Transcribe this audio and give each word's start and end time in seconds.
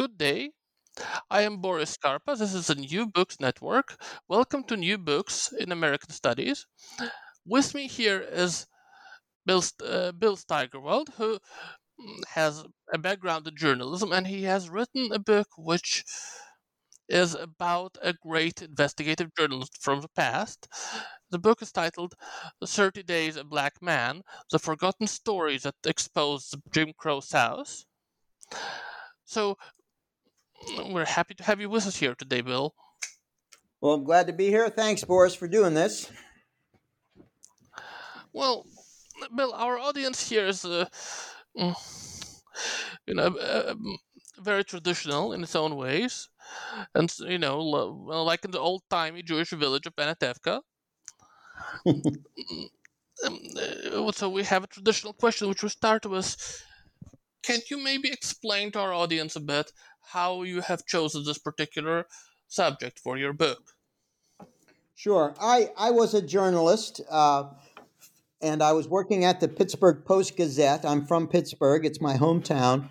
Good 0.00 0.16
day. 0.16 0.52
I 1.28 1.42
am 1.42 1.58
Boris 1.58 1.98
Karpa. 1.98 2.34
This 2.34 2.54
is 2.54 2.68
the 2.68 2.74
New 2.74 3.06
Books 3.06 3.38
Network. 3.38 4.02
Welcome 4.28 4.64
to 4.64 4.76
New 4.78 4.96
Books 4.96 5.52
in 5.52 5.70
American 5.70 6.08
Studies. 6.08 6.66
With 7.44 7.74
me 7.74 7.86
here 7.86 8.18
is 8.18 8.66
Bill, 9.44 9.62
uh, 9.84 10.12
Bill 10.12 10.36
Steigerwald, 10.36 11.10
who 11.18 11.38
mm, 12.00 12.24
has 12.28 12.64
a 12.94 12.96
background 12.96 13.46
in 13.46 13.56
journalism, 13.56 14.10
and 14.10 14.26
he 14.26 14.44
has 14.44 14.70
written 14.70 15.12
a 15.12 15.18
book 15.18 15.48
which 15.58 16.02
is 17.06 17.34
about 17.34 17.98
a 18.00 18.14
great 18.14 18.62
investigative 18.62 19.28
journalist 19.36 19.76
from 19.82 20.00
the 20.00 20.08
past. 20.16 20.66
The 21.28 21.38
book 21.38 21.60
is 21.60 21.72
titled 21.72 22.14
30 22.64 23.02
Days 23.02 23.36
a 23.36 23.44
Black 23.44 23.82
Man 23.82 24.22
The 24.50 24.58
Forgotten 24.58 25.08
Stories 25.08 25.64
That 25.64 25.74
Exposed 25.84 26.54
the 26.54 26.62
Jim 26.72 26.94
Crow 26.96 27.20
South. 27.20 27.84
So, 29.26 29.58
we're 30.90 31.06
happy 31.06 31.34
to 31.34 31.42
have 31.44 31.60
you 31.60 31.68
with 31.68 31.86
us 31.86 31.96
here 31.96 32.14
today, 32.14 32.40
Bill. 32.40 32.74
Well, 33.80 33.94
I'm 33.94 34.04
glad 34.04 34.26
to 34.26 34.32
be 34.32 34.48
here. 34.48 34.68
Thanks, 34.68 35.04
Boris, 35.04 35.34
for 35.34 35.48
doing 35.48 35.74
this. 35.74 36.10
Well, 38.32 38.66
Bill, 39.34 39.52
our 39.54 39.78
audience 39.78 40.28
here 40.28 40.46
is, 40.46 40.64
uh, 40.64 40.86
you 41.54 43.14
know, 43.14 43.36
uh, 43.36 43.74
very 44.38 44.64
traditional 44.64 45.32
in 45.32 45.42
its 45.42 45.56
own 45.56 45.76
ways, 45.76 46.28
and 46.94 47.12
you 47.20 47.38
know, 47.38 47.58
like 47.60 48.44
in 48.44 48.50
the 48.50 48.60
old-timey 48.60 49.22
Jewish 49.22 49.50
village 49.50 49.86
of 49.86 49.96
Anatevka. 49.96 50.60
Um, 53.22 53.38
uh, 53.92 54.12
so 54.12 54.30
we 54.30 54.44
have 54.44 54.64
a 54.64 54.66
traditional 54.66 55.12
question, 55.12 55.48
which 55.50 55.62
we 55.62 55.68
start 55.68 56.06
with: 56.06 56.64
Can 57.42 57.60
you 57.68 57.76
maybe 57.76 58.10
explain 58.10 58.72
to 58.72 58.80
our 58.80 58.94
audience 58.94 59.36
a 59.36 59.40
bit 59.40 59.70
how 60.12 60.42
you 60.42 60.60
have 60.60 60.86
chosen 60.86 61.24
this 61.24 61.38
particular 61.38 62.06
subject 62.48 62.98
for 62.98 63.16
your 63.16 63.32
book. 63.32 63.74
Sure. 64.94 65.34
I, 65.40 65.70
I 65.76 65.92
was 65.92 66.14
a 66.14 66.22
journalist 66.22 67.00
uh, 67.10 67.44
and 68.42 68.62
I 68.62 68.72
was 68.72 68.88
working 68.88 69.24
at 69.24 69.40
the 69.40 69.48
Pittsburgh 69.48 70.04
Post 70.04 70.36
Gazette. 70.36 70.84
I'm 70.84 71.06
from 71.06 71.28
Pittsburgh, 71.28 71.86
it's 71.86 72.00
my 72.00 72.16
hometown. 72.16 72.90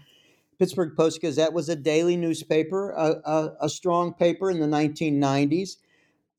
Pittsburgh 0.57 0.95
Post 0.95 1.21
Gazette 1.21 1.53
was 1.53 1.69
a 1.69 1.75
daily 1.75 2.17
newspaper, 2.17 2.91
a, 2.91 3.21
a, 3.25 3.55
a 3.61 3.69
strong 3.69 4.13
paper 4.13 4.49
in 4.49 4.59
the 4.59 4.67
1990s. 4.67 5.77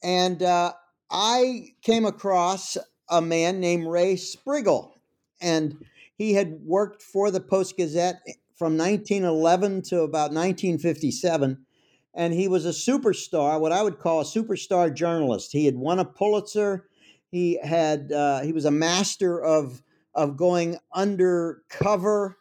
And 0.02 0.42
uh, 0.42 0.72
I 1.10 1.74
came 1.82 2.04
across 2.04 2.76
a 3.08 3.20
man 3.20 3.60
named 3.60 3.86
Ray 3.86 4.14
Sprigle. 4.14 4.92
And 5.40 5.84
he 6.16 6.34
had 6.34 6.60
worked 6.64 7.02
for 7.02 7.30
the 7.30 7.40
Post 7.40 7.76
Gazette 7.76 8.20
from 8.60 8.76
1911 8.76 9.80
to 9.80 10.02
about 10.02 10.34
1957. 10.34 11.64
And 12.12 12.34
he 12.34 12.46
was 12.46 12.66
a 12.66 12.68
superstar, 12.68 13.58
what 13.58 13.72
I 13.72 13.82
would 13.82 13.98
call 13.98 14.20
a 14.20 14.24
superstar 14.24 14.94
journalist. 14.94 15.50
He 15.50 15.64
had 15.64 15.76
won 15.76 15.98
a 15.98 16.04
Pulitzer. 16.04 16.86
He 17.30 17.58
had 17.64 18.12
uh, 18.12 18.42
he 18.42 18.52
was 18.52 18.66
a 18.66 18.70
master 18.70 19.42
of 19.42 19.82
of 20.14 20.36
going 20.36 20.76
undercover. 20.92 22.36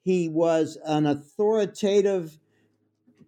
He 0.00 0.30
was 0.30 0.78
an 0.86 1.04
authoritative, 1.04 2.38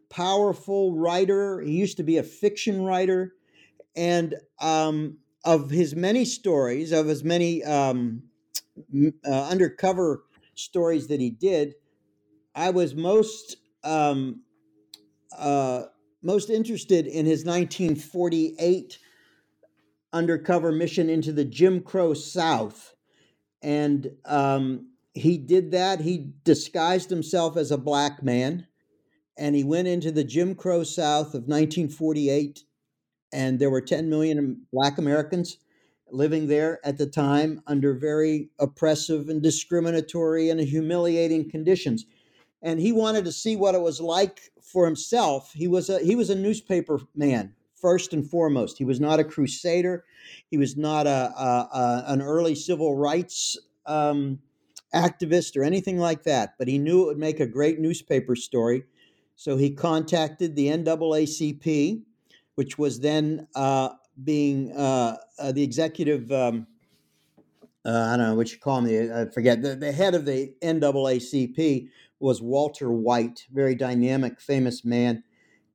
powerful 0.09 0.97
writer. 0.97 1.61
He 1.61 1.73
used 1.73 1.99
to 1.99 2.03
be 2.03 2.17
a 2.17 2.23
fiction 2.23 2.83
writer, 2.83 3.35
and 3.95 4.37
um, 4.59 5.19
of 5.45 5.69
his 5.69 5.95
many 5.95 6.25
stories, 6.25 6.93
of 6.93 7.09
his 7.09 7.25
many 7.25 7.63
um, 7.63 8.23
uh, 8.97 9.49
undercover 9.51 10.23
stories 10.55 11.09
that 11.09 11.21
he 11.21 11.29
did, 11.29 11.75
I 12.55 12.71
was 12.71 12.95
most 12.95 13.57
um, 13.85 14.43
uh, 15.37 15.85
most 16.23 16.51
interested 16.51 17.07
in 17.07 17.27
his 17.27 17.45
1948 17.45 18.99
undercover 20.13 20.71
mission 20.71 21.09
into 21.09 21.33
the 21.33 21.45
Jim 21.45 21.81
Crow 21.81 22.15
South, 22.15 22.95
and 23.63 24.11
um, 24.25 24.91
he 25.15 25.39
did 25.39 25.73
that. 25.73 26.01
He 26.01 26.33
disguised 26.45 27.11
himself 27.11 27.57
as 27.57 27.71
a 27.71 27.79
black 27.79 28.23
man, 28.23 28.67
and 29.39 29.57
he 29.57 29.65
went 29.65 29.89
into 29.89 30.13
the 30.13 30.25
Jim 30.25 30.55
Crow 30.55 30.85
South 30.85 31.29
of 31.29 31.49
1948, 31.49 32.65
and 33.33 33.59
there 33.59 33.71
were 33.71 33.81
10 33.81 34.11
million 34.11 34.67
black 34.73 34.99
Americans 34.99 35.57
living 36.11 36.47
there 36.47 36.79
at 36.85 36.99
the 36.99 37.07
time 37.07 37.63
under 37.67 37.95
very 37.95 38.51
oppressive 38.59 39.31
and 39.31 39.43
discriminatory 39.43 40.51
and 40.51 40.61
humiliating 40.61 41.51
conditions 41.51 42.05
and 42.63 42.81
he 42.81 42.93
wanted 42.93 43.25
to 43.25 43.33
see 43.33 43.57
what 43.57 43.75
it 43.75 43.81
was 43.81 44.01
like 44.01 44.53
for 44.63 44.87
himself. 44.87 45.53
He 45.53 45.69
was 45.69 45.91
a 45.91 45.99
he 45.99 46.15
was 46.15 46.31
a 46.31 46.35
newspaper 46.35 47.01
man 47.15 47.55
first 47.75 48.13
and 48.13 48.29
foremost. 48.29 48.79
He 48.79 48.85
was 48.85 49.01
not 49.01 49.19
a 49.19 49.25
crusader. 49.25 50.05
He 50.51 50.57
was 50.57 50.77
not 50.77 51.07
a, 51.07 51.33
a, 51.37 51.69
a 51.75 52.05
an 52.09 52.23
early 52.23 52.55
civil 52.55 52.97
rights 52.97 53.59
um, 53.87 54.39
activist 54.95 55.57
or 55.57 55.65
anything 55.65 55.99
like 55.99 56.23
that. 56.23 56.55
But 56.59 56.69
he 56.69 56.79
knew 56.79 57.03
it 57.03 57.07
would 57.07 57.19
make 57.19 57.41
a 57.41 57.47
great 57.47 57.81
newspaper 57.81 58.37
story, 58.37 58.85
so 59.35 59.57
he 59.57 59.71
contacted 59.71 60.55
the 60.55 60.69
NAACP, 60.69 62.03
which 62.55 62.79
was 62.79 63.01
then 63.01 63.49
uh, 63.57 63.91
being 64.23 64.73
uh, 64.73 65.17
uh, 65.39 65.53
the 65.53 65.63
executive. 65.63 66.31
Um, 66.31 66.67
uh, 67.85 68.11
I 68.13 68.17
don't 68.17 68.27
know 68.27 68.35
what 68.35 68.53
you 68.53 68.59
call 68.59 68.85
him. 68.85 69.13
I 69.13 69.27
forget 69.33 69.63
the, 69.63 69.75
the 69.75 69.93
head 69.93 70.15
of 70.15 70.25
the 70.25 70.55
NAACP 70.63 71.89
was 72.21 72.41
Walter 72.41 72.91
White, 72.91 73.47
very 73.53 73.75
dynamic, 73.75 74.41
famous 74.41 74.85
man. 74.85 75.25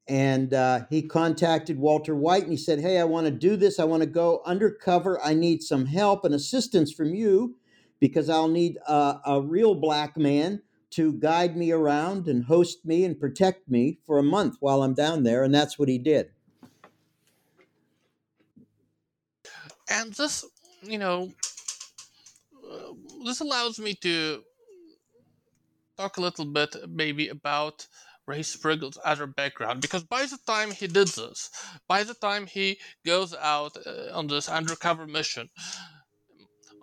And 0.07 0.53
uh, 0.53 0.85
he 0.89 1.01
contacted 1.01 1.77
Walter 1.77 2.15
White 2.15 2.43
and 2.43 2.51
he 2.51 2.57
said, 2.57 2.79
Hey, 2.79 2.97
I 2.97 3.03
want 3.03 3.25
to 3.25 3.31
do 3.31 3.57
this. 3.57 3.77
I 3.77 3.83
want 3.83 4.03
to 4.03 4.09
go 4.09 4.41
undercover. 4.45 5.21
I 5.21 5.33
need 5.33 5.61
some 5.63 5.85
help 5.85 6.23
and 6.23 6.33
assistance 6.33 6.93
from 6.93 7.13
you 7.13 7.57
because 7.99 8.29
I'll 8.29 8.47
need 8.47 8.77
a, 8.87 9.19
a 9.25 9.41
real 9.41 9.75
black 9.75 10.15
man 10.15 10.61
to 10.91 11.11
guide 11.11 11.57
me 11.57 11.71
around 11.71 12.29
and 12.29 12.45
host 12.45 12.85
me 12.85 13.03
and 13.03 13.19
protect 13.19 13.69
me 13.69 13.99
for 14.05 14.17
a 14.17 14.23
month 14.23 14.55
while 14.61 14.81
I'm 14.81 14.93
down 14.93 15.23
there. 15.23 15.43
And 15.43 15.53
that's 15.53 15.77
what 15.77 15.89
he 15.89 15.97
did. 15.97 16.29
And 19.89 20.13
this, 20.13 20.45
you 20.81 20.97
know, 20.97 21.33
this 23.25 23.39
allows 23.39 23.79
me 23.79 23.93
to 23.95 24.43
talk 25.97 26.17
a 26.17 26.21
little 26.21 26.45
bit 26.45 26.75
maybe 26.87 27.27
about 27.27 27.87
Ray 28.27 28.43
Sprigle's 28.43 28.99
other 29.03 29.25
background 29.25 29.81
because 29.81 30.03
by 30.03 30.25
the 30.25 30.37
time 30.45 30.71
he 30.71 30.87
did 30.87 31.07
this, 31.09 31.49
by 31.87 32.03
the 32.03 32.13
time 32.13 32.45
he 32.45 32.77
goes 33.05 33.33
out 33.33 33.77
uh, 33.85 34.11
on 34.13 34.27
this 34.27 34.49
undercover 34.49 35.07
mission, 35.07 35.49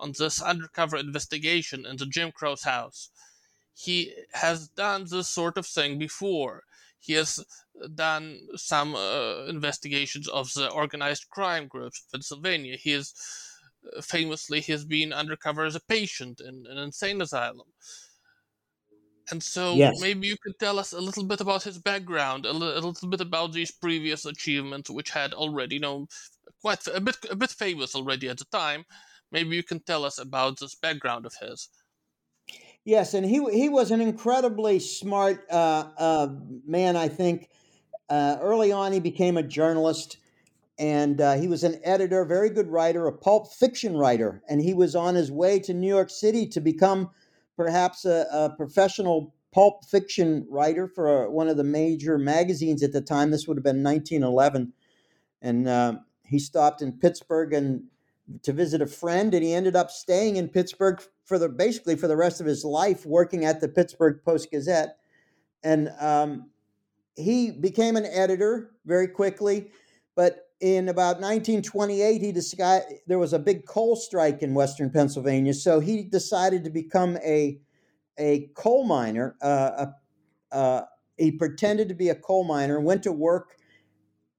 on 0.01 0.13
this 0.19 0.41
undercover 0.41 0.97
investigation 0.97 1.85
into 1.87 2.07
Jim 2.07 2.33
Crow 2.33 2.55
South, 2.55 3.09
he 3.75 4.13
has 4.33 4.69
done 4.69 5.05
this 5.11 5.29
sort 5.29 5.59
of 5.59 5.67
thing 5.67 5.99
before. 5.99 6.63
He 6.99 7.13
has 7.13 7.45
done 7.95 8.41
some 8.57 8.95
uh, 8.95 9.45
investigations 9.47 10.27
of 10.29 10.55
the 10.55 10.71
organized 10.71 11.29
crime 11.29 11.69
groups 11.69 12.01
in 12.01 12.19
Pennsylvania. 12.19 12.77
He 12.77 12.95
uh, 12.95 13.03
famously 14.03 14.61
he 14.61 14.73
has 14.73 14.85
been 14.85 15.13
undercover 15.13 15.65
as 15.65 15.75
a 15.77 15.81
patient 15.81 16.41
in 16.41 16.67
an 16.67 16.79
insane 16.79 17.21
asylum. 17.21 17.73
And 19.31 19.43
so 19.43 19.83
Yes. 19.83 19.99
maybe 19.99 20.27
you 20.29 20.37
could 20.43 20.59
tell 20.59 20.79
us 20.79 20.93
a 20.93 21.01
little 21.01 21.25
bit 21.25 21.41
about 21.41 21.63
his 21.65 21.79
background, 21.79 22.45
a, 22.47 22.53
li- 22.53 22.75
a 22.77 22.81
little 22.81 23.09
bit 23.09 23.21
about 23.21 23.53
these 23.53 23.71
previous 23.71 24.25
achievements, 24.27 24.91
which 24.91 25.11
had 25.11 25.33
already, 25.35 25.77
you 25.77 25.81
know, 25.81 26.07
quite 26.61 26.87
a 26.87 27.01
bit 27.01 27.17
a 27.31 27.37
bit 27.37 27.51
famous 27.51 27.95
already 27.95 28.29
at 28.29 28.39
the 28.39 28.45
time. 28.47 28.85
Maybe 29.31 29.57
you 29.57 29.63
can 29.63 29.81
tell 29.81 30.05
us 30.05 30.19
about 30.19 30.59
this 30.61 30.75
background 30.75 31.27
of 31.27 31.35
his. 31.41 31.69
Yes, 32.85 33.15
and 33.15 33.25
he 33.25 33.43
he 33.51 33.69
was 33.69 33.91
an 33.91 34.01
incredibly 34.01 34.79
smart 34.79 35.47
uh, 35.51 35.91
uh, 35.97 36.29
man. 36.67 36.97
I 36.97 37.09
think 37.09 37.49
uh, 38.09 38.37
early 38.41 38.73
on 38.73 38.93
he 38.93 39.01
became 39.01 39.37
a 39.37 39.43
journalist, 39.43 40.19
and 40.79 41.21
uh, 41.21 41.35
he 41.35 41.47
was 41.47 41.63
an 41.63 41.81
editor, 41.85 42.25
very 42.25 42.51
good 42.51 42.69
writer, 42.69 43.07
a 43.07 43.13
pulp 43.13 43.53
fiction 43.53 43.97
writer, 43.97 44.43
and 44.49 44.61
he 44.61 44.75
was 44.75 44.97
on 44.97 45.15
his 45.15 45.31
way 45.31 45.59
to 45.61 45.75
New 45.75 45.89
York 45.89 46.11
City 46.11 46.47
to 46.49 46.61
become 46.61 47.11
perhaps 47.57 48.05
a, 48.05 48.27
a 48.33 48.51
professional 48.57 49.35
pulp 49.53 49.85
fiction 49.85 50.47
writer 50.51 50.89
for 50.89 51.27
uh, 51.27 51.31
one 51.31 51.49
of 51.49 51.57
the 51.57 51.65
major 51.65 52.19
magazines 52.19 52.83
at 52.83 52.93
the 52.93 53.01
time. 53.01 53.31
This 53.31 53.47
would 53.47 53.57
have 53.57 53.65
been 53.65 53.85
1911, 53.85 54.73
and 55.41 55.69
uh, 55.69 55.95
he 56.25 56.41
stopped 56.41 56.83
in 56.83 56.99
Pittsburgh 56.99 57.53
and 57.53 57.85
to 58.43 58.53
visit 58.53 58.83
a 58.83 58.87
friend, 58.87 59.33
and 59.33 59.45
he 59.45 59.55
ended 59.55 59.77
up 59.77 59.91
staying 59.91 60.37
in 60.37 60.49
Pittsburgh 60.49 61.01
for 61.25 61.39
the 61.39 61.49
basically 61.49 61.95
for 61.95 62.09
the 62.09 62.17
rest 62.17 62.41
of 62.41 62.47
his 62.47 62.65
life, 62.65 63.07
working 63.07 63.45
at 63.45 63.61
the 63.61 63.69
Pittsburgh 63.69 64.21
Post 64.25 64.51
Gazette, 64.51 64.97
and 65.63 65.93
um, 66.01 66.51
he 67.17 67.53
became 67.53 67.97
an 67.97 68.07
editor 68.07 68.73
very 68.85 69.07
quickly. 69.07 69.71
But 70.17 70.44
in 70.61 70.89
about 70.89 71.21
1928, 71.21 72.21
he 72.21 72.33
decided 72.33 72.99
there 73.07 73.19
was 73.19 73.33
a 73.33 73.39
big 73.39 73.67
coal 73.67 73.97
strike 73.97 74.43
in 74.43 74.55
Western 74.55 74.91
Pennsylvania, 74.91 75.55
so 75.55 75.81
he 75.81 76.03
decided 76.05 76.65
to 76.65 76.71
become 76.71 77.19
a 77.25 77.61
a 78.19 78.49
coal 78.55 78.85
miner. 78.85 79.37
Uh, 79.43 79.87
a, 80.53 80.55
uh, 80.55 80.85
he 81.17 81.33
pretended 81.33 81.89
to 81.89 81.95
be 81.95 82.09
a 82.09 82.15
coal 82.15 82.45
miner, 82.45 82.81
went 82.81 83.03
to 83.03 83.13
work 83.13 83.57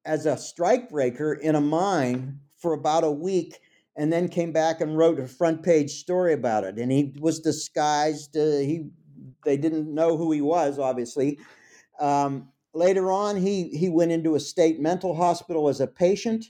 as 0.06 0.26
a 0.26 0.36
strikebreaker 0.36 1.40
in 1.40 1.56
a 1.56 1.62
mine 1.62 2.40
for 2.58 2.74
about 2.74 3.04
a 3.04 3.12
week 3.12 3.60
and 3.98 4.12
then 4.12 4.28
came 4.28 4.52
back 4.52 4.82
and 4.82 4.98
wrote 4.98 5.20
a 5.20 5.28
front 5.28 5.64
page 5.64 5.92
story 5.92 6.34
about 6.34 6.64
it 6.64 6.78
and 6.78 6.92
he 6.92 7.14
was 7.20 7.40
disguised 7.40 8.36
uh, 8.38 8.58
he 8.58 8.90
they 9.44 9.58
didn't 9.58 9.94
know 9.94 10.18
who 10.18 10.32
he 10.32 10.42
was 10.42 10.80
obviously 10.80 11.38
um, 12.00 12.50
later 12.76 13.12
on 13.12 13.38
he 13.38 13.70
he 13.70 13.90
went 13.90 14.12
into 14.12 14.36
a 14.36 14.40
state 14.40 14.80
mental 14.80 15.16
hospital 15.16 15.70
as 15.70 15.80
a 15.80 15.88
patient. 15.88 16.46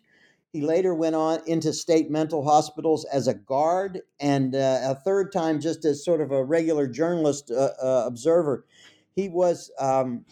He 0.52 0.62
later 0.62 0.96
went 0.96 1.16
on 1.16 1.42
into 1.46 1.74
state 1.74 2.10
mental 2.10 2.44
hospitals 2.44 3.06
as 3.06 3.28
a 3.28 3.34
guard 3.34 4.02
and 4.20 4.56
uh, 4.56 4.80
a 4.84 4.96
third 4.96 5.32
time 5.32 5.60
just 5.60 5.84
as 5.86 6.04
sort 6.04 6.22
of 6.22 6.32
a 6.32 6.44
regular 6.44 6.88
journalist 6.88 7.52
uh, 7.52 7.72
uh, 7.82 8.04
observer. 8.08 8.66
He 9.16 9.28
was 9.30 9.70
um, 9.80 10.26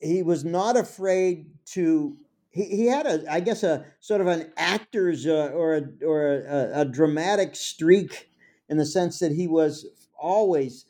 he 0.00 0.22
was 0.22 0.44
not 0.44 0.76
afraid 0.76 1.46
to 1.66 2.16
he, 2.50 2.64
he 2.64 2.86
had 2.86 3.06
a 3.06 3.24
i 3.32 3.40
guess 3.40 3.62
a 3.62 3.84
sort 4.00 4.20
of 4.20 4.26
an 4.26 4.52
actor's 4.56 5.26
uh, 5.26 5.50
or 5.54 5.76
a, 5.76 6.06
or 6.06 6.36
a, 6.36 6.80
a 6.80 6.84
dramatic 6.84 7.56
streak 7.56 8.28
in 8.68 8.76
the 8.76 8.86
sense 8.86 9.18
that 9.20 9.32
he 9.32 9.46
was 9.46 9.86
always 10.18 10.84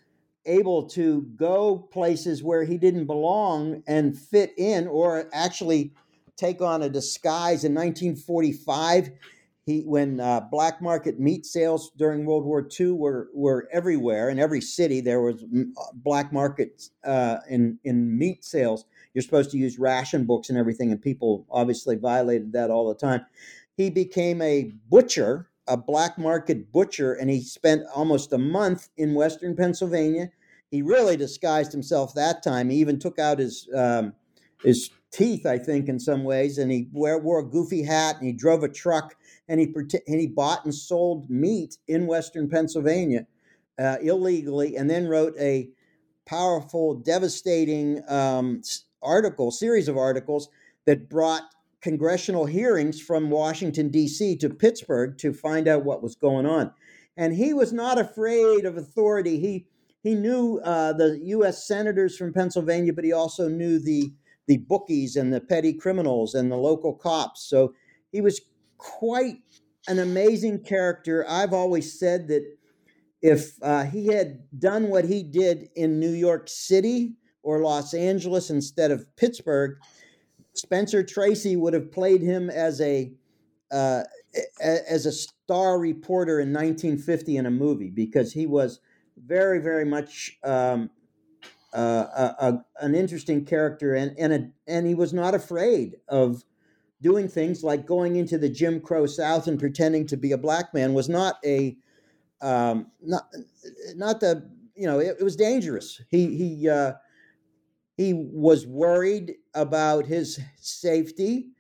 able 0.47 0.89
to 0.89 1.23
go 1.37 1.77
places 1.77 2.43
where 2.43 2.65
he 2.65 2.77
didn't 2.77 3.07
belong 3.07 3.83
and 3.87 4.19
fit 4.19 4.53
in 4.57 4.87
or 4.89 5.29
actually 5.33 5.93
take 6.37 6.61
on 6.61 6.83
a 6.83 6.89
disguise 6.89 7.65
in 7.65 7.75
1945 7.75 9.11
he 9.65 9.83
when 9.83 10.19
uh, 10.19 10.41
black 10.51 10.83
market 10.83 11.21
meat 11.21 11.47
sales 11.47 11.93
during 11.97 12.25
World 12.25 12.45
War 12.45 12.67
II 12.79 12.93
were 12.93 13.29
were 13.33 13.69
everywhere 13.73 14.29
in 14.29 14.39
every 14.39 14.61
city 14.61 15.01
there 15.01 15.21
was 15.21 15.45
mm, 15.45 15.71
uh, 15.77 15.93
black 15.95 16.33
markets 16.33 16.91
uh, 17.05 17.39
in 17.49 17.79
in 17.85 18.19
meat 18.19 18.45
sales. 18.45 18.87
You're 19.15 19.23
supposed 19.23 19.51
to 19.53 19.59
use 19.59 19.79
ration 19.79 20.25
books 20.25 20.49
and 20.49 20.59
everything, 20.59 20.91
and 20.91 21.01
people 21.01 21.47
obviously 21.51 21.97
violated 21.97 22.53
that 22.55 22.71
all 22.71 22.89
the 22.89 22.95
time. 22.95 23.25
He 23.77 23.89
became 23.89 24.43
a 24.43 24.73
butcher, 24.91 25.49
a 25.69 25.77
black 25.77 26.19
market 26.19 26.73
butcher, 26.73 27.15
and 27.15 27.31
he 27.31 27.41
spent 27.41 27.85
almost 27.95 28.33
a 28.33 28.39
month 28.39 28.89
in 28.97 29.15
Western 29.15 29.55
Pennsylvania. 29.55 30.31
He 30.71 30.83
really 30.83 31.17
disguised 31.17 31.73
himself 31.73 32.15
that 32.15 32.43
time. 32.43 32.71
He 32.71 32.79
even 32.79 32.99
took 32.99 33.19
out 33.19 33.39
his 33.39 33.69
um, 33.75 34.15
his 34.65 34.91
teeth, 35.11 35.45
I 35.47 35.59
think, 35.59 35.89
in 35.89 35.99
some 35.99 36.25
ways, 36.25 36.59
and 36.59 36.73
he 36.73 36.89
wear, 36.93 37.19
wore 37.19 37.41
a 37.41 37.45
goofy 37.45 37.83
hat 37.83 38.17
and 38.17 38.27
he 38.27 38.33
drove 38.33 38.63
a 38.63 38.69
truck 38.69 39.15
and 39.49 39.61
he 39.61 39.73
and 40.07 40.21
he 40.21 40.27
bought 40.27 40.65
and 40.65 40.75
sold 40.75 41.29
meat 41.29 41.77
in 41.87 42.07
Western 42.07 42.49
Pennsylvania 42.49 43.27
uh, 43.79 43.97
illegally, 44.03 44.77
and 44.77 44.89
then 44.89 45.07
wrote 45.07 45.35
a 45.39 45.69
powerful, 46.27 46.95
devastating 46.95 48.03
um, 48.09 48.63
article, 49.03 49.51
series 49.51 49.89
of 49.89 49.97
articles 49.97 50.49
that 50.87 51.09
brought 51.09 51.43
congressional 51.83 52.47
hearings 52.47 53.01
from 53.01 53.29
Washington 53.29 53.89
D.C. 53.89 54.37
to 54.37 54.49
Pittsburgh 54.49 55.19
to 55.19 55.33
find 55.33 55.69
out 55.69 55.85
what 55.85 56.03
was 56.03 56.15
going 56.15 56.47
on. 56.47 56.73
And 57.17 57.35
he 57.35 57.53
was 57.53 57.73
not 57.73 57.99
afraid 57.99 58.65
of 58.65 58.77
authority. 58.77 59.39
He 59.39 59.67
he 60.03 60.15
knew 60.15 60.59
uh, 60.65 60.93
the 60.95 61.21
U.S. 61.25 61.67
senators 61.67 62.17
from 62.17 62.33
Pennsylvania, 62.33 62.93
but 62.93 63.05
he 63.05 63.13
also 63.13 63.49
knew 63.49 63.79
the 63.79 64.13
the 64.47 64.57
bookies 64.59 65.17
and 65.17 65.33
the 65.33 65.41
petty 65.41 65.73
criminals 65.73 66.35
and 66.35 66.51
the 66.51 66.57
local 66.57 66.95
cops. 66.95 67.43
So 67.43 67.75
he 68.11 68.21
was 68.21 68.41
quite 68.79 69.37
an 69.87 69.99
amazing 69.99 70.65
character. 70.65 71.25
I've 71.29 71.53
always 71.53 71.99
said 71.99 72.29
that 72.29 72.45
if 73.21 73.53
uh, 73.63 73.85
he 73.85 74.09
had 74.09 74.41
done 74.59 74.89
what 74.89 75.05
he 75.05 75.23
did 75.23 75.69
in 75.77 76.01
New 76.01 76.11
York 76.11 76.49
City 76.49 77.15
or 77.43 77.61
Los 77.61 77.95
Angeles 77.95 78.51
instead 78.51 78.91
of 78.91 79.07
Pittsburgh, 79.17 79.77
Spencer 80.55 81.03
Tracy 81.03 81.57
would 81.57 81.75
have 81.75 81.91
played 81.91 82.21
him 82.21 82.51
as 82.51 82.81
a 82.81 83.13
uh, 83.71 84.03
as 84.61 85.07
a 85.07 85.13
star 85.13 85.79
reporter 85.79 86.41
in 86.41 86.53
1950 86.53 87.37
in 87.37 87.47
a 87.47 87.51
movie 87.51 87.91
because 87.91 88.33
he 88.33 88.47
was 88.47 88.81
very, 89.17 89.59
very 89.59 89.85
much 89.85 90.39
um, 90.45 90.91
uh, 91.75 92.07
a, 92.39 92.47
a, 92.47 92.65
an 92.81 92.95
interesting 92.95 93.45
character, 93.45 93.95
and 93.95 94.15
and 94.19 94.33
a, 94.33 94.51
and 94.67 94.87
he 94.87 94.95
was 94.95 95.13
not 95.13 95.35
afraid 95.35 95.97
of 96.09 96.45
doing 97.01 97.29
things 97.29 97.65
like 97.65 97.87
going 97.87 98.17
into 98.17 98.39
the 98.39 98.49
Jim 98.49 98.81
Crow 98.81 99.07
South 99.07 99.47
and 99.47 99.59
pretending 99.59 100.07
to 100.07 100.17
be 100.17 100.33
a 100.33 100.39
black 100.39 100.73
man 100.75 100.93
was 100.95 101.09
not 101.09 101.37
a 101.45 101.77
um, 102.43 102.91
not 103.01 103.27
not 103.97 104.21
the 104.21 104.49
you 104.75 104.87
know 104.87 104.99
it, 104.99 105.17
it 105.19 105.25
was 105.25 105.37
dangerous. 105.37 106.01
He 106.11 106.37
he 106.37 106.69
uh, 106.69 106.93
he 107.97 108.13
was 108.15 108.67
worried 108.67 109.35
about 109.55 110.07
his 110.07 110.41
safety, 110.57 111.51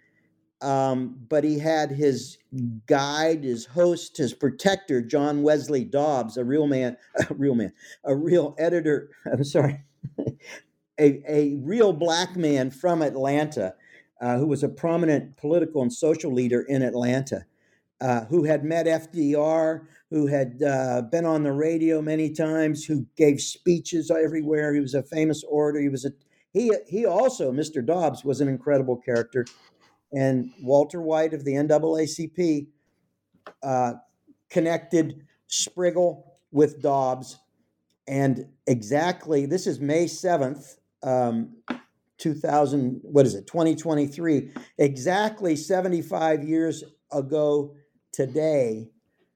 um, 0.61 1.17
but 1.29 1.45
he 1.45 1.59
had 1.59 1.91
his 1.91 2.39
guide, 2.87 3.45
his 3.45 3.67
host, 3.67 4.17
his 4.17 4.33
protector, 4.33 5.03
John 5.03 5.43
Wesley 5.43 5.85
Dobbs, 5.85 6.37
a 6.37 6.45
real 6.45 6.67
man, 6.67 6.97
a 7.31 7.35
real 7.35 7.55
man, 7.55 7.73
a 8.05 8.15
real 8.15 8.55
editor. 8.59 9.11
I'm 9.33 9.45
sorry, 9.45 9.83
a 10.99 11.23
a 11.29 11.57
real 11.61 11.93
black 11.93 12.37
man 12.37 12.71
from 12.71 13.03
Atlanta 13.03 13.75
uh, 14.23 14.39
who 14.39 14.47
was 14.47 14.62
a 14.62 14.69
prominent 14.69 15.37
political 15.37 15.83
and 15.83 15.93
social 15.93 16.33
leader 16.33 16.62
in 16.62 16.81
Atlanta, 16.81 17.45
uh, 18.01 18.25
who 18.27 18.45
had 18.45 18.65
met 18.65 18.87
FDR, 18.87 19.87
who 20.12 20.26
had 20.26 20.62
uh, 20.62 21.00
been 21.11 21.25
on 21.25 21.42
the 21.42 21.52
radio 21.52 22.02
many 22.02 22.28
times, 22.31 22.85
who 22.85 23.07
gave 23.16 23.40
speeches 23.40 24.11
everywhere. 24.11 24.75
He 24.75 24.81
was 24.81 24.92
a 24.92 25.02
famous 25.02 25.42
orator. 25.42 25.81
He 25.81 25.88
was 25.88 26.04
a 26.04 26.12
he 26.52 26.71
he 26.87 27.07
also, 27.07 27.50
Mr. 27.50 27.85
Dobbs, 27.85 28.23
was 28.23 28.42
an 28.42 28.49
incredible 28.49 28.99
character, 28.99 29.47
and 30.12 30.50
Walter 30.61 31.00
White 31.00 31.33
of 31.33 31.47
the 31.47 31.52
NAACP 31.54 32.66
uh, 33.62 33.95
connected 34.50 35.26
Sprigle 35.49 36.25
with 36.50 36.83
Dobbs, 36.83 37.38
and 38.07 38.47
exactly 38.66 39.47
this 39.47 39.66
is 39.66 39.81
May 39.81 40.07
seventh. 40.07 40.76
Um, 41.02 41.57
2000 42.19 43.00
what 43.02 43.26
is 43.26 43.35
it 43.35 43.49
2023 43.49 44.52
exactly 44.78 45.57
75 45.57 46.45
years 46.45 46.85
ago 47.11 47.75
today 48.12 48.92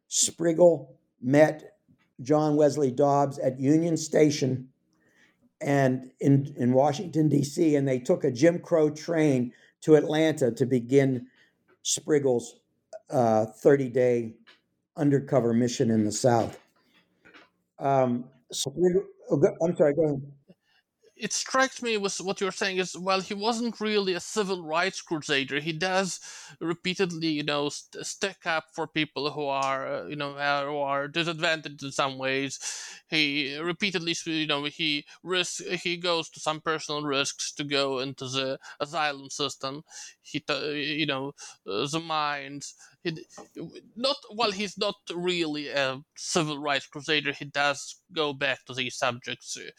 Sprigle 0.09 0.95
met 1.21 1.79
john 2.23 2.57
wesley 2.57 2.91
dobbs 2.91 3.39
at 3.39 3.61
union 3.61 3.97
station 3.97 4.69
and 5.61 6.11
in 6.21 6.55
in 6.57 6.73
Washington 6.73 7.29
D.C. 7.29 7.77
and 7.77 7.89
they 7.89 7.99
took 7.99 8.25
a 8.25 8.31
Jim 8.31 8.59
Crow 8.59 8.91
train 8.91 9.53
to 9.83 9.95
Atlanta 9.95 10.51
to 10.53 10.67
begin 10.67 11.27
Sprigle's 11.83 12.57
uh, 13.11 13.47
30 13.47 13.89
day 13.89 14.35
undercover 14.97 15.53
mission 15.53 15.91
in 15.91 16.05
the 16.05 16.13
South. 16.13 16.59
Um, 17.79 18.25
oh, 18.67 19.43
I'm 19.63 19.77
sorry, 19.77 19.95
go 19.95 20.05
ahead 20.05 20.23
it 21.17 21.33
strikes 21.33 21.81
me 21.83 21.97
with 21.97 22.19
what 22.21 22.41
you're 22.41 22.53
saying 22.53 22.77
is 22.77 22.97
while 22.97 23.21
he 23.21 23.33
wasn't 23.35 23.81
really 23.81 24.13
a 24.15 24.21
civil 24.21 24.63
rights 24.63 25.01
crusader, 25.01 25.61
he 25.61 25.73
does 25.73 26.21
repeatedly, 26.61 27.29
you 27.29 27.43
know, 27.43 27.71
st- 27.71 28.05
stick 28.05 28.45
up 28.45 28.65
for 28.73 28.87
people 28.87 29.31
who 29.31 29.47
are, 29.47 29.87
uh, 29.87 30.07
you 30.07 30.17
know, 30.17 30.33
who 30.35 30.77
are 30.79 31.09
disadvantaged 31.09 31.83
in 31.83 31.91
some 31.93 32.19
ways. 32.19 32.59
He 33.09 33.57
repeatedly, 33.57 34.15
you 34.27 34.47
know, 34.47 34.65
he 34.65 35.07
risk 35.23 35.63
he 35.65 35.97
goes 35.97 36.29
to 36.31 36.41
some 36.41 36.61
personal 36.61 37.03
risks 37.03 37.53
to 37.53 37.65
go 37.65 37.99
into 38.01 38.29
the 38.29 38.59
asylum 38.79 39.31
system. 39.31 39.85
He, 40.21 40.43
you 40.75 41.07
know, 41.07 41.33
uh, 41.67 41.87
the 41.87 42.01
mines. 42.01 42.75
He, 43.03 43.25
not 43.95 44.17
while 44.31 44.51
he's 44.51 44.77
not 44.77 44.97
really 45.15 45.69
a 45.69 46.03
civil 46.17 46.59
rights 46.59 46.87
crusader, 46.87 47.33
he 47.33 47.45
does 47.45 48.01
go 48.13 48.33
back 48.33 48.65
to 48.67 48.75
these 48.75 48.97
subjects 48.97 49.57
uh, 49.57 49.71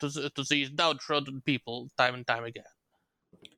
to, 0.00 0.30
to 0.30 0.44
these 0.48 0.70
downtrodden 0.70 1.42
people 1.42 1.90
time 1.96 2.14
and 2.14 2.26
time 2.26 2.44
again. 2.44 2.64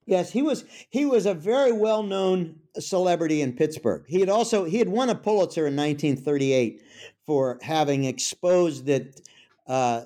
Yes, 0.07 0.31
he 0.31 0.43
was 0.43 0.65
he 0.91 1.05
was 1.05 1.27
a 1.27 1.35
very 1.35 1.73
well 1.73 2.03
known 2.03 2.57
celebrity 2.79 3.43
in 3.43 3.53
Pittsburgh. 3.55 4.05
He 4.07 4.21
had 4.21 4.29
also 4.29 4.65
he 4.65 4.79
had 4.79 4.89
won 4.89 5.11
a 5.11 5.15
Pulitzer 5.15 5.67
in 5.67 5.77
1938 5.77 6.83
for 7.25 7.59
having 7.61 8.05
exposed 8.05 8.87
that 8.87 9.21
uh, 9.67 10.03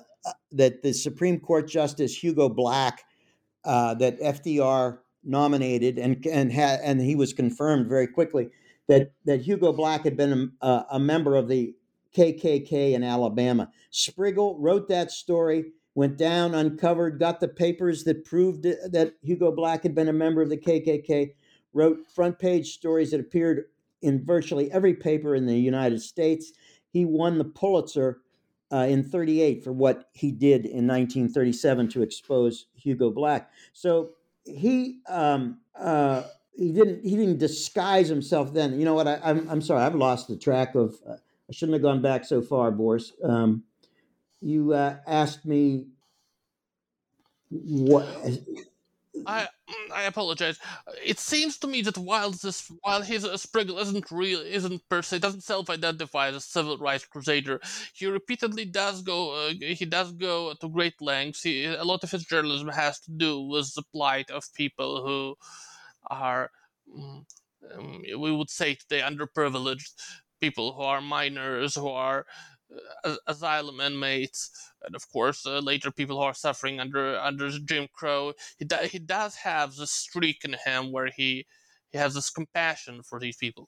that 0.51 0.81
the 0.81 0.93
Supreme 0.93 1.39
Court 1.39 1.67
Justice 1.67 2.15
Hugo 2.15 2.49
Black 2.49 3.03
uh, 3.63 3.93
that 3.95 4.19
FDR 4.19 4.99
nominated 5.23 5.99
and 5.99 6.25
and 6.25 6.51
had 6.51 6.79
and 6.81 6.99
he 6.99 7.15
was 7.15 7.31
confirmed 7.31 7.87
very 7.87 8.07
quickly 8.07 8.49
that 8.87 9.13
that 9.25 9.41
Hugo 9.41 9.71
Black 9.71 10.03
had 10.03 10.17
been 10.17 10.51
a, 10.61 10.85
a 10.91 10.99
member 10.99 11.35
of 11.35 11.47
the 11.47 11.75
KKK 12.17 12.93
in 12.93 13.03
Alabama. 13.03 13.69
Sprigle 13.91 14.55
wrote 14.59 14.89
that 14.89 15.11
story 15.11 15.65
went 15.95 16.17
down, 16.17 16.55
uncovered, 16.55 17.19
got 17.19 17.39
the 17.39 17.47
papers 17.47 18.03
that 18.05 18.25
proved 18.25 18.63
that 18.63 19.13
Hugo 19.21 19.51
Black 19.51 19.83
had 19.83 19.93
been 19.93 20.07
a 20.07 20.13
member 20.13 20.41
of 20.41 20.49
the 20.49 20.57
KKK, 20.57 21.33
wrote 21.73 22.07
front 22.07 22.39
page 22.39 22.73
stories 22.73 23.11
that 23.11 23.19
appeared 23.19 23.65
in 24.01 24.23
virtually 24.25 24.71
every 24.71 24.93
paper 24.93 25.35
in 25.35 25.45
the 25.45 25.57
United 25.57 26.01
States. 26.01 26.53
He 26.89 27.05
won 27.05 27.37
the 27.37 27.45
Pulitzer 27.45 28.21
uh, 28.71 28.85
in 28.89 29.03
38 29.03 29.63
for 29.63 29.73
what 29.73 30.09
he 30.13 30.31
did 30.31 30.65
in 30.65 30.87
1937 30.87 31.89
to 31.89 32.01
expose 32.01 32.67
Hugo 32.73 33.11
Black. 33.11 33.51
So 33.73 34.11
he 34.45 34.99
um, 35.07 35.59
uh, 35.79 36.23
he 36.53 36.71
didn't 36.71 37.03
he 37.03 37.15
didn't 37.15 37.37
disguise 37.37 38.07
himself 38.07 38.53
then. 38.53 38.79
You 38.79 38.85
know 38.85 38.93
what? 38.93 39.07
I, 39.07 39.15
am 39.15 39.21
I'm, 39.23 39.49
I'm 39.49 39.61
sorry, 39.61 39.83
I've 39.83 39.95
lost 39.95 40.27
the 40.27 40.37
track 40.37 40.75
of. 40.75 40.95
Uh, 41.07 41.15
I 41.49 41.53
shouldn't 41.53 41.73
have 41.73 41.81
gone 41.81 42.01
back 42.01 42.23
so 42.23 42.41
far, 42.41 42.71
Boris. 42.71 43.11
Um, 43.21 43.63
you 44.41 44.73
uh, 44.73 44.97
asked 45.07 45.45
me 45.45 45.85
what 47.49 48.07
I 49.25 49.47
mm, 49.69 49.91
I 49.93 50.03
apologize. 50.03 50.57
It 51.03 51.19
seems 51.19 51.57
to 51.59 51.67
me 51.67 51.81
that 51.83 51.97
while 51.97 52.31
this 52.31 52.71
while 52.81 53.01
his 53.01 53.25
uh, 53.25 53.37
Sprigle 53.37 53.79
isn't 53.79 54.09
real 54.11 54.39
isn't 54.39 54.87
per 54.89 55.01
se 55.01 55.19
doesn't 55.19 55.43
self-identify 55.43 56.29
as 56.29 56.35
a 56.35 56.41
civil 56.41 56.77
rights 56.77 57.05
crusader, 57.05 57.59
he 57.93 58.05
repeatedly 58.07 58.65
does 58.65 59.01
go 59.01 59.47
uh, 59.49 59.53
he 59.59 59.85
does 59.85 60.11
go 60.13 60.53
to 60.53 60.69
great 60.69 61.01
lengths. 61.01 61.43
He, 61.43 61.65
a 61.65 61.83
lot 61.83 62.03
of 62.03 62.11
his 62.11 62.23
journalism 62.25 62.69
has 62.69 62.99
to 63.01 63.11
do 63.11 63.41
with 63.41 63.73
the 63.75 63.83
plight 63.91 64.31
of 64.31 64.53
people 64.53 65.05
who 65.05 65.35
are 66.09 66.49
mm, 66.89 67.25
um, 67.75 68.01
we 68.17 68.31
would 68.31 68.49
say 68.49 68.75
today 68.75 69.01
underprivileged 69.01 69.91
people 70.39 70.73
who 70.73 70.81
are 70.81 71.01
miners 71.01 71.75
who 71.75 71.89
are 71.89 72.25
asylum 73.27 73.79
inmates, 73.79 74.51
and 74.83 74.95
of 74.95 75.09
course 75.11 75.45
uh, 75.45 75.59
later 75.59 75.91
people 75.91 76.17
who 76.17 76.23
are 76.23 76.33
suffering 76.33 76.79
under 76.79 77.19
under 77.19 77.49
Jim 77.49 77.87
Crow. 77.93 78.33
He 78.57 78.65
do, 78.65 78.75
he 78.83 78.99
does 78.99 79.35
have 79.35 79.75
this 79.75 79.91
streak 79.91 80.43
in 80.43 80.55
him 80.65 80.91
where 80.91 81.07
he 81.07 81.45
he 81.91 81.97
has 81.97 82.13
this 82.13 82.29
compassion 82.29 83.03
for 83.03 83.19
these 83.19 83.37
people. 83.37 83.67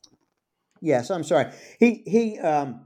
Yes, 0.81 1.09
I'm 1.09 1.23
sorry. 1.23 1.51
He 1.79 2.03
he 2.05 2.39
um, 2.39 2.81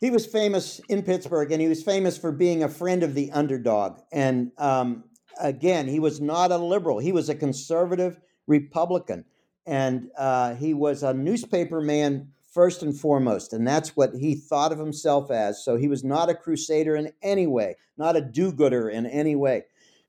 he 0.00 0.10
was 0.10 0.26
famous 0.26 0.80
in 0.88 1.02
Pittsburgh, 1.02 1.50
and 1.52 1.60
he 1.60 1.68
was 1.68 1.82
famous 1.82 2.18
for 2.18 2.32
being 2.32 2.62
a 2.62 2.68
friend 2.68 3.02
of 3.02 3.14
the 3.14 3.30
underdog. 3.32 4.00
And 4.12 4.52
um, 4.58 5.04
again, 5.40 5.88
he 5.88 6.00
was 6.00 6.20
not 6.20 6.50
a 6.50 6.58
liberal; 6.58 6.98
he 6.98 7.12
was 7.12 7.28
a 7.28 7.34
conservative 7.34 8.20
Republican, 8.46 9.24
and 9.66 10.10
uh, 10.16 10.54
he 10.54 10.74
was 10.74 11.02
a 11.02 11.14
newspaper 11.14 11.80
man 11.80 12.28
first 12.54 12.82
and 12.82 12.98
foremost. 12.98 13.52
And 13.52 13.66
that's 13.66 13.96
what 13.96 14.14
he 14.14 14.36
thought 14.36 14.72
of 14.72 14.78
himself 14.78 15.30
as. 15.30 15.64
So 15.64 15.76
he 15.76 15.88
was 15.88 16.04
not 16.04 16.30
a 16.30 16.34
crusader 16.34 16.94
in 16.94 17.12
any 17.22 17.46
way, 17.46 17.76
not 17.98 18.16
a 18.16 18.20
do 18.20 18.52
gooder 18.52 18.88
in 18.88 19.06
any 19.06 19.34
way. 19.34 19.64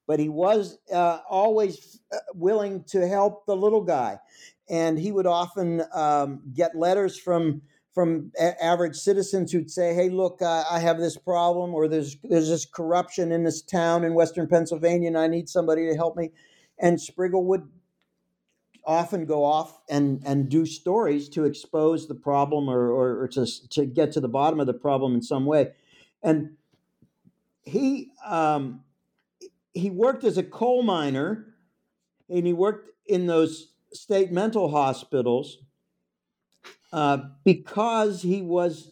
But 0.07 0.19
he 0.19 0.29
was 0.29 0.77
uh, 0.93 1.19
always 1.27 1.99
uh, 2.13 2.17
willing 2.35 2.83
to 2.89 3.07
help 3.07 3.47
the 3.47 3.55
little 3.55 3.81
guy. 3.81 4.19
And 4.69 4.99
he 4.99 5.11
would 5.11 5.25
often 5.25 5.83
um, 5.93 6.41
get 6.53 6.75
letters 6.75 7.19
from 7.19 7.63
from 7.93 8.31
a- 8.37 8.61
average 8.63 8.97
citizens 8.97 9.51
who'd 9.51 9.71
say, 9.71 9.93
"Hey, 9.93 10.09
look, 10.09 10.41
uh, 10.41 10.65
I 10.69 10.79
have 10.79 10.99
this 10.99 11.17
problem, 11.17 11.73
or 11.73 11.87
there's 11.87 12.17
there's 12.23 12.49
this 12.49 12.65
corruption 12.65 13.31
in 13.31 13.43
this 13.43 13.61
town 13.61 14.03
in 14.03 14.13
Western 14.13 14.47
Pennsylvania, 14.47 15.07
and 15.07 15.17
I 15.17 15.27
need 15.27 15.49
somebody 15.49 15.87
to 15.87 15.95
help 15.95 16.17
me." 16.17 16.31
And 16.77 16.99
Sprigle 16.99 17.45
would 17.45 17.67
often 18.85 19.25
go 19.25 19.43
off 19.43 19.79
and, 19.89 20.21
and 20.25 20.49
do 20.49 20.65
stories 20.65 21.29
to 21.29 21.45
expose 21.45 22.07
the 22.07 22.15
problem 22.15 22.69
or, 22.69 22.89
or, 22.89 23.23
or, 23.23 23.27
to, 23.29 23.45
to 23.69 23.85
get 23.85 24.11
to 24.13 24.19
the 24.19 24.27
bottom 24.27 24.59
of 24.59 24.67
the 24.67 24.73
problem 24.73 25.15
in 25.15 25.21
some 25.21 25.45
way. 25.45 25.71
And 26.21 26.51
he 27.63 28.11
um, 28.25 28.81
he 29.73 29.89
worked 29.89 30.23
as 30.23 30.37
a 30.37 30.43
coal 30.43 30.83
miner 30.83 31.53
and 32.29 32.47
he 32.47 32.53
worked 32.53 32.89
in 33.05 33.27
those 33.27 33.73
state 33.91 34.31
mental 34.31 34.69
hospitals 34.69 35.59
uh, 36.93 37.17
because 37.43 38.21
he 38.21 38.41
was 38.41 38.91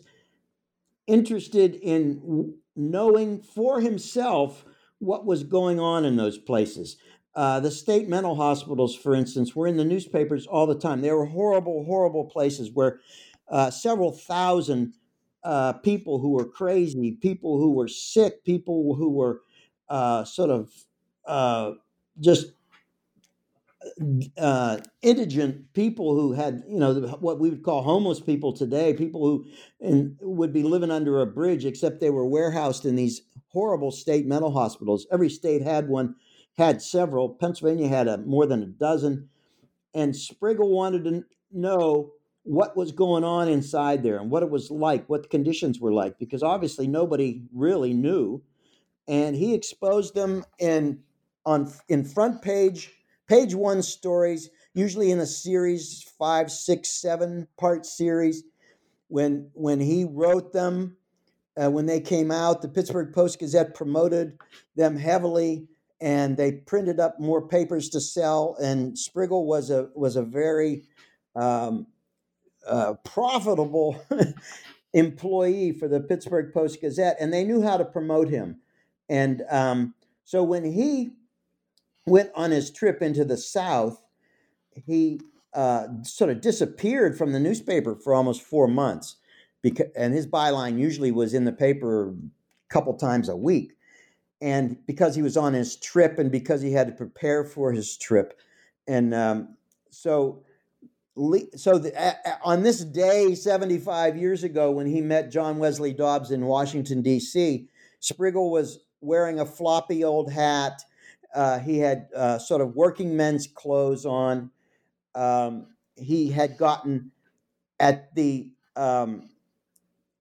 interested 1.07 1.75
in 1.75 2.55
knowing 2.75 3.41
for 3.41 3.79
himself 3.79 4.65
what 4.99 5.25
was 5.25 5.43
going 5.43 5.79
on 5.79 6.05
in 6.05 6.15
those 6.15 6.37
places. 6.37 6.97
Uh, 7.35 7.59
the 7.59 7.71
state 7.71 8.07
mental 8.07 8.35
hospitals, 8.35 8.95
for 8.95 9.15
instance, 9.15 9.55
were 9.55 9.67
in 9.67 9.77
the 9.77 9.85
newspapers 9.85 10.45
all 10.45 10.67
the 10.67 10.77
time. 10.77 11.01
They 11.01 11.11
were 11.11 11.25
horrible, 11.25 11.83
horrible 11.85 12.25
places 12.25 12.71
where 12.71 12.99
uh, 13.49 13.71
several 13.71 14.11
thousand 14.11 14.93
uh, 15.43 15.73
people 15.73 16.19
who 16.19 16.31
were 16.31 16.45
crazy, 16.45 17.13
people 17.21 17.57
who 17.57 17.71
were 17.71 17.87
sick, 17.87 18.43
people 18.43 18.95
who 18.95 19.09
were 19.09 19.41
uh, 19.89 20.23
sort 20.25 20.49
of 20.51 20.71
uh, 21.25 21.71
just 22.19 22.47
indigent 25.01 25.73
people 25.73 26.15
who 26.15 26.33
had, 26.33 26.63
you 26.67 26.79
know, 26.79 26.93
what 27.19 27.39
we 27.39 27.49
would 27.49 27.63
call 27.63 27.81
homeless 27.81 28.19
people 28.19 28.53
today, 28.53 28.93
people 28.93 29.25
who 29.25 29.45
in, 29.79 30.17
would 30.21 30.53
be 30.53 30.63
living 30.63 30.91
under 30.91 31.21
a 31.21 31.25
bridge, 31.25 31.65
except 31.65 31.99
they 31.99 32.09
were 32.09 32.25
warehoused 32.25 32.85
in 32.85 32.95
these 32.95 33.23
horrible 33.49 33.91
state 33.91 34.25
mental 34.25 34.51
hospitals. 34.51 35.07
Every 35.11 35.29
state 35.29 35.61
had 35.61 35.87
one 35.87 36.15
had 36.57 36.81
several. 36.81 37.29
Pennsylvania 37.29 37.87
had 37.87 38.07
a, 38.07 38.17
more 38.17 38.45
than 38.45 38.63
a 38.63 38.67
dozen. 38.67 39.29
And 39.93 40.13
Sprigle 40.13 40.69
wanted 40.69 41.03
to 41.05 41.23
know 41.51 42.13
what 42.43 42.75
was 42.75 42.91
going 42.91 43.23
on 43.23 43.47
inside 43.47 44.03
there 44.03 44.17
and 44.17 44.29
what 44.29 44.43
it 44.43 44.49
was 44.49 44.69
like, 44.69 45.07
what 45.07 45.23
the 45.23 45.29
conditions 45.29 45.79
were 45.79 45.93
like, 45.93 46.19
because 46.19 46.43
obviously 46.43 46.87
nobody 46.87 47.43
really 47.53 47.93
knew. 47.93 48.41
And 49.07 49.35
he 49.35 49.53
exposed 49.53 50.13
them 50.13 50.45
in 50.59 50.99
on 51.45 51.71
in 51.89 52.05
front 52.05 52.41
page, 52.41 52.91
page 53.27 53.53
one 53.53 53.81
stories, 53.81 54.49
usually 54.73 55.11
in 55.11 55.19
a 55.19 55.25
series, 55.25 56.03
five, 56.17 56.51
six, 56.51 56.89
seven 56.89 57.47
part 57.57 57.85
series. 57.85 58.43
When 59.07 59.49
when 59.53 59.79
he 59.79 60.05
wrote 60.05 60.53
them, 60.53 60.97
uh, 61.61 61.69
when 61.69 61.85
they 61.85 61.99
came 61.99 62.31
out, 62.31 62.61
the 62.61 62.69
Pittsburgh 62.69 63.13
Post 63.13 63.39
Gazette 63.39 63.75
promoted 63.75 64.37
them 64.75 64.97
heavily 64.97 65.67
and 66.03 66.35
they 66.35 66.51
printed 66.51 66.99
up 66.99 67.17
more 67.17 67.47
papers 67.47 67.87
to 67.87 68.01
sell. 68.01 68.57
And 68.61 68.97
Sprigle 68.97 69.45
was 69.45 69.69
a 69.69 69.89
was 69.95 70.17
a 70.17 70.21
very 70.21 70.83
um, 71.33 71.87
uh, 72.67 72.95
profitable 73.05 73.99
employee 74.93 75.71
for 75.71 75.87
the 75.87 76.01
Pittsburgh 76.01 76.53
Post 76.53 76.81
Gazette, 76.81 77.15
and 77.21 77.33
they 77.33 77.45
knew 77.45 77.61
how 77.61 77.77
to 77.77 77.85
promote 77.85 78.27
him. 78.27 78.59
And 79.07 79.43
um, 79.49 79.95
so 80.25 80.43
when 80.43 80.65
he 80.65 81.11
went 82.05 82.31
on 82.35 82.51
his 82.51 82.69
trip 82.69 83.01
into 83.01 83.23
the 83.23 83.37
South, 83.37 84.03
he 84.85 85.21
uh, 85.53 85.87
sort 86.03 86.31
of 86.31 86.41
disappeared 86.41 87.17
from 87.17 87.31
the 87.31 87.39
newspaper 87.39 87.95
for 87.95 88.13
almost 88.13 88.41
four 88.41 88.67
months. 88.67 89.15
Because, 89.61 89.87
and 89.95 90.13
his 90.13 90.27
byline 90.27 90.77
usually 90.77 91.11
was 91.11 91.33
in 91.33 91.45
the 91.45 91.53
paper 91.53 92.09
a 92.09 92.13
couple 92.67 92.93
times 92.95 93.29
a 93.29 93.37
week 93.37 93.77
and 94.41 94.77
because 94.85 95.15
he 95.15 95.21
was 95.21 95.37
on 95.37 95.53
his 95.53 95.77
trip 95.77 96.19
and 96.19 96.31
because 96.31 96.61
he 96.61 96.71
had 96.73 96.87
to 96.87 96.93
prepare 96.93 97.43
for 97.43 97.71
his 97.71 97.97
trip, 97.97 98.39
and 98.87 99.13
um, 99.13 99.55
so 99.89 100.43
so 101.55 101.77
the, 101.77 102.17
on 102.43 102.63
this 102.63 102.83
day 102.83 103.35
75 103.35 104.17
years 104.17 104.43
ago 104.43 104.71
when 104.71 104.87
he 104.87 104.99
met 104.99 105.31
John 105.31 105.59
Wesley 105.59 105.93
Dobbs 105.93 106.31
in 106.31 106.45
Washington 106.45 107.01
D.C., 107.01 107.67
Sprigle 108.01 108.49
was 108.49 108.79
wearing 108.99 109.39
a 109.39 109.45
floppy 109.45 110.03
old 110.03 110.31
hat. 110.31 110.81
Uh, 111.33 111.59
he 111.59 111.79
had 111.79 112.07
uh, 112.15 112.39
sort 112.39 112.61
of 112.61 112.75
working 112.75 113.15
men's 113.15 113.47
clothes 113.47 114.05
on. 114.05 114.49
Um, 115.13 115.67
he 115.95 116.31
had 116.31 116.57
gotten 116.57 117.11
at 117.79 118.13
the 118.15 118.49
um, 118.75 119.29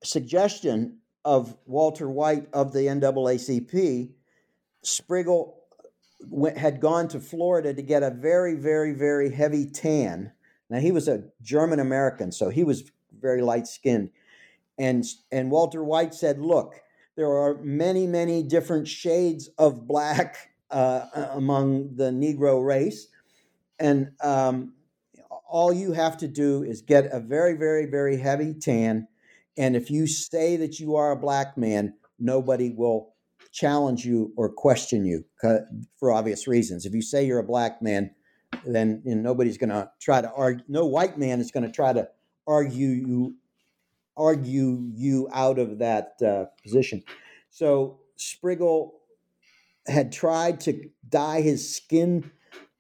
suggestion 0.05 0.99
of 1.25 1.57
Walter 1.67 2.09
White 2.09 2.49
of 2.53 2.73
the 2.73 2.81
NAACP, 2.81 4.11
Sprigle 4.85 5.55
went, 6.27 6.59
had 6.59 6.81
gone 6.81 7.09
to 7.09 7.21
Florida 7.21 7.73
to 7.75 7.83
get 7.83 8.03
a 8.03 8.11
very, 8.11 8.55
very, 8.55 8.93
very 8.93 9.31
heavy 9.31 9.67
tan. 9.67 10.33
Now 10.69 10.79
he 10.79 10.93
was 10.93 11.09
a 11.09 11.25
German 11.43 11.81
American, 11.81 12.33
so 12.33 12.49
he 12.49 12.65
was 12.65 12.91
very 13.21 13.43
light 13.43 13.67
skinned. 13.67 14.11
And, 14.79 15.05
and 15.31 15.51
Walter 15.51 15.85
White 15.85 16.15
said, 16.15 16.39
Look, 16.39 16.81
there 17.17 17.31
are 17.31 17.59
many, 17.63 18.07
many 18.07 18.43
different 18.43 18.89
shades 18.89 19.49
of 19.59 19.87
black 19.87 20.51
uh, 20.71 21.07
among 21.33 21.97
the 21.97 22.11
Negro 22.11 22.65
race. 22.65 23.09
And 23.79 24.13
um, 24.23 24.73
all 25.49 25.73
you 25.73 25.93
have 25.93 26.17
to 26.19 26.29
do 26.29 26.63
is 26.63 26.81
get 26.81 27.13
a 27.13 27.21
very, 27.21 27.55
very, 27.55 27.87
very 27.87 28.17
heavy 28.17 28.55
tan. 28.55 29.09
And 29.57 29.77
if 29.77 29.91
you 29.91 30.07
say 30.07 30.57
that 30.57 30.81
you 30.81 30.97
are 30.97 31.13
a 31.13 31.17
black 31.17 31.57
man, 31.57 31.95
nobody 32.19 32.71
will 32.71 33.15
challenge 33.53 34.05
you 34.05 34.33
or 34.37 34.49
question 34.49 35.05
you 35.05 35.25
for 35.99 36.11
obvious 36.11 36.47
reasons. 36.47 36.87
If 36.87 36.95
you 36.95 37.03
say 37.03 37.27
you're 37.27 37.39
a 37.39 37.45
black 37.45 37.83
man, 37.83 38.15
then 38.65 39.03
nobody's 39.05 39.59
going 39.59 39.71
to 39.71 39.91
try 40.01 40.21
to 40.21 40.33
argue. 40.33 40.65
No 40.69 40.87
white 40.87 41.19
man 41.19 41.41
is 41.41 41.51
going 41.51 41.65
to 41.65 41.73
try 41.73 41.93
to 41.93 42.09
argue 42.47 42.89
you 42.89 43.37
argue 44.17 44.91
you 44.95 45.29
out 45.33 45.59
of 45.59 45.79
that 45.79 46.17
uh, 46.25 46.45
position. 46.63 47.03
So 47.51 48.01
Sprigle 48.19 48.93
had 49.87 50.13
tried 50.13 50.61
to 50.61 50.91
dye 51.09 51.41
his 51.41 51.75
skin 51.75 52.31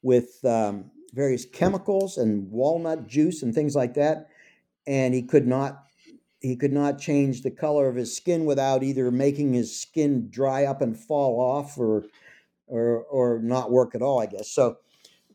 with 0.02 0.44
um, 0.44 0.90
various 1.14 1.44
chemicals 1.44 2.18
and 2.18 2.50
walnut 2.50 3.06
juice 3.06 3.42
and 3.42 3.54
things 3.54 3.74
like 3.74 3.94
that, 3.94 4.28
and 4.86 5.14
he 5.14 5.22
could 5.22 5.46
not 5.46 5.84
he 6.42 6.56
could 6.56 6.72
not 6.72 6.98
change 6.98 7.42
the 7.42 7.50
color 7.50 7.88
of 7.88 7.96
his 7.96 8.14
skin 8.16 8.44
without 8.44 8.82
either 8.82 9.10
making 9.10 9.52
his 9.54 9.78
skin 9.78 10.28
dry 10.28 10.64
up 10.64 10.82
and 10.82 10.98
fall 10.98 11.40
off 11.40 11.78
or 11.78 12.04
or 12.66 13.04
or 13.04 13.38
not 13.38 13.70
work 13.70 13.94
at 13.94 14.02
all, 14.02 14.20
I 14.20 14.26
guess. 14.26 14.50
So 14.50 14.78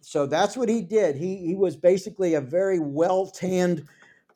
so 0.01 0.25
that's 0.25 0.57
what 0.57 0.69
he 0.69 0.81
did. 0.81 1.15
He 1.15 1.37
he 1.37 1.55
was 1.55 1.75
basically 1.75 2.33
a 2.33 2.41
very 2.41 2.79
well 2.79 3.25
tanned 3.27 3.87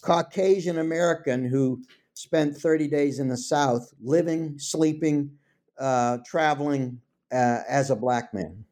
Caucasian 0.01 0.79
American 0.79 1.45
who 1.45 1.83
spent 2.13 2.57
30 2.57 2.87
days 2.87 3.19
in 3.19 3.27
the 3.27 3.37
South, 3.37 3.93
living, 4.01 4.57
sleeping, 4.57 5.31
uh, 5.79 6.19
traveling 6.25 6.99
uh, 7.31 7.61
as 7.67 7.89
a 7.89 7.95
black 7.95 8.33
man 8.33 8.63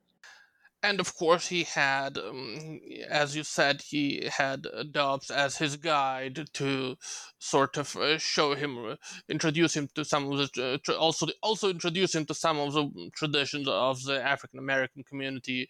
and 0.82 1.00
of 1.00 1.16
course 1.16 1.48
he 1.48 1.64
had 1.64 2.18
um, 2.18 2.80
as 3.10 3.36
you 3.36 3.44
said 3.44 3.82
he 3.82 4.28
had 4.32 4.66
uh, 4.74 4.84
dobbs 4.92 5.30
as 5.30 5.58
his 5.58 5.76
guide 5.76 6.48
to 6.54 6.96
sort 7.40 7.78
of 7.78 7.96
uh, 7.98 8.18
show 8.18 8.56
him 8.56 8.78
uh, 8.86 8.96
introduce 9.30 9.76
him 9.76 9.88
to 9.96 10.06
some 10.06 10.32
of 10.32 10.38
the 10.38 10.80
uh, 10.88 10.94
also 10.94 11.28
also 11.44 11.70
introduce 11.70 12.16
him 12.16 12.26
to 12.26 12.34
some 12.34 12.60
of 12.60 12.74
the 12.74 13.12
traditions 13.16 13.68
of 13.68 14.02
the 14.04 14.24
african 14.24 14.60
american 14.60 15.04
community 15.04 15.68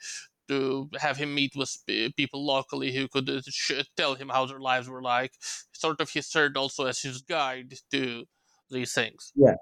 to 0.49 0.89
have 0.99 1.15
him 1.15 1.33
meet 1.33 1.53
with 1.55 1.77
people 2.17 2.45
locally 2.45 2.91
who 2.91 3.07
could 3.07 3.29
tell 3.95 4.15
him 4.15 4.29
how 4.29 4.45
their 4.45 4.59
lives 4.59 4.89
were 4.89 5.01
like. 5.01 5.31
Sort 5.71 6.01
of 6.01 6.09
he 6.09 6.21
served 6.21 6.57
also 6.57 6.87
as 6.87 6.99
his 6.99 7.21
guide 7.21 7.75
to 7.91 8.25
these 8.69 8.93
things. 8.93 9.31
Yeah. 9.35 9.55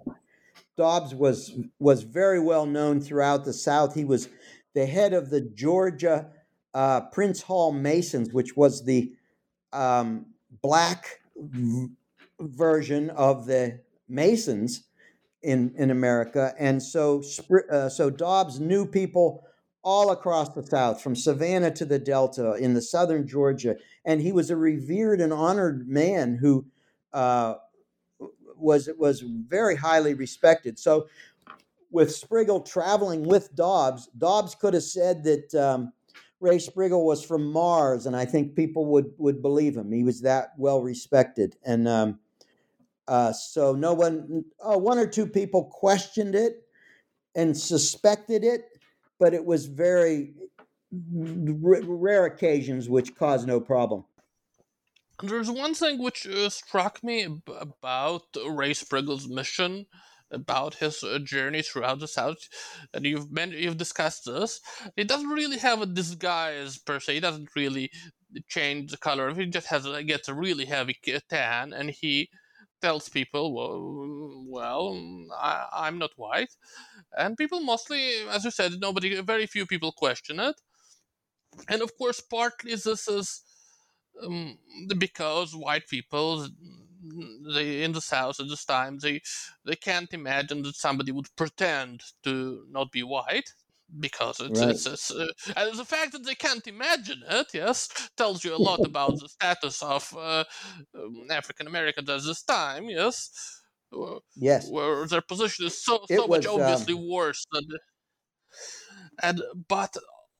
Dobbs 0.77 1.13
was 1.13 1.53
was 1.79 2.03
very 2.03 2.39
well 2.39 2.65
known 2.65 3.01
throughout 3.01 3.45
the 3.45 3.53
south. 3.53 3.95
He 3.95 4.05
was 4.05 4.29
the 4.77 4.85
head 4.85 5.11
of 5.11 5.31
the 5.31 5.41
Georgia 5.41 6.27
uh, 6.75 7.01
Prince 7.09 7.41
Hall 7.41 7.71
Masons, 7.71 8.31
which 8.31 8.55
was 8.55 8.85
the 8.85 9.11
um, 9.73 10.27
black 10.61 11.19
v- 11.35 11.87
version 12.39 13.09
of 13.09 13.47
the 13.47 13.79
Masons 14.07 14.83
in 15.41 15.73
in 15.77 15.89
America, 15.89 16.53
and 16.59 16.81
so 16.81 17.23
uh, 17.71 17.89
so 17.89 18.11
Dobbs 18.11 18.59
knew 18.59 18.85
people 18.85 19.47
all 19.81 20.11
across 20.11 20.49
the 20.49 20.61
South, 20.61 21.01
from 21.01 21.15
Savannah 21.15 21.71
to 21.71 21.85
the 21.85 21.97
Delta, 21.97 22.53
in 22.53 22.75
the 22.75 22.81
southern 22.81 23.27
Georgia, 23.27 23.77
and 24.05 24.21
he 24.21 24.31
was 24.31 24.51
a 24.51 24.55
revered 24.55 25.19
and 25.21 25.33
honored 25.33 25.89
man 25.89 26.35
who 26.35 26.67
uh, 27.13 27.55
was 28.55 28.89
was 28.99 29.21
very 29.21 29.75
highly 29.75 30.13
respected. 30.13 30.77
So 30.77 31.07
with 31.89 32.09
Sprigle 32.09 32.65
traveling 32.65 33.23
with 33.23 33.55
Dobbs, 33.55 34.09
Dobbs 34.17 34.55
could 34.55 34.73
have 34.73 34.83
said 34.83 35.23
that 35.23 35.55
um, 35.55 35.93
Ray 36.39 36.57
Sprigle 36.57 37.05
was 37.05 37.23
from 37.23 37.51
Mars, 37.51 38.05
and 38.05 38.15
I 38.15 38.25
think 38.25 38.55
people 38.55 38.85
would 38.87 39.11
would 39.17 39.41
believe 39.41 39.75
him. 39.75 39.91
He 39.91 40.03
was 40.03 40.21
that 40.21 40.53
well 40.57 40.81
respected, 40.81 41.55
and 41.63 41.87
um, 41.87 42.19
uh, 43.07 43.31
so 43.31 43.73
no 43.73 43.93
one, 43.93 44.43
oh, 44.59 44.77
one 44.77 44.97
or 44.99 45.07
two 45.07 45.25
people 45.25 45.65
questioned 45.65 46.35
it 46.35 46.63
and 47.35 47.57
suspected 47.57 48.43
it, 48.43 48.65
but 49.19 49.33
it 49.33 49.45
was 49.45 49.65
very 49.65 50.33
r- 50.91 51.81
rare 51.83 52.25
occasions 52.25 52.89
which 52.89 53.15
caused 53.15 53.47
no 53.47 53.61
problem. 53.61 54.03
There's 55.23 55.49
one 55.49 55.73
thing 55.73 56.01
which 56.01 56.27
uh, 56.27 56.49
struck 56.49 57.03
me 57.03 57.27
about 57.49 58.25
Ray 58.47 58.73
Sprigle's 58.73 59.27
mission 59.27 59.87
about 60.31 60.75
his 60.75 61.03
uh, 61.03 61.19
journey 61.19 61.61
throughout 61.61 61.99
the 61.99 62.07
South, 62.07 62.37
and 62.93 63.05
you've 63.05 63.33
been, 63.33 63.51
you've 63.51 63.77
discussed 63.77 64.25
this. 64.25 64.59
It 64.95 65.07
doesn't 65.07 65.29
really 65.29 65.57
have 65.57 65.81
a 65.81 65.85
disguise 65.85 66.77
per 66.77 66.99
se. 66.99 67.17
It 67.17 67.21
doesn't 67.21 67.55
really 67.55 67.91
change 68.47 68.91
the 68.91 68.97
color. 68.97 69.33
He 69.33 69.45
just 69.45 69.67
has 69.67 69.85
a, 69.85 70.03
gets 70.03 70.27
a 70.27 70.33
really 70.33 70.65
heavy 70.65 70.97
tan, 71.29 71.73
and 71.73 71.89
he 71.89 72.29
tells 72.81 73.09
people, 73.09 73.53
well, 73.55 74.43
well 74.47 75.27
I, 75.39 75.87
am 75.87 75.97
not 75.97 76.11
white, 76.15 76.53
and 77.17 77.37
people 77.37 77.61
mostly, 77.61 78.27
as 78.29 78.45
you 78.45 78.51
said, 78.51 78.73
nobody, 78.79 79.19
very 79.21 79.47
few 79.47 79.65
people 79.65 79.91
question 79.91 80.39
it, 80.39 80.55
and 81.67 81.81
of 81.81 81.97
course, 81.97 82.21
partly 82.21 82.75
this 82.75 83.07
is 83.07 83.41
um, 84.23 84.57
because 84.97 85.55
white 85.55 85.87
people 85.87 86.47
they 87.53 87.83
in 87.83 87.91
the 87.91 88.01
south 88.01 88.39
at 88.39 88.47
this 88.47 88.65
time 88.65 88.97
they 88.99 89.21
they 89.65 89.75
can't 89.75 90.13
imagine 90.13 90.61
that 90.63 90.75
somebody 90.75 91.11
would 91.11 91.27
pretend 91.35 92.01
to 92.23 92.63
not 92.69 92.91
be 92.91 93.03
white 93.03 93.53
because 93.99 94.41
it's, 94.41 94.59
right. 94.59 94.69
it's, 94.69 94.85
it's 94.85 95.11
uh, 95.11 95.27
and 95.55 95.77
the 95.77 95.85
fact 95.85 96.11
that 96.11 96.25
they 96.25 96.35
can't 96.35 96.67
imagine 96.67 97.21
it 97.29 97.47
yes 97.53 98.09
tells 98.17 98.43
you 98.43 98.53
a 98.53 98.57
lot 98.57 98.79
about 98.85 99.19
the 99.19 99.29
status 99.29 99.81
of 99.81 100.13
uh, 100.17 100.43
um, 100.95 101.25
african 101.31 101.67
americans 101.67 102.09
at 102.09 102.23
this 102.23 102.43
time 102.43 102.89
yes 102.89 103.61
yes 104.35 104.69
where 104.69 105.07
their 105.07 105.21
position 105.21 105.65
is 105.65 105.81
so 105.81 106.01
so 106.09 106.27
was, 106.27 106.45
much 106.45 106.47
obviously 106.47 106.93
um... 106.93 107.07
worse 107.07 107.45
than 107.51 107.63
and 109.23 109.41
but 109.69 109.95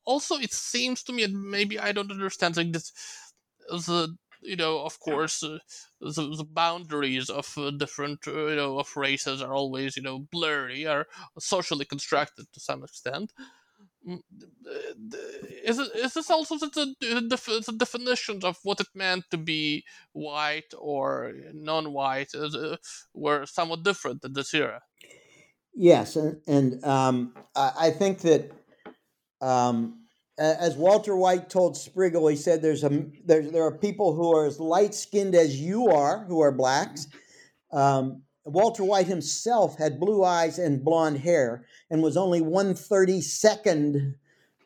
also 0.06 0.36
it 0.36 0.52
seems 0.52 1.04
to 1.04 1.14
me 1.14 1.24
and 1.24 1.42
maybe 1.42 1.80
i 1.80 1.92
don't 1.92 2.12
understand 2.12 2.58
like 2.58 2.74
this 2.74 2.92
the 3.70 4.16
you 4.42 4.56
know, 4.56 4.80
of 4.80 5.00
course, 5.00 5.44
uh, 5.44 5.60
the, 6.02 6.36
the, 6.38 6.44
boundaries 6.44 7.30
of 7.30 7.54
uh, 7.58 7.72
different, 7.72 8.20
uh, 8.28 8.48
you 8.48 8.56
know, 8.56 8.80
of 8.80 8.96
races 8.96 9.42
are 9.42 9.54
always, 9.54 9.98
you 9.98 10.04
know, 10.04 10.28
blurry, 10.32 10.86
are 10.86 11.08
socially 11.40 11.86
constructed 11.86 12.46
to 12.54 12.60
some 12.60 12.84
extent. 12.84 13.34
Mm, 14.08 14.22
is, 15.64 15.80
it, 15.80 15.90
is 15.96 16.14
this 16.14 16.30
also 16.30 16.58
the, 16.58 16.96
the, 17.00 17.22
the 17.68 17.74
definitions 17.78 18.44
of 18.44 18.58
what 18.64 18.80
it 18.80 18.88
meant 18.96 19.26
to 19.32 19.38
be 19.38 19.84
white 20.14 20.74
or 20.78 21.34
non-white 21.54 22.34
uh, 22.36 22.78
were 23.14 23.46
somewhat 23.46 23.84
different 23.84 24.24
in 24.24 24.34
this 24.34 24.54
era? 24.54 24.82
Yes, 25.74 26.16
and, 26.16 26.42
and 26.48 26.84
um, 26.84 27.34
I, 27.56 27.72
I 27.80 27.92
think 27.92 28.20
that 28.22 28.52
um, 29.42 30.07
as 30.38 30.76
Walter 30.76 31.16
White 31.16 31.50
told 31.50 31.76
Sprigle, 31.76 32.30
he 32.30 32.36
said, 32.36 32.62
"There's 32.62 32.84
a 32.84 33.06
there, 33.26 33.42
there 33.42 33.64
are 33.64 33.78
people 33.78 34.14
who 34.16 34.36
are 34.36 34.46
as 34.46 34.60
light 34.60 34.94
skinned 34.94 35.36
as 35.36 35.60
you 35.60 35.88
are, 35.88 36.26
who 36.26 36.42
are 36.42 36.52
blacks." 36.52 37.08
Um, 37.72 38.22
Walter 38.46 38.84
White 38.84 39.08
himself 39.08 39.78
had 39.78 40.00
blue 40.00 40.24
eyes 40.24 40.58
and 40.58 40.84
blonde 40.84 41.18
hair, 41.18 41.66
and 41.90 42.04
was 42.04 42.18
only 42.18 42.42
one 42.42 42.76
thirty 42.76 43.20
second, 43.22 44.16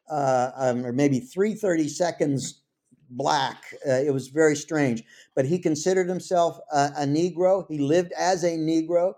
uh, 0.09 0.51
um, 0.55 0.85
or 0.85 0.91
maybe 0.91 1.19
three 1.19 1.53
thirty 1.53 1.87
seconds 1.87 2.61
black. 3.09 3.63
Uh, 3.87 3.93
it 3.93 4.13
was 4.13 4.27
very 4.27 4.55
strange, 4.55 5.03
but 5.35 5.45
he 5.45 5.57
considered 5.57 6.07
himself 6.07 6.59
a, 6.71 6.91
a 6.97 7.05
Negro. 7.05 7.65
He 7.67 7.77
lived 7.77 8.11
as 8.13 8.43
a 8.43 8.57
Negro, 8.57 9.13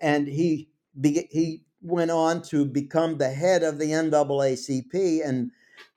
and 0.00 0.26
he 0.26 0.68
he 1.02 1.62
went 1.80 2.10
on 2.10 2.42
to 2.42 2.64
become 2.64 3.18
the 3.18 3.30
head 3.30 3.62
of 3.62 3.78
the 3.78 3.90
NAACP 3.90 5.20
and 5.24 5.50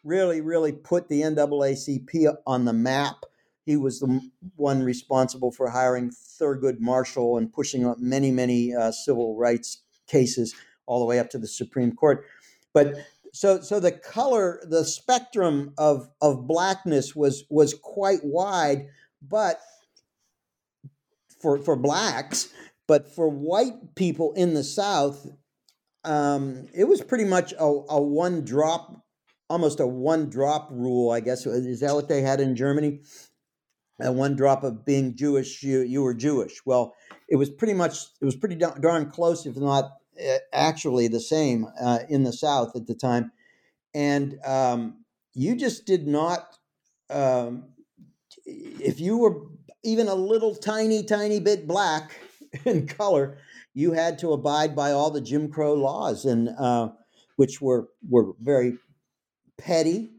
really, 0.04 0.42
really 0.42 0.72
put 0.72 1.08
the 1.08 1.22
NAACP 1.22 2.36
on 2.46 2.66
the 2.66 2.74
map. 2.74 3.26
He 3.66 3.78
was 3.78 4.00
the 4.00 4.22
one 4.56 4.84
responsible 4.84 5.52
for 5.52 5.70
hiring 5.70 6.10
Thurgood 6.10 6.80
Marshall 6.80 7.38
and 7.38 7.52
pushing 7.52 7.86
up 7.86 8.00
many, 8.00 8.32
many 8.32 8.74
uh, 8.74 8.92
civil 8.92 9.38
rights 9.38 9.82
cases 10.08 10.56
all 10.86 11.00
the 11.00 11.06
way 11.06 11.20
up 11.20 11.30
to 11.30 11.38
the 11.38 11.48
Supreme 11.48 11.94
Court. 11.94 12.26
But 12.74 12.96
so, 13.34 13.62
so 13.62 13.80
the 13.80 13.92
color, 13.92 14.62
the 14.64 14.84
spectrum 14.84 15.74
of 15.78 16.10
of 16.22 16.48
blackness 16.48 17.16
was 17.16 17.46
was 17.50 17.74
quite 17.74 18.24
wide, 18.24 18.88
but 19.22 19.62
for 21.40 21.58
for 21.58 21.76
blacks, 21.76 22.50
but 22.88 23.08
for 23.14 23.30
white 23.30 23.96
people 23.96 24.34
in 24.34 24.54
the 24.54 24.64
South, 24.64 25.28
um, 26.04 26.68
it 26.74 26.86
was 26.86 27.02
pretty 27.02 27.26
much 27.26 27.54
a, 27.54 27.64
a 27.64 28.02
one 28.02 28.44
drop, 28.44 29.01
almost 29.52 29.82
a 29.82 29.86
one 29.86 30.30
drop 30.30 30.70
rule, 30.72 31.12
I 31.12 31.20
guess. 31.20 31.46
Is 31.46 31.82
that 31.82 31.94
what 31.94 32.08
they 32.08 32.22
had 32.22 32.40
in 32.40 32.56
Germany? 32.56 33.02
A 34.00 34.12
one 34.12 34.36
drop 34.36 34.64
of 34.64 34.86
being 34.86 35.16
Jewish, 35.16 35.62
you 35.62 35.82
you 35.82 36.02
were 36.02 36.14
Jewish. 36.14 36.66
Well, 36.66 36.96
it 37.30 37.36
was 37.36 37.50
pretty 37.50 37.74
much 37.74 37.98
it 38.22 38.26
was 38.26 38.36
pretty 38.36 38.56
darn 38.56 39.12
close, 39.12 39.46
if 39.46 39.58
not 39.58 39.92
uh, 40.20 40.38
actually 40.54 41.08
the 41.08 41.20
same 41.20 41.68
uh, 41.80 42.00
in 42.10 42.24
the 42.24 42.34
South 42.34 42.76
at 42.76 42.88
the 42.88 42.96
time, 42.96 43.32
and 43.94 44.40
um, 44.46 45.04
you 45.34 45.56
just 45.56 45.86
did 45.86 46.08
not. 46.08 46.58
Um, 47.10 47.66
if 48.46 49.00
you 49.00 49.18
were 49.18 49.44
even 49.84 50.08
a 50.08 50.16
little 50.16 50.56
tiny, 50.56 51.04
tiny 51.04 51.40
bit 51.40 51.68
black 51.68 52.18
in 52.66 52.88
color, 52.88 53.38
you 53.74 53.92
had 53.92 54.18
to 54.20 54.32
abide 54.32 54.76
by 54.76 54.94
all 54.94 55.12
the 55.12 55.22
Jim 55.22 55.52
Crow 55.52 55.74
laws, 55.74 56.26
and 56.26 56.50
uh, 56.58 56.90
which 57.36 57.62
were 57.62 57.90
were 58.10 58.32
very 58.40 58.78
petty 59.62 60.12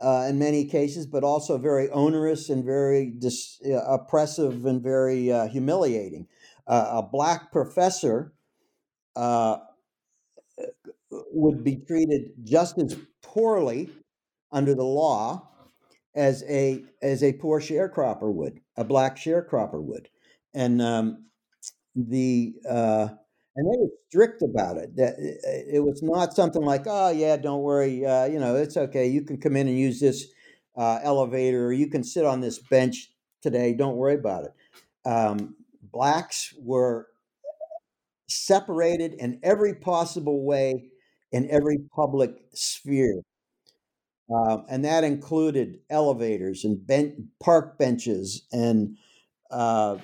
uh, 0.00 0.26
in 0.28 0.38
many 0.38 0.64
cases, 0.66 1.06
but 1.06 1.24
also 1.24 1.58
very 1.58 1.90
onerous 1.90 2.50
and 2.50 2.64
very 2.64 3.12
dis- 3.18 3.60
uh, 3.66 3.78
oppressive 3.84 4.66
and 4.66 4.82
very 4.82 5.32
uh, 5.32 5.48
humiliating. 5.48 6.26
Uh, 6.66 7.02
a 7.02 7.02
black 7.02 7.52
professor 7.52 8.34
uh, 9.16 9.58
would 11.10 11.64
be 11.64 11.76
treated 11.76 12.32
just 12.44 12.78
as 12.78 12.96
poorly 13.22 13.90
under 14.52 14.74
the 14.74 14.84
law 14.84 15.48
as 16.14 16.44
a 16.48 16.84
as 17.02 17.22
a 17.22 17.32
poor 17.34 17.60
sharecropper 17.60 18.32
would, 18.32 18.60
a 18.76 18.84
black 18.84 19.16
sharecropper 19.16 19.82
would, 19.82 20.08
and 20.54 20.82
um, 20.82 21.26
the 21.96 22.54
uh, 22.68 23.08
and 23.56 23.66
they 23.66 23.78
were 23.78 23.90
strict 24.08 24.42
about 24.42 24.76
it. 24.76 24.96
That 24.96 25.14
it 25.18 25.82
was 25.82 26.02
not 26.02 26.34
something 26.34 26.62
like, 26.62 26.82
oh 26.86 27.10
yeah, 27.10 27.36
don't 27.36 27.62
worry, 27.62 28.04
uh, 28.06 28.26
you 28.26 28.38
know, 28.38 28.56
it's 28.56 28.76
okay. 28.76 29.06
You 29.06 29.22
can 29.22 29.38
come 29.40 29.56
in 29.56 29.68
and 29.68 29.78
use 29.78 30.00
this 30.00 30.26
uh, 30.76 31.00
elevator, 31.02 31.66
or 31.66 31.72
you 31.72 31.88
can 31.88 32.04
sit 32.04 32.24
on 32.24 32.40
this 32.40 32.58
bench 32.58 33.10
today. 33.42 33.74
Don't 33.74 33.96
worry 33.96 34.14
about 34.14 34.44
it. 34.44 34.52
Um, 35.08 35.56
blacks 35.92 36.54
were 36.58 37.08
separated 38.28 39.14
in 39.14 39.38
every 39.42 39.74
possible 39.74 40.44
way 40.44 40.90
in 41.32 41.48
every 41.50 41.78
public 41.94 42.36
sphere. 42.54 43.22
Um, 44.32 44.64
and 44.68 44.84
that 44.84 45.02
included 45.02 45.80
elevators 45.90 46.64
and 46.64 46.86
ben- 46.86 47.30
park 47.42 47.78
benches 47.78 48.46
and 48.52 48.96
uh, 49.50 49.96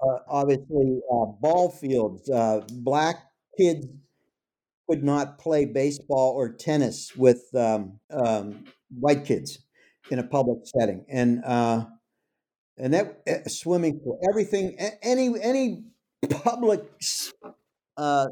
uh, 0.00 0.18
obviously 0.28 1.00
uh, 1.12 1.26
ball 1.40 1.70
fields. 1.70 2.28
Uh, 2.30 2.60
black 2.70 3.16
kids 3.58 3.86
could 4.88 5.02
not 5.02 5.38
play 5.38 5.64
baseball 5.64 6.32
or 6.36 6.52
tennis 6.52 7.14
with 7.16 7.42
um, 7.54 7.98
um, 8.10 8.64
white 8.90 9.24
kids 9.24 9.58
in 10.10 10.18
a 10.18 10.22
public 10.22 10.58
setting, 10.64 11.04
and 11.08 11.42
uh, 11.44 11.84
and 12.78 12.94
that 12.94 13.22
uh, 13.28 13.48
swimming 13.48 13.98
pool, 14.00 14.20
everything, 14.30 14.76
any 15.02 15.30
any 15.40 15.84
public 16.30 16.84
uh, 17.96 18.26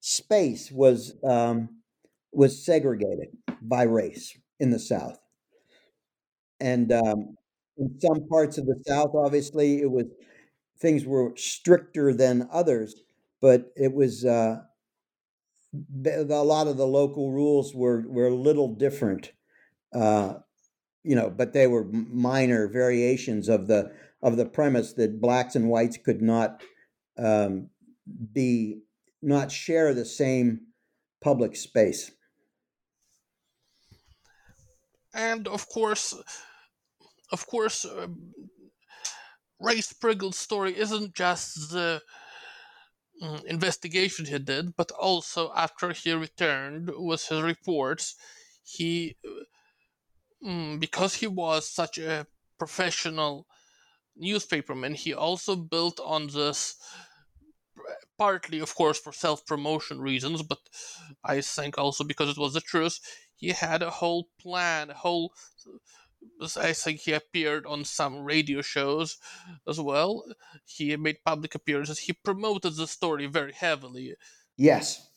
space 0.00 0.70
was 0.70 1.14
um, 1.24 1.80
was 2.32 2.64
segregated 2.64 3.28
by 3.60 3.82
race 3.82 4.38
in 4.60 4.70
the 4.70 4.78
South, 4.78 5.18
and 6.60 6.92
um, 6.92 7.36
in 7.76 7.98
some 8.00 8.28
parts 8.28 8.58
of 8.58 8.66
the 8.66 8.80
South, 8.86 9.10
obviously, 9.14 9.80
it 9.80 9.90
was 9.90 10.06
things 10.84 11.06
were 11.06 11.32
stricter 11.34 12.12
than 12.12 12.46
others, 12.52 12.94
but 13.40 13.72
it 13.74 13.94
was 13.94 14.22
uh, 14.22 14.60
a 16.14 16.22
lot 16.24 16.66
of 16.66 16.76
the 16.76 16.86
local 16.86 17.32
rules 17.32 17.74
were 17.74 18.04
were 18.06 18.26
a 18.26 18.34
little 18.34 18.74
different, 18.74 19.32
uh, 19.94 20.34
you 21.02 21.16
know, 21.16 21.30
but 21.30 21.54
they 21.54 21.66
were 21.66 21.84
minor 21.90 22.68
variations 22.68 23.48
of 23.48 23.66
the 23.66 23.90
of 24.22 24.36
the 24.36 24.44
premise 24.44 24.92
that 24.92 25.22
blacks 25.22 25.56
and 25.56 25.70
whites 25.70 25.96
could 25.96 26.20
not 26.20 26.62
um, 27.16 27.70
be 28.34 28.82
not 29.22 29.50
share 29.50 29.94
the 29.94 30.04
same 30.04 30.66
public 31.22 31.56
space. 31.56 32.10
And 35.14 35.48
of 35.48 35.66
course, 35.70 36.14
of 37.32 37.46
course, 37.46 37.86
uh, 37.86 38.08
Ray 39.64 39.80
Sprigle's 39.80 40.36
story 40.36 40.76
isn't 40.78 41.14
just 41.14 41.70
the 41.70 42.02
um, 43.22 43.40
investigation 43.46 44.26
he 44.26 44.38
did, 44.38 44.76
but 44.76 44.90
also 44.92 45.52
after 45.54 45.92
he 45.92 46.12
returned 46.12 46.90
with 46.94 47.26
his 47.28 47.40
reports, 47.40 48.16
he, 48.62 49.16
um, 50.44 50.78
because 50.78 51.14
he 51.14 51.26
was 51.26 51.68
such 51.68 51.98
a 51.98 52.26
professional 52.58 53.46
newspaperman, 54.20 54.94
he 54.94 55.14
also 55.14 55.56
built 55.56 56.00
on 56.04 56.28
this 56.28 56.76
partly, 58.18 58.60
of 58.60 58.74
course, 58.74 58.98
for 58.98 59.12
self 59.12 59.44
promotion 59.46 60.00
reasons, 60.00 60.42
but 60.42 60.58
I 61.24 61.40
think 61.40 61.78
also 61.78 62.04
because 62.04 62.30
it 62.30 62.38
was 62.38 62.54
the 62.54 62.60
truth. 62.60 62.98
He 63.36 63.48
had 63.50 63.82
a 63.82 63.90
whole 63.90 64.28
plan, 64.40 64.90
a 64.90 64.94
whole 64.94 65.32
I 66.56 66.72
think 66.72 67.00
he 67.00 67.12
appeared 67.12 67.66
on 67.66 67.84
some 67.84 68.24
radio 68.24 68.60
shows 68.62 69.18
as 69.68 69.80
well. 69.80 70.24
He 70.64 70.96
made 70.96 71.24
public 71.24 71.54
appearances. 71.54 71.98
He 71.98 72.12
promoted 72.12 72.76
the 72.76 72.86
story 72.86 73.26
very 73.26 73.52
heavily. 73.52 74.14
Yes. 74.56 75.08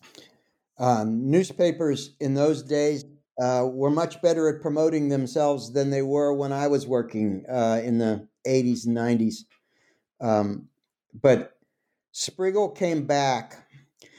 Um, 0.80 1.30
newspapers 1.30 2.16
in 2.20 2.34
those 2.34 2.64
days 2.64 3.04
uh, 3.42 3.68
were 3.70 3.90
much 3.90 4.22
better 4.22 4.50
at 4.50 4.62
promoting 4.62 5.10
themselves 5.10 5.74
than 5.74 5.90
they 5.90 6.02
were 6.02 6.34
when 6.34 6.52
I 6.52 6.68
was 6.68 6.88
working 6.88 7.46
uh, 7.50 7.82
in 7.84 7.98
the 7.98 8.28
80s 8.48 8.86
and 8.86 8.98
90s. 8.98 9.36
Um, 10.20 10.68
but 11.14 11.58
Sprigle 12.14 12.76
came 12.76 13.06
back. 13.06 13.68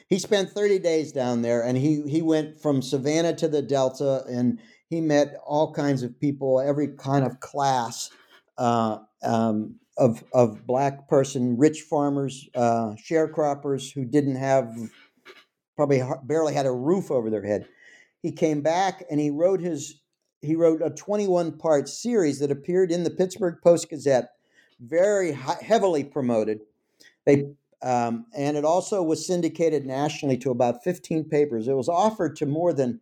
He 0.09 0.19
spent 0.19 0.51
30 0.51 0.79
days 0.79 1.13
down 1.13 1.43
there 1.43 1.63
and 1.63 1.77
he, 1.77 2.03
he 2.09 2.23
went 2.23 2.61
from 2.61 2.81
Savannah 2.81 3.35
to 3.37 3.49
the 3.49 3.63
Delta 3.63 4.25
and 4.29 4.59
he 4.89 5.01
met 5.01 5.35
all 5.45 5.73
kinds 5.73 6.03
of 6.03 6.19
people, 6.19 6.61
every 6.61 6.89
kind 6.89 7.25
of 7.25 7.41
class 7.41 8.11
uh, 8.57 8.99
um, 9.23 9.77
of 9.97 10.25
of 10.33 10.67
black 10.67 11.09
person, 11.09 11.57
rich 11.57 11.83
farmers, 11.83 12.49
uh, 12.55 12.95
sharecroppers 12.95 13.93
who 13.93 14.05
didn't 14.05 14.37
have 14.37 14.75
probably 15.77 16.03
barely 16.25 16.55
had 16.55 16.67
a 16.67 16.73
roof 16.73 17.11
over 17.11 17.31
their 17.31 17.45
head. 17.45 17.67
He 18.23 18.33
came 18.33 18.63
back 18.63 19.05
and 19.11 19.21
he 19.21 19.31
wrote 19.31 19.61
his 19.61 20.01
he 20.41 20.55
wrote 20.55 20.83
a 20.83 20.91
21 20.91 21.59
part 21.59 21.89
series 21.89 22.39
that 22.39 22.51
appeared 22.51 22.91
in 22.91 23.05
the 23.05 23.11
Pittsburgh 23.11 23.59
Post 23.63 23.91
Gazette, 23.91 24.31
very 24.81 25.33
heavily 25.33 26.05
promoted. 26.05 26.61
They 27.27 27.51
um, 27.83 28.27
and 28.37 28.57
it 28.57 28.65
also 28.65 29.03
was 29.03 29.25
syndicated 29.25 29.87
nationally 29.87 30.37
to 30.39 30.51
about 30.51 30.83
15 30.83 31.25
papers. 31.29 31.69
It 31.69 31.77
was 31.77 31.89
offered 31.89 32.35
to 32.37 32.47
more 32.47 32.73
than 32.73 33.01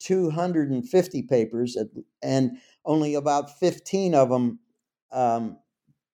250 0.00 1.22
papers, 1.22 1.76
and 2.22 2.58
only 2.84 3.14
about 3.14 3.58
15 3.58 4.14
of 4.14 4.28
them 4.28 4.58
um, 5.12 5.58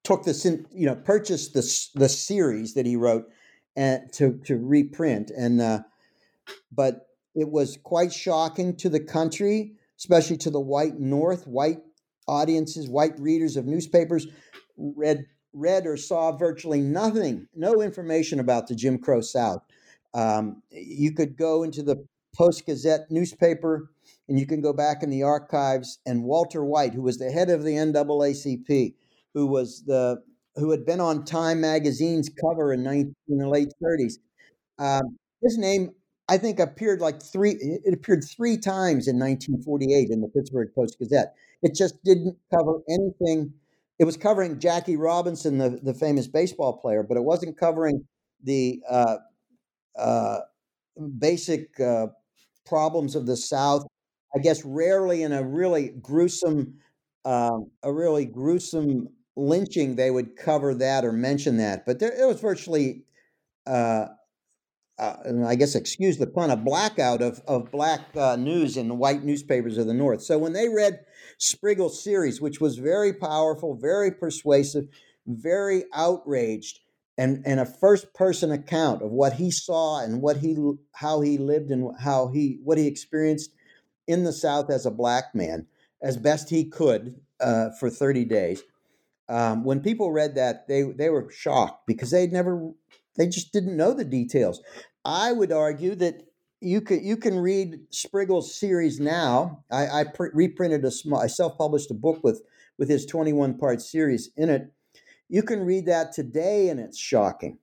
took 0.05 0.27
in, 0.27 0.67
you 0.73 0.87
know, 0.87 0.97
purchased 0.97 1.55
the 1.55 1.99
the 1.99 2.09
series 2.09 2.75
that 2.75 2.87
he 2.87 2.97
wrote 2.97 3.29
and 3.77 4.13
to 4.13 4.41
to 4.45 4.57
reprint. 4.57 5.31
And 5.31 5.61
uh, 5.61 5.81
but 6.71 7.07
it 7.35 7.49
was 7.49 7.79
quite 7.83 8.13
shocking 8.13 8.77
to 8.77 8.89
the 8.89 9.01
country, 9.01 9.75
especially 9.99 10.37
to 10.39 10.51
the 10.51 10.61
white 10.61 10.99
North, 10.99 11.47
white 11.47 11.81
audiences, 12.27 12.89
white 12.89 13.19
readers 13.19 13.57
of 13.57 13.67
newspapers, 13.67 14.27
read 14.77 15.27
read 15.53 15.87
or 15.87 15.97
saw 15.97 16.33
virtually 16.33 16.81
nothing, 16.81 17.47
no 17.55 17.83
information 17.83 18.41
about 18.41 18.69
the 18.69 18.75
Jim 18.75 18.99
Crow 18.99 19.21
South. 19.21 19.63
Um, 20.15 20.63
you 20.71 21.13
could 21.13 21.37
go 21.37 21.63
into 21.63 21.83
the 21.83 22.07
Post 22.37 22.67
Gazette 22.67 23.11
newspaper, 23.11 23.91
and 24.29 24.39
you 24.39 24.47
can 24.47 24.61
go 24.61 24.73
back 24.73 25.03
in 25.03 25.11
the 25.11 25.23
archives. 25.23 25.99
And 26.07 26.25
Walter 26.25 26.65
White, 26.65 26.95
who 26.95 27.03
was 27.03 27.19
the 27.19 27.31
head 27.31 27.51
of 27.51 27.63
the 27.63 27.73
NAACP, 27.73 28.95
who 29.35 29.47
was 29.47 29.85
the 29.87 30.23
who 30.57 30.71
had 30.71 30.85
been 30.85 31.01
on 31.01 31.25
Time 31.25 31.61
magazine's 31.63 32.29
cover 32.29 32.75
in, 32.75 32.83
19, 32.83 33.15
in 33.29 33.39
the 33.39 33.49
late 33.49 33.73
30s, 33.83 34.15
um, 34.79 35.17
his 35.43 35.57
name 35.57 35.93
I 36.29 36.39
think 36.39 36.61
appeared 36.61 37.01
like 37.01 37.23
three. 37.23 37.57
It 37.61 37.93
appeared 37.93 38.25
three 38.25 38.57
times 38.57 39.09
in 39.09 39.19
1948 39.19 40.11
in 40.11 40.21
the 40.21 40.29
Pittsburgh 40.29 40.69
Post 40.75 40.99
Gazette. 40.99 41.35
It 41.63 41.75
just 41.75 42.03
didn't 42.05 42.37
cover 42.55 42.81
anything. 42.89 43.53
It 43.99 44.05
was 44.05 44.17
covering 44.17 44.59
Jackie 44.59 44.97
Robinson, 44.97 45.59
the, 45.59 45.81
the 45.83 45.95
famous 45.95 46.27
baseball 46.27 46.79
player, 46.79 47.03
but 47.03 47.17
it 47.17 47.25
wasn't 47.25 47.59
covering 47.59 48.05
the 48.43 48.81
uh, 48.89 49.17
uh, 49.99 50.39
basic 51.19 51.79
uh, 51.81 52.07
problems 52.67 53.15
of 53.15 53.27
the 53.27 53.37
South. 53.37 53.87
I 54.35 54.39
guess 54.39 54.65
rarely 54.65 55.23
in 55.23 55.33
a 55.33 55.43
really 55.43 55.91
gruesome, 56.01 56.79
um, 57.25 57.71
a 57.83 57.93
really 57.93 58.25
gruesome 58.25 59.09
lynching, 59.37 59.97
they 59.97 60.11
would 60.11 60.37
cover 60.37 60.75
that 60.75 61.05
or 61.05 61.13
mention 61.13 61.59
that. 61.59 61.85
But 61.85 61.99
there, 61.99 62.13
it 62.13 62.27
was 62.27 62.41
virtually 62.41 63.05
uh, 63.67 64.07
uh, 64.99 65.17
I 65.47 65.55
guess, 65.55 65.75
excuse 65.75 66.19
the 66.19 66.27
pun, 66.27 66.51
a 66.51 66.57
blackout 66.57 67.23
of, 67.23 67.43
of 67.49 67.71
black 67.71 68.01
uh, 68.17 68.37
news 68.37 68.77
in 68.77 68.89
the 68.89 68.95
white 68.95 69.25
newspapers 69.25 69.79
of 69.79 69.87
the 69.87 69.95
North. 69.95 70.23
So 70.23 70.39
when 70.39 70.53
they 70.53 70.69
read 70.69 71.01
Sprigle's 71.39 72.03
series, 72.03 72.41
which 72.41 72.61
was 72.61 72.79
very 72.79 73.13
powerful, 73.13 73.75
very 73.75 74.11
persuasive, 74.13 74.85
very 75.27 75.85
outraged, 75.95 76.81
and, 77.19 77.43
and 77.47 77.61
a 77.61 77.67
first 77.67 78.15
person 78.15 78.51
account 78.51 79.03
of 79.03 79.11
what 79.11 79.35
he 79.35 79.51
saw 79.51 80.01
and 80.03 80.23
what 80.23 80.39
he 80.39 80.57
how 80.95 81.21
he 81.21 81.39
lived 81.39 81.71
and 81.71 81.93
how 82.01 82.29
he 82.29 82.59
what 82.65 82.79
he 82.79 82.87
experienced 82.87 83.51
in 84.07 84.25
the 84.25 84.33
South 84.33 84.71
as 84.71 84.87
a 84.87 84.91
black 84.91 85.35
man 85.35 85.67
as 86.03 86.17
best 86.17 86.51
he 86.51 86.65
could 86.65 87.21
uh, 87.41 87.71
for 87.79 87.89
30 87.89 88.25
days. 88.25 88.63
Um, 89.29 89.65
when 89.65 89.81
people 89.81 90.11
read 90.11 90.35
that, 90.35 90.67
they 90.69 90.83
they 90.83 91.11
were 91.11 91.31
shocked 91.31 91.87
because 91.87 92.11
they'd 92.11 92.33
never 92.33 92.73
they 93.17 93.29
just 93.29 93.53
didn't 93.53 93.77
know 93.77 93.93
the 93.93 94.05
details. 94.05 94.61
I 95.05 95.33
would 95.33 95.53
argue 95.53 95.95
that 95.97 96.27
you 96.61 96.81
can 96.81 97.05
you 97.05 97.17
can 97.17 97.39
read 97.39 97.81
Sprigle's 97.91 98.55
series 98.55 99.01
now. 99.01 99.65
I, 99.71 100.01
I 100.01 100.05
pre- 100.05 100.31
reprinted 100.33 100.85
a 100.85 100.91
small, 100.91 101.21
I 101.21 101.27
self-published 101.27 101.91
a 101.91 101.95
book 101.95 102.21
with 102.23 102.43
with 102.79 102.89
his 102.89 103.07
21 103.07 103.59
part 103.59 103.81
series 103.81 104.31
in 104.37 104.49
it. 104.49 104.73
You 105.33 105.43
can 105.43 105.65
read 105.65 105.87
that 105.87 106.13
today, 106.13 106.69
and 106.69 106.79
it's 106.79 106.99
shocking. 106.99 107.57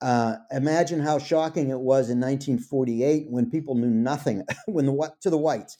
Uh, 0.00 0.36
imagine 0.50 0.98
how 0.98 1.18
shocking 1.18 1.68
it 1.68 1.78
was 1.78 2.08
in 2.08 2.18
1948 2.18 3.26
when 3.28 3.50
people 3.50 3.74
knew 3.74 3.90
nothing. 3.90 4.44
when 4.66 4.86
the 4.86 5.12
to 5.20 5.28
the 5.28 5.36
whites, 5.36 5.76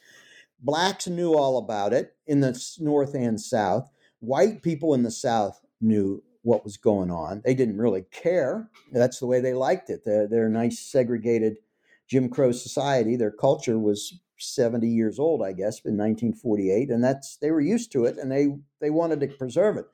blacks 0.60 1.08
knew 1.08 1.32
all 1.32 1.56
about 1.56 1.94
it 1.94 2.14
in 2.26 2.40
the 2.40 2.62
North 2.80 3.14
and 3.14 3.40
South. 3.40 3.90
White 4.20 4.62
people 4.62 4.92
in 4.92 5.04
the 5.04 5.10
South 5.10 5.58
knew 5.80 6.22
what 6.42 6.64
was 6.64 6.76
going 6.76 7.10
on. 7.10 7.40
They 7.46 7.54
didn't 7.54 7.78
really 7.78 8.04
care. 8.10 8.68
That's 8.92 9.18
the 9.18 9.26
way 9.26 9.40
they 9.40 9.54
liked 9.54 9.88
it. 9.88 10.04
Their, 10.04 10.28
their 10.28 10.50
nice 10.50 10.80
segregated 10.80 11.56
Jim 12.06 12.28
Crow 12.28 12.52
society. 12.52 13.16
Their 13.16 13.32
culture 13.32 13.78
was 13.78 14.20
70 14.36 14.86
years 14.86 15.18
old, 15.18 15.42
I 15.42 15.52
guess, 15.52 15.80
in 15.86 15.96
1948, 15.96 16.90
and 16.90 17.02
that's 17.02 17.38
they 17.38 17.50
were 17.50 17.62
used 17.62 17.90
to 17.92 18.04
it 18.04 18.18
and 18.18 18.30
they 18.30 18.48
they 18.82 18.90
wanted 18.90 19.20
to 19.20 19.28
preserve 19.28 19.78
it. 19.78 19.86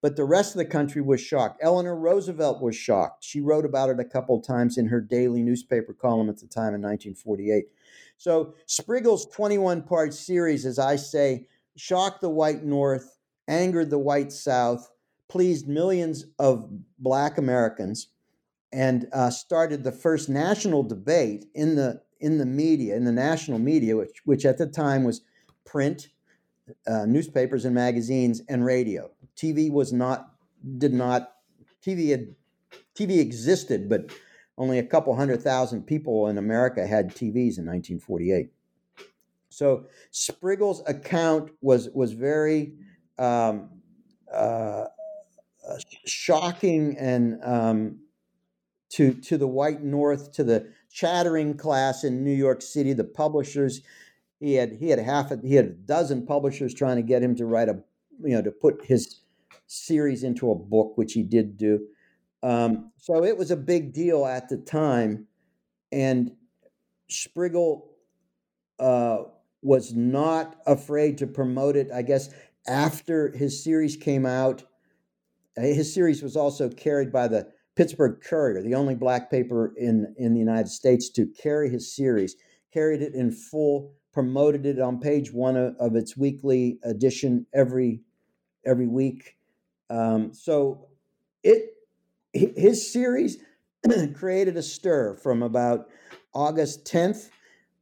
But 0.00 0.16
the 0.16 0.24
rest 0.24 0.54
of 0.54 0.58
the 0.58 0.64
country 0.64 1.02
was 1.02 1.20
shocked. 1.20 1.60
Eleanor 1.62 1.96
Roosevelt 1.96 2.62
was 2.62 2.76
shocked. 2.76 3.24
She 3.24 3.40
wrote 3.40 3.64
about 3.64 3.90
it 3.90 3.98
a 3.98 4.04
couple 4.04 4.36
of 4.36 4.46
times 4.46 4.78
in 4.78 4.86
her 4.86 5.00
daily 5.00 5.42
newspaper 5.42 5.92
column 5.92 6.28
at 6.28 6.38
the 6.38 6.46
time 6.46 6.74
in 6.74 6.82
1948. 6.82 7.64
So 8.16 8.54
Sprigle's 8.66 9.26
21 9.26 9.82
part 9.82 10.14
series, 10.14 10.66
as 10.66 10.78
I 10.78 10.96
say, 10.96 11.46
shocked 11.76 12.20
the 12.20 12.30
white 12.30 12.64
North, 12.64 13.18
angered 13.48 13.90
the 13.90 13.98
white 13.98 14.32
South, 14.32 14.90
pleased 15.28 15.68
millions 15.68 16.26
of 16.38 16.68
Black 16.98 17.38
Americans 17.38 18.08
and 18.72 19.08
uh, 19.12 19.30
started 19.30 19.82
the 19.82 19.92
first 19.92 20.28
national 20.28 20.82
debate 20.82 21.46
in 21.54 21.74
the 21.74 22.02
in 22.20 22.38
the 22.38 22.46
media, 22.46 22.96
in 22.96 23.04
the 23.04 23.12
national 23.12 23.58
media, 23.58 23.96
which 23.96 24.20
which 24.24 24.44
at 24.44 24.58
the 24.58 24.66
time 24.66 25.04
was 25.04 25.22
print, 25.64 26.08
uh, 26.86 27.06
newspapers 27.06 27.64
and 27.64 27.74
magazines, 27.74 28.42
and 28.48 28.64
radio. 28.64 29.10
TV 29.40 29.70
was 29.70 29.92
not 29.92 30.32
did 30.78 30.92
not 30.92 31.32
TV 31.84 32.10
had 32.10 32.34
TV 32.94 33.20
existed, 33.20 33.88
but 33.88 34.10
only 34.56 34.78
a 34.78 34.82
couple 34.82 35.14
hundred 35.14 35.40
thousand 35.40 35.84
people 35.84 36.26
in 36.26 36.36
America 36.36 36.86
had 36.86 37.10
TVs 37.10 37.58
in 37.58 37.64
1948. 37.64 38.50
So 39.50 39.86
Sprigle's 40.10 40.82
account 40.86 41.50
was 41.60 41.88
was 41.90 42.12
very 42.12 42.74
um, 43.18 43.70
uh, 44.32 44.84
uh, 45.68 45.78
shocking 46.04 46.96
and 46.98 47.38
um, 47.44 48.00
to 48.90 49.14
to 49.14 49.38
the 49.38 49.46
white 49.46 49.82
North, 49.82 50.32
to 50.32 50.44
the 50.44 50.68
chattering 50.90 51.56
class 51.56 52.04
in 52.04 52.24
New 52.24 52.34
York 52.34 52.62
City, 52.62 52.92
the 52.92 53.04
publishers. 53.04 53.80
He 54.40 54.54
had 54.54 54.72
he 54.72 54.90
had 54.90 54.98
half 54.98 55.30
a, 55.30 55.38
he 55.42 55.54
had 55.54 55.64
a 55.64 55.70
dozen 55.70 56.26
publishers 56.26 56.74
trying 56.74 56.96
to 56.96 57.02
get 57.02 57.22
him 57.22 57.34
to 57.36 57.46
write 57.46 57.68
a 57.68 57.82
you 58.20 58.34
know 58.34 58.42
to 58.42 58.50
put 58.50 58.84
his 58.84 59.20
series 59.66 60.24
into 60.24 60.50
a 60.50 60.54
book, 60.54 60.96
which 60.96 61.12
he 61.12 61.22
did 61.22 61.56
do. 61.56 61.80
Um, 62.42 62.92
so 62.96 63.24
it 63.24 63.36
was 63.36 63.50
a 63.50 63.56
big 63.56 63.92
deal 63.92 64.24
at 64.24 64.48
the 64.48 64.56
time, 64.56 65.26
and 65.90 66.32
Sprigle 67.10 67.88
uh, 68.78 69.24
was 69.62 69.94
not 69.94 70.56
afraid 70.66 71.18
to 71.18 71.26
promote 71.26 71.76
it. 71.76 71.90
I 71.92 72.02
guess 72.02 72.30
after 72.66 73.36
his 73.36 73.62
series 73.62 73.96
came 73.96 74.24
out, 74.24 74.62
uh, 75.56 75.62
his 75.62 75.92
series 75.92 76.22
was 76.22 76.36
also 76.36 76.68
carried 76.68 77.12
by 77.12 77.28
the 77.28 77.48
Pittsburgh 77.74 78.20
Courier, 78.20 78.62
the 78.62 78.74
only 78.74 78.94
black 78.94 79.30
paper 79.30 79.72
in, 79.76 80.14
in 80.18 80.34
the 80.34 80.40
United 80.40 80.68
States 80.68 81.08
to 81.10 81.26
carry 81.40 81.70
his 81.70 81.94
series, 81.94 82.36
carried 82.72 83.02
it 83.02 83.14
in 83.14 83.30
full, 83.30 83.94
promoted 84.12 84.66
it 84.66 84.80
on 84.80 85.00
page 85.00 85.32
one 85.32 85.56
of, 85.56 85.74
of 85.78 85.96
its 85.96 86.16
weekly 86.16 86.78
edition 86.82 87.46
every 87.54 88.02
every 88.66 88.86
week. 88.86 89.37
Um, 89.90 90.32
so 90.34 90.88
it 91.42 91.74
his 92.32 92.92
series 92.92 93.38
created 94.14 94.56
a 94.56 94.62
stir 94.62 95.14
from 95.14 95.42
about 95.42 95.88
August 96.34 96.84
10th 96.84 97.30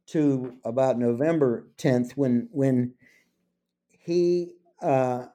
to 0.07 0.53
about 0.63 0.97
November 0.97 1.67
10th 1.77 2.13
when 2.13 2.47
when 2.51 2.93
he 3.89 4.53
uh, 4.81 5.25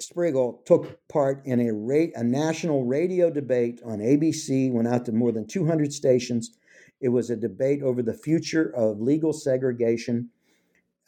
Sprigle 0.00 0.64
took 0.64 1.06
part 1.08 1.44
in 1.44 1.60
a, 1.60 1.72
ra- 1.72 2.12
a 2.14 2.22
national 2.22 2.84
radio 2.84 3.30
debate 3.30 3.80
on 3.84 3.98
ABC, 3.98 4.72
went 4.72 4.88
out 4.88 5.04
to 5.06 5.12
more 5.12 5.32
than 5.32 5.46
200 5.46 5.92
stations. 5.92 6.56
It 7.00 7.08
was 7.08 7.30
a 7.30 7.36
debate 7.36 7.82
over 7.82 8.02
the 8.02 8.14
future 8.14 8.74
of 8.74 9.00
legal 9.00 9.32
segregation. 9.32 10.30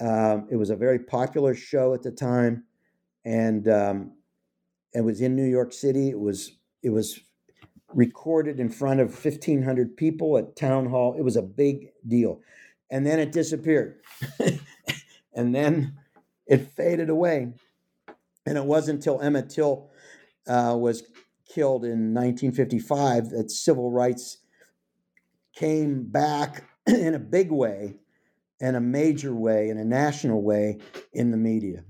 Um, 0.00 0.46
it 0.50 0.56
was 0.56 0.70
a 0.70 0.76
very 0.76 0.98
popular 0.98 1.54
show 1.54 1.94
at 1.94 2.02
the 2.02 2.10
time, 2.10 2.64
and 3.24 3.68
um, 3.68 4.12
it 4.92 5.03
was 5.03 5.20
in 5.20 5.37
New 5.37 5.48
York 5.48 5.72
City. 5.72 6.11
It 6.11 6.18
was 6.18 6.53
it 6.83 6.90
was 6.90 7.20
recorded 7.92 8.61
in 8.61 8.68
front 8.68 9.00
of 9.00 9.09
1,500 9.12 9.96
people 9.96 10.38
at 10.38 10.57
town 10.57 10.87
hall. 10.87 11.14
It 11.18 11.22
was 11.22 11.37
a 11.37 11.42
big 11.42 11.88
deal, 12.07 12.40
and 12.90 13.07
then 13.07 13.18
it 13.18 13.33
disappeared, 13.33 14.00
and 15.35 15.55
then 15.55 15.98
it 16.46 16.70
faded 16.72 17.11
away. 17.11 17.53
And 18.46 18.57
it 18.57 18.64
wasn't 18.64 18.96
until 18.96 19.20
Emmett 19.20 19.50
Till 19.50 19.90
uh, 20.48 20.74
was 20.76 21.03
killed 21.48 21.85
in 21.85 22.14
1955 22.14 23.31
that 23.31 23.50
civil 23.50 23.90
rights 23.90 24.38
came 25.55 26.05
back 26.05 26.64
in 26.87 27.14
a 27.14 27.18
big 27.18 27.50
way, 27.50 27.96
in 28.61 28.74
a 28.74 28.81
major 28.81 29.35
way, 29.35 29.68
in 29.68 29.79
a 29.79 29.85
national 29.85 30.42
way 30.42 30.79
in 31.12 31.31
the 31.31 31.37
media. 31.37 31.85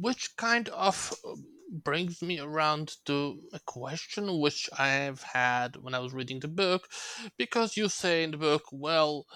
Which 0.00 0.36
kind 0.36 0.68
of 0.68 1.14
uh, 1.26 1.34
brings 1.70 2.22
me 2.22 2.38
around 2.38 2.96
to 3.06 3.40
a 3.52 3.60
question 3.60 4.40
which 4.40 4.70
I've 4.78 5.22
had 5.22 5.76
when 5.76 5.94
I 5.94 5.98
was 5.98 6.12
reading 6.12 6.40
the 6.40 6.48
book, 6.48 6.88
because 7.36 7.76
you 7.76 7.88
say 7.88 8.22
in 8.22 8.30
the 8.30 8.38
book, 8.38 8.62
well, 8.72 9.26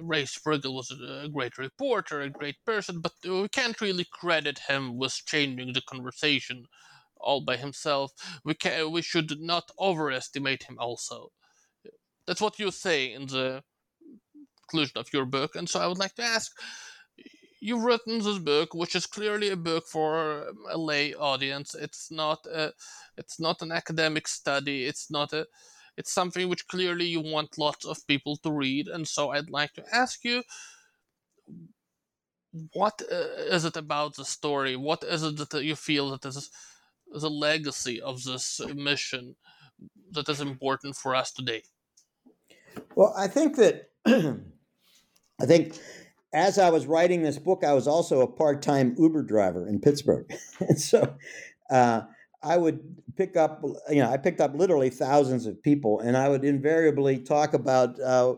Ray 0.00 0.24
Sprigle 0.24 0.74
was 0.74 0.90
a 0.90 1.28
great 1.28 1.56
reporter, 1.58 2.20
a 2.20 2.30
great 2.30 2.56
person, 2.64 3.00
but 3.00 3.12
we 3.24 3.48
can't 3.48 3.80
really 3.80 4.06
credit 4.12 4.60
him 4.68 4.98
with 4.98 5.22
changing 5.24 5.72
the 5.72 5.80
conversation 5.80 6.66
all 7.16 7.40
by 7.40 7.56
himself. 7.56 8.12
We 8.44 8.54
can 8.54 8.92
we 8.92 9.02
should 9.02 9.40
not 9.40 9.70
overestimate 9.78 10.64
him. 10.64 10.76
Also, 10.78 11.32
that's 12.26 12.40
what 12.40 12.58
you 12.58 12.70
say 12.70 13.12
in 13.12 13.26
the 13.26 13.64
conclusion 14.60 14.98
of 14.98 15.12
your 15.12 15.24
book, 15.24 15.56
and 15.56 15.68
so 15.68 15.80
I 15.80 15.86
would 15.86 15.98
like 15.98 16.14
to 16.16 16.22
ask. 16.22 16.52
You've 17.60 17.82
written 17.82 18.18
this 18.18 18.38
book, 18.38 18.74
which 18.74 18.94
is 18.94 19.06
clearly 19.06 19.50
a 19.50 19.56
book 19.56 19.86
for 19.86 20.52
a 20.70 20.78
lay 20.78 21.14
audience. 21.14 21.74
It's 21.74 22.10
not 22.10 22.46
a, 22.46 22.72
it's 23.16 23.40
not 23.40 23.62
an 23.62 23.72
academic 23.72 24.28
study. 24.28 24.84
It's 24.84 25.10
not 25.10 25.32
a, 25.32 25.46
it's 25.96 26.12
something 26.12 26.48
which 26.48 26.68
clearly 26.68 27.06
you 27.06 27.20
want 27.20 27.58
lots 27.58 27.84
of 27.84 28.06
people 28.06 28.36
to 28.38 28.52
read, 28.52 28.86
and 28.86 29.06
so 29.06 29.30
I'd 29.30 29.50
like 29.50 29.72
to 29.74 29.84
ask 29.92 30.24
you 30.24 30.42
what 32.72 33.02
uh, 33.10 33.54
is 33.54 33.64
it 33.64 33.76
about 33.76 34.16
the 34.16 34.24
story? 34.24 34.76
What 34.76 35.04
is 35.04 35.22
it 35.22 35.50
that 35.50 35.64
you 35.64 35.76
feel 35.76 36.10
that 36.10 36.24
is 36.24 36.50
the 37.10 37.30
legacy 37.30 38.00
of 38.00 38.22
this 38.22 38.60
mission 38.74 39.36
that 40.12 40.28
is 40.28 40.40
important 40.40 40.96
for 40.96 41.14
us 41.14 41.32
today? 41.32 41.62
Well, 42.94 43.14
I 43.16 43.28
think 43.28 43.56
that 43.56 43.90
I 44.06 45.46
think 45.46 45.78
as 46.32 46.58
I 46.58 46.70
was 46.70 46.86
writing 46.86 47.22
this 47.22 47.38
book, 47.38 47.64
I 47.64 47.72
was 47.72 47.86
also 47.86 48.20
a 48.20 48.26
part-time 48.26 48.94
Uber 48.98 49.22
driver 49.22 49.66
in 49.66 49.80
Pittsburgh, 49.80 50.30
and 50.60 50.80
so 50.80 51.16
uh, 51.70 52.02
I 52.42 52.56
would 52.56 53.02
pick 53.16 53.36
up, 53.36 53.62
you 53.88 54.02
know, 54.02 54.10
I 54.10 54.16
picked 54.16 54.40
up 54.40 54.54
literally 54.54 54.90
thousands 54.90 55.46
of 55.46 55.62
people, 55.62 56.00
and 56.00 56.16
I 56.16 56.28
would 56.28 56.44
invariably 56.44 57.18
talk 57.18 57.54
about. 57.54 58.00
Uh, 58.00 58.36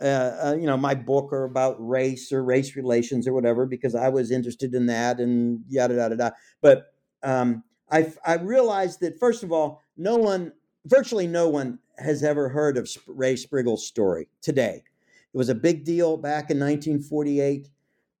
uh, 0.00 0.04
uh, 0.44 0.56
you 0.56 0.64
know, 0.64 0.76
my 0.76 0.94
book 0.94 1.32
or 1.32 1.42
about 1.42 1.74
race 1.80 2.30
or 2.30 2.44
race 2.44 2.76
relations 2.76 3.26
or 3.26 3.32
whatever, 3.32 3.66
because 3.66 3.96
I 3.96 4.08
was 4.10 4.30
interested 4.30 4.72
in 4.72 4.86
that 4.86 5.18
and 5.18 5.64
yada 5.68 5.94
yada 5.94 6.14
yada. 6.14 6.34
But 6.60 6.92
um, 7.24 7.64
I 7.90 8.12
I 8.24 8.34
realized 8.34 9.00
that 9.00 9.18
first 9.18 9.42
of 9.42 9.50
all, 9.50 9.82
no 9.96 10.14
one, 10.14 10.52
virtually 10.86 11.26
no 11.26 11.48
one, 11.48 11.80
has 11.98 12.22
ever 12.22 12.48
heard 12.48 12.76
of 12.76 12.88
Ray 13.08 13.34
Sprigle's 13.34 13.86
story 13.86 14.28
today. 14.40 14.84
It 15.32 15.36
was 15.36 15.48
a 15.48 15.54
big 15.54 15.84
deal 15.84 16.16
back 16.16 16.50
in 16.50 16.58
1948, 16.58 17.68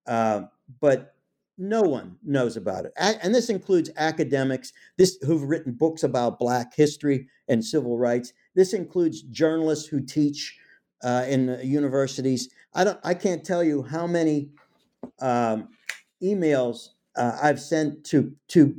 uh, 0.06 0.42
but 0.80 1.14
no 1.58 1.82
one 1.82 2.16
knows 2.22 2.56
about 2.56 2.84
it. 2.84 2.92
And 2.96 3.34
this 3.34 3.50
includes 3.50 3.90
academics 3.96 4.72
this, 4.96 5.18
who've 5.22 5.42
written 5.42 5.72
books 5.72 6.04
about 6.04 6.38
Black 6.38 6.74
history 6.74 7.28
and 7.48 7.64
civil 7.64 7.98
rights. 7.98 8.32
This 8.54 8.72
includes 8.72 9.22
journalists 9.22 9.88
who 9.88 10.00
teach 10.00 10.56
uh, 11.02 11.24
in 11.28 11.58
universities. 11.62 12.48
I 12.74 12.84
don't. 12.84 12.98
I 13.04 13.14
can't 13.14 13.44
tell 13.44 13.62
you 13.64 13.82
how 13.82 14.06
many 14.06 14.50
um, 15.20 15.68
emails 16.22 16.90
uh, 17.16 17.38
I've 17.42 17.60
sent 17.60 18.04
to 18.06 18.32
to 18.48 18.76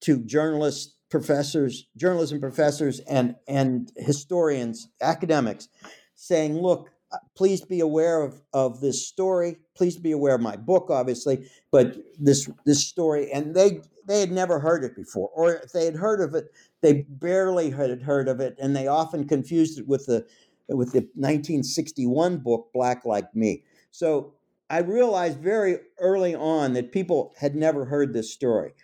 to 0.00 0.18
journalists, 0.20 0.94
professors, 1.10 1.86
journalism 1.96 2.40
professors, 2.40 3.00
and 3.00 3.36
and 3.48 3.90
historians, 3.96 4.88
academics, 5.00 5.68
saying, 6.14 6.56
"Look, 6.56 6.90
Uh, 7.12 7.18
please 7.36 7.60
be 7.62 7.80
aware 7.80 8.22
of 8.22 8.42
of 8.52 8.80
this 8.80 9.06
story. 9.06 9.56
Please 9.76 9.96
be 9.96 10.12
aware 10.12 10.34
of 10.34 10.40
my 10.40 10.56
book, 10.56 10.88
obviously, 10.90 11.48
but 11.70 11.96
this 12.18 12.48
this 12.64 12.86
story." 12.86 13.30
And 13.32 13.54
they 13.54 13.80
they 14.06 14.20
had 14.20 14.32
never 14.32 14.58
heard 14.58 14.84
it 14.84 14.96
before, 14.96 15.30
or 15.34 15.54
if 15.54 15.72
they 15.72 15.84
had 15.84 15.96
heard 15.96 16.20
of 16.20 16.34
it, 16.34 16.50
they 16.80 17.06
barely 17.08 17.70
had 17.70 18.02
heard 18.02 18.28
of 18.28 18.40
it, 18.40 18.56
and 18.60 18.74
they 18.74 18.86
often 18.86 19.26
confused 19.26 19.78
it 19.78 19.86
with 19.86 20.06
the 20.06 20.26
with 20.68 20.92
the 20.92 21.08
1961 21.14 22.38
book 22.38 22.70
Black 22.74 23.04
Like 23.04 23.34
Me. 23.34 23.62
So 23.92 24.34
I 24.68 24.80
realized 24.80 25.38
very 25.38 25.78
early 25.98 26.34
on 26.34 26.72
that 26.72 26.92
people 26.92 27.34
had 27.38 27.54
never 27.54 27.84
heard 27.84 28.12
this 28.12 28.32
story. 28.32 28.74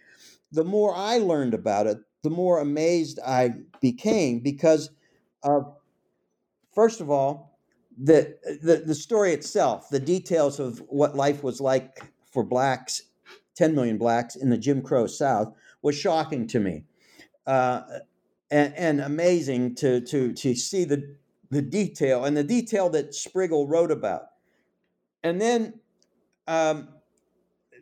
The 0.53 0.65
more 0.65 0.95
I 0.95 1.19
learned 1.19 1.55
about 1.55 1.87
it, 1.87 1.99
the 2.23 2.31
more 2.31 2.61
amazed 2.61 3.19
I 3.27 3.55
became 3.81 4.41
because, 4.41 4.91
of, 5.43 5.75
first 6.73 7.01
of 7.01 7.11
all, 7.11 7.52
the, 7.99 8.37
the, 8.63 8.83
the 8.87 8.95
story 8.95 9.33
itself, 9.33 9.89
the 9.91 10.01
details 10.01 10.59
of 10.59 10.79
what 10.89 11.15
life 11.15 11.43
was 11.43 11.61
like 11.61 12.03
for 12.33 12.43
blacks, 12.43 13.03
10 13.57 13.75
million 13.75 13.99
blacks 13.99 14.37
in 14.37 14.51
the 14.51 14.59
Jim 14.59 14.83
Crow 14.83 15.07
South, 15.07 15.55
was 15.83 15.97
shocking 15.97 16.47
to 16.49 16.61
me. 16.61 16.85
Uh, 17.47 17.83
and, 18.51 18.75
and, 18.77 19.01
amazing 19.01 19.75
to, 19.75 20.01
to, 20.03 20.33
to 20.35 20.55
see 20.55 20.85
the, 20.85 21.17
the 21.51 21.63
detail 21.63 22.25
and 22.25 22.37
the 22.37 22.45
detail 22.45 22.89
that 22.91 23.11
Sprigle 23.11 23.69
wrote 23.69 23.91
about. 23.91 24.27
And 25.25 25.41
then 25.41 25.81
um, 26.47 26.89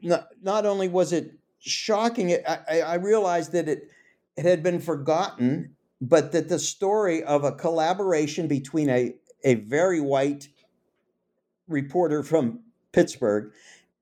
not, 0.03 0.29
not 0.42 0.64
only 0.64 0.88
was 0.88 1.12
it 1.12 1.35
shocking, 1.59 2.37
I, 2.46 2.81
I 2.81 2.94
realized 2.94 3.53
that 3.53 3.68
it, 3.68 3.90
it 4.37 4.44
had 4.44 4.62
been 4.62 4.81
forgotten, 4.81 5.77
but 6.01 6.33
that 6.33 6.49
the 6.49 6.59
story 6.59 7.23
of 7.23 7.44
a 7.44 7.53
collaboration 7.53 8.49
between 8.49 8.88
a, 8.88 9.14
a 9.44 9.55
very 9.55 10.00
white 10.00 10.48
reporter 11.68 12.22
from 12.22 12.61
Pittsburgh 12.92 13.53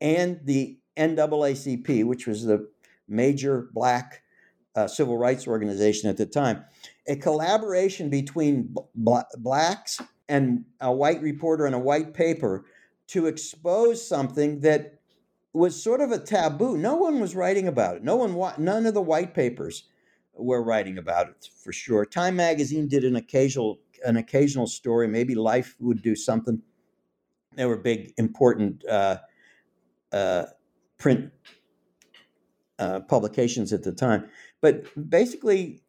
and 0.01 0.41
the 0.45 0.79
NAACP, 0.97 2.05
which 2.05 2.27
was 2.27 2.45
the 2.45 2.69
major 3.07 3.69
black 3.73 4.23
uh, 4.75 4.87
civil 4.87 5.17
rights 5.17 5.47
organization 5.47 6.09
at 6.09 6.17
the 6.17 6.27
time, 6.27 6.65
a 7.07 7.17
collaboration 7.17 8.11
between 8.11 8.75
bl- 8.95 9.19
blacks 9.39 10.01
and 10.29 10.65
a 10.81 10.93
white 10.93 11.21
reporter 11.23 11.67
and 11.67 11.75
a 11.75 11.79
white 11.79 12.15
paper 12.15 12.65
to 13.09 13.27
expose 13.27 14.07
something 14.07 14.61
that 14.61 15.01
was 15.53 15.83
sort 15.83 16.01
of 16.01 16.13
a 16.13 16.19
taboo. 16.19 16.77
No 16.77 16.95
one 16.95 17.21
was 17.21 17.35
writing 17.35 17.67
about 17.67 17.97
it. 17.97 18.05
No 18.05 18.17
one, 18.17 18.55
none 18.63 18.87
of 18.87 18.95
the 18.95 19.01
white 19.01 19.35
papers 19.35 19.85
were 20.35 20.63
writing 20.63 20.99
about 20.99 21.29
it 21.29 21.49
for 21.63 21.73
sure. 21.73 22.05
Time 22.05 22.37
magazine 22.37 22.87
did 22.87 23.05
an 23.05 23.17
occasional 23.17 23.81
an 24.05 24.17
occasional 24.17 24.67
story. 24.67 25.09
Maybe 25.09 25.35
Life 25.35 25.77
would 25.81 26.03
do 26.03 26.15
something. 26.15 26.63
There 27.55 27.69
were 27.69 27.77
big, 27.77 28.13
important 28.17 28.85
uh, 28.87 29.19
uh, 30.13 30.45
print 30.99 31.33
uh, 32.79 33.01
publications 33.01 33.73
at 33.73 33.83
the 33.83 33.93
time, 33.93 34.29
but 34.61 34.85
basically, 35.11 35.83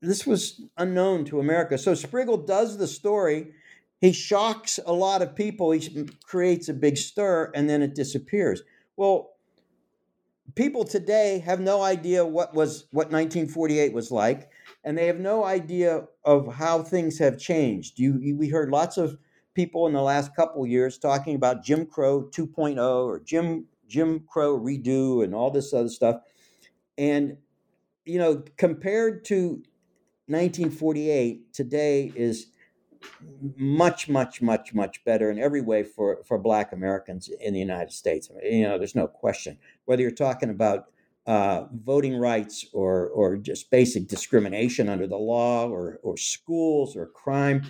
this 0.00 0.26
was 0.26 0.60
unknown 0.76 1.24
to 1.26 1.40
America. 1.40 1.78
So 1.78 1.92
Sprigle 1.92 2.46
does 2.46 2.78
the 2.78 2.86
story. 2.86 3.52
He 4.00 4.12
shocks 4.12 4.80
a 4.84 4.92
lot 4.92 5.22
of 5.22 5.34
people. 5.34 5.70
He 5.70 6.08
creates 6.24 6.68
a 6.68 6.74
big 6.74 6.96
stir, 6.96 7.50
and 7.54 7.70
then 7.70 7.82
it 7.82 7.94
disappears. 7.94 8.62
Well, 8.96 9.32
people 10.54 10.84
today 10.84 11.38
have 11.40 11.60
no 11.60 11.82
idea 11.82 12.24
what 12.24 12.54
was 12.54 12.86
what 12.90 13.06
1948 13.06 13.92
was 13.92 14.10
like, 14.10 14.50
and 14.84 14.96
they 14.96 15.06
have 15.06 15.20
no 15.20 15.44
idea 15.44 16.06
of 16.24 16.54
how 16.54 16.82
things 16.82 17.18
have 17.18 17.38
changed. 17.38 17.98
You, 17.98 18.18
you 18.20 18.36
we 18.36 18.48
heard 18.48 18.70
lots 18.70 18.96
of 18.96 19.18
people 19.54 19.86
in 19.86 19.92
the 19.92 20.02
last 20.02 20.34
couple 20.34 20.66
years 20.66 20.98
talking 20.98 21.34
about 21.34 21.64
Jim 21.64 21.86
Crow 21.86 22.28
2.0 22.30 22.78
or 22.78 23.20
Jim 23.20 23.66
Jim 23.88 24.20
Crow 24.28 24.58
redo 24.58 25.22
and 25.22 25.34
all 25.34 25.50
this 25.50 25.72
other 25.72 25.88
stuff, 25.88 26.22
and 26.96 27.36
you 28.04 28.18
know 28.18 28.42
compared 28.56 29.24
to 29.26 29.62
1948 30.28 31.52
today 31.52 32.12
is 32.14 32.46
much, 33.56 34.08
much, 34.08 34.40
much, 34.40 34.74
much 34.74 35.04
better 35.04 35.30
in 35.30 35.38
every 35.38 35.60
way 35.60 35.82
for, 35.82 36.22
for 36.24 36.38
Black 36.38 36.72
Americans 36.72 37.28
in 37.40 37.52
the 37.54 37.60
United 37.60 37.92
States. 37.92 38.30
You 38.42 38.62
know, 38.62 38.78
there's 38.78 38.94
no 38.94 39.06
question. 39.06 39.58
Whether 39.84 40.02
you're 40.02 40.10
talking 40.10 40.50
about 40.50 40.86
uh, 41.26 41.64
voting 41.72 42.16
rights 42.16 42.66
or, 42.72 43.08
or 43.08 43.36
just 43.36 43.70
basic 43.70 44.08
discrimination 44.08 44.88
under 44.88 45.06
the 45.06 45.16
law 45.16 45.68
or, 45.68 46.00
or 46.02 46.16
schools 46.16 46.96
or 46.96 47.06
crime, 47.06 47.62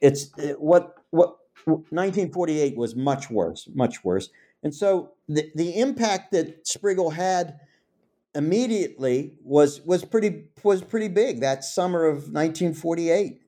it's 0.00 0.30
it, 0.38 0.60
what 0.60 0.96
what 1.10 1.36
1948 1.64 2.76
was 2.76 2.96
much 2.96 3.30
worse, 3.30 3.68
much 3.74 4.02
worse. 4.02 4.30
And 4.62 4.74
so 4.74 5.12
the, 5.28 5.50
the 5.54 5.78
impact 5.78 6.32
that 6.32 6.64
Sprigle 6.64 7.12
had 7.12 7.58
immediately 8.34 9.34
was 9.42 9.80
was 9.82 10.04
pretty 10.04 10.44
was 10.62 10.82
pretty 10.82 11.08
big 11.08 11.40
that 11.40 11.64
summer 11.64 12.06
of 12.06 12.32
1948 12.32 13.40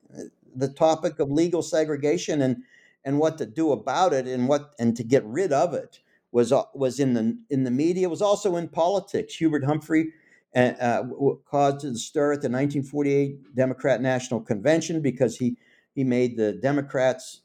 the 0.55 0.67
topic 0.69 1.19
of 1.19 1.31
legal 1.31 1.61
segregation 1.61 2.41
and 2.41 2.57
and 3.03 3.19
what 3.19 3.37
to 3.37 3.45
do 3.45 3.71
about 3.71 4.13
it 4.13 4.27
and 4.27 4.47
what 4.47 4.73
and 4.77 4.95
to 4.95 5.03
get 5.03 5.25
rid 5.25 5.51
of 5.51 5.73
it 5.73 5.99
was 6.35 6.51
uh, 6.51 6.63
was 6.73 6.99
in 6.99 7.13
the 7.13 7.37
in 7.49 7.63
the 7.63 7.71
media 7.71 8.09
was 8.09 8.21
also 8.21 8.57
in 8.57 8.67
politics 8.67 9.35
hubert 9.35 9.63
humphrey 9.63 10.11
uh, 10.55 10.73
uh 10.79 11.03
caused 11.49 11.85
a 11.85 11.95
stir 11.95 12.33
at 12.33 12.41
the 12.41 12.49
1948 12.49 13.55
democrat 13.55 14.01
national 14.01 14.41
convention 14.41 15.01
because 15.01 15.37
he 15.37 15.55
he 15.95 16.03
made 16.03 16.37
the 16.37 16.51
democrats 16.51 17.41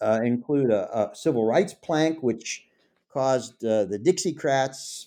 uh, 0.00 0.20
include 0.22 0.70
a, 0.70 0.82
a, 0.98 1.14
civil 1.14 1.46
rights 1.46 1.72
plank 1.72 2.18
which 2.20 2.66
caused 3.08 3.64
uh, 3.64 3.84
the 3.84 3.98
dixiecrats 3.98 5.06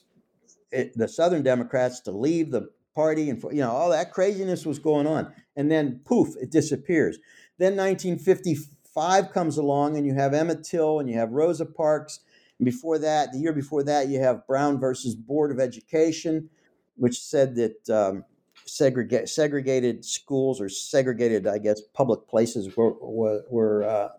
it, 0.72 0.98
the 0.98 1.08
Southern 1.08 1.44
Democrats 1.44 2.00
to 2.02 2.12
leave 2.12 2.52
the 2.52 2.70
party, 2.96 3.30
and 3.30 3.42
you 3.52 3.62
know 3.62 3.72
all 3.72 3.90
that 3.90 4.12
craziness 4.12 4.66
was 4.66 4.80
going 4.80 5.08
on, 5.08 5.34
and 5.56 5.72
then 5.72 6.02
poof, 6.06 6.36
it 6.42 6.52
disappears. 6.52 7.18
Then 7.58 7.76
1955 7.76 9.32
comes 9.32 9.58
along, 9.58 9.98
and 9.98 10.06
you 10.06 10.14
have 10.14 10.34
Emmett 10.34 10.64
Till, 10.64 11.00
and 11.00 11.10
you 11.10 11.18
have 11.18 11.32
Rosa 11.32 11.66
Parks, 11.66 12.20
before 12.64 13.00
that, 13.00 13.32
the 13.32 13.40
year 13.40 13.54
before 13.54 13.84
that, 13.84 14.10
you 14.10 14.20
have 14.20 14.46
Brown 14.46 14.80
versus 14.80 15.16
Board 15.16 15.52
of 15.52 15.60
Education, 15.60 16.50
which 16.96 17.20
said 17.20 17.56
that 17.56 17.90
um, 17.90 18.26
segregate, 18.66 19.30
segregated 19.30 20.04
schools 20.04 20.60
or 20.60 20.70
segregated, 20.70 21.48
I 21.48 21.58
guess, 21.58 21.82
public 21.94 22.28
places 22.28 22.76
were 22.76 22.94
were, 23.00 23.44
were 23.50 23.84
uh, 23.84 24.10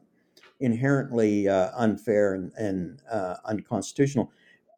inherently 0.58 1.48
uh, 1.48 1.70
unfair 1.76 2.34
and, 2.34 2.52
and 2.56 3.00
uh, 3.10 3.36
unconstitutional. 3.44 4.30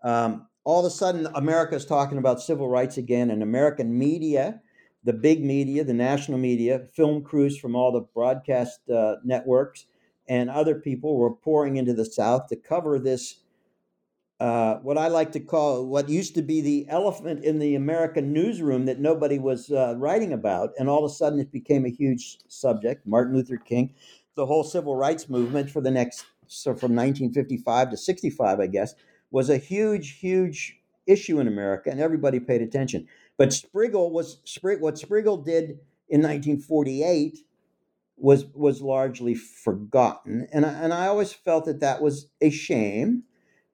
Um, 0.03 0.49
all 0.65 0.81
of 0.81 0.87
a 0.87 0.91
sudden 0.91 1.27
America 1.35 1.75
is 1.75 1.85
talking 1.85 2.19
about 2.19 2.41
civil 2.41 2.69
rights 2.69 2.97
again, 2.97 3.31
and 3.31 3.43
American 3.43 3.97
media, 3.97 4.61
the 5.05 5.13
big 5.13 5.45
media, 5.45 5.85
the 5.85 5.95
national 5.95 6.39
media, 6.39 6.81
film 6.95 7.23
crews 7.23 7.59
from 7.59 7.75
all 7.75 7.93
the 7.93 8.07
broadcast 8.15 8.89
uh, 8.89 9.17
networks, 9.25 9.87
and 10.29 10.49
other 10.51 10.77
people 10.77 11.17
were 11.17 11.35
pouring 11.35 11.77
into 11.77 11.93
the 11.93 12.05
South 12.05 12.47
to 12.49 12.57
cover 12.57 12.99
this 12.99 13.42
uh, 14.43 14.81
what 14.81 14.99
I 14.99 15.07
like 15.07 15.31
to 15.33 15.41
call 15.41 15.87
what 15.87 16.09
used 16.09 16.35
to 16.35 16.43
be 16.43 16.61
the 16.61 16.87
elephant 16.89 17.45
in 17.45 17.61
the 17.61 17.77
American 17.77 18.33
newsroom 18.33 18.87
that 18.87 18.99
nobody 18.99 19.39
was 19.39 19.71
uh, 19.71 19.95
writing 19.99 20.33
about, 20.33 20.71
and 20.81 20.91
all 20.91 21.05
of 21.05 21.09
a 21.09 21.15
sudden 21.15 21.39
it 21.39 21.53
became 21.53 21.87
a 21.87 21.91
huge 21.91 22.39
subject. 22.49 23.07
Martin 23.07 23.37
Luther 23.37 23.57
King, 23.57 23.95
the 24.35 24.47
whole 24.47 24.65
civil 24.65 24.97
rights 24.97 25.29
movement 25.29 25.71
for 25.71 25.81
the 25.81 25.93
next, 25.93 26.27
so 26.49 26.71
from 26.73 26.91
1955 26.97 27.91
to 27.91 27.97
65, 27.97 28.59
I 28.59 28.67
guess, 28.67 28.97
was 29.31 29.49
a 29.49 29.59
huge, 29.59 30.19
huge 30.19 30.77
issue 31.07 31.39
in 31.39 31.47
America, 31.47 31.91
and 31.91 32.01
everybody 32.01 32.41
paid 32.41 32.63
attention. 32.63 33.07
But 33.39 33.51
Sprigle 33.51 34.11
was 34.11 34.41
Sprig, 34.43 34.81
what 34.81 34.97
Sprigle 34.97 35.45
did 35.45 35.79
in 36.09 36.21
1948 36.21 37.39
was 38.17 38.47
was 38.55 38.83
largely 38.83 39.37
forgotten, 39.37 40.49
and 40.53 40.67
I, 40.67 40.71
and 40.71 40.93
I 40.93 41.07
always 41.07 41.33
felt 41.33 41.65
that 41.67 41.81
that 41.81 42.03
was 42.03 42.27
a 42.41 42.51
shame. 42.51 43.23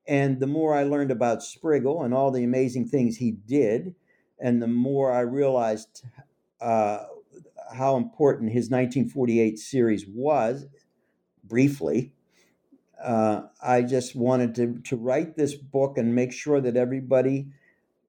And 0.08 0.40
the 0.40 0.46
more 0.46 0.74
I 0.74 0.84
learned 0.84 1.10
about 1.10 1.42
Sprigle 1.42 2.02
and 2.02 2.14
all 2.14 2.30
the 2.30 2.42
amazing 2.42 2.88
things 2.88 3.18
he 3.18 3.30
did, 3.30 3.94
and 4.40 4.62
the 4.62 4.66
more 4.66 5.12
I 5.12 5.20
realized 5.20 6.02
uh, 6.62 7.04
how 7.74 7.96
important 7.96 8.52
his 8.52 8.70
1948 8.70 9.58
series 9.58 10.06
was, 10.08 10.66
briefly, 11.44 12.12
uh, 13.02 13.42
I 13.62 13.82
just 13.82 14.16
wanted 14.16 14.54
to, 14.54 14.80
to 14.84 14.96
write 14.96 15.36
this 15.36 15.54
book 15.54 15.98
and 15.98 16.14
make 16.14 16.32
sure 16.32 16.60
that 16.60 16.76
everybody 16.76 17.48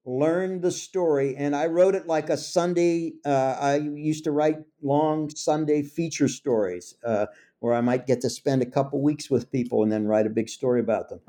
learned 0.06 0.62
the 0.62 0.70
story. 0.70 1.36
And 1.36 1.54
I 1.54 1.66
wrote 1.66 1.94
it 1.94 2.06
like 2.06 2.30
a 2.30 2.36
Sunday. 2.38 3.12
Uh, 3.26 3.56
I 3.60 3.76
used 3.76 4.24
to 4.24 4.32
write 4.32 4.60
long 4.82 5.28
Sunday 5.28 5.82
feature 5.82 6.28
stories 6.28 6.96
uh, 7.04 7.26
where 7.58 7.74
I 7.74 7.82
might 7.82 8.06
get 8.06 8.22
to 8.22 8.30
spend 8.30 8.62
a 8.62 8.66
couple 8.66 9.02
weeks 9.02 9.30
with 9.30 9.52
people 9.52 9.82
and 9.82 9.92
then 9.92 10.06
write 10.06 10.26
a 10.26 10.30
big 10.30 10.48
story 10.48 10.80
about 10.80 11.10
them 11.10 11.20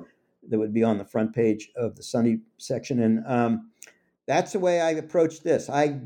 that 0.49 0.57
would 0.57 0.73
be 0.73 0.83
on 0.83 0.97
the 0.97 1.05
front 1.05 1.33
page 1.33 1.69
of 1.75 1.95
the 1.95 2.03
Sunday 2.03 2.39
section. 2.57 3.01
And 3.01 3.23
um, 3.25 3.71
that's 4.27 4.53
the 4.53 4.59
way 4.59 4.81
I 4.81 4.91
approached 4.91 5.43
this. 5.43 5.69
I 5.69 6.01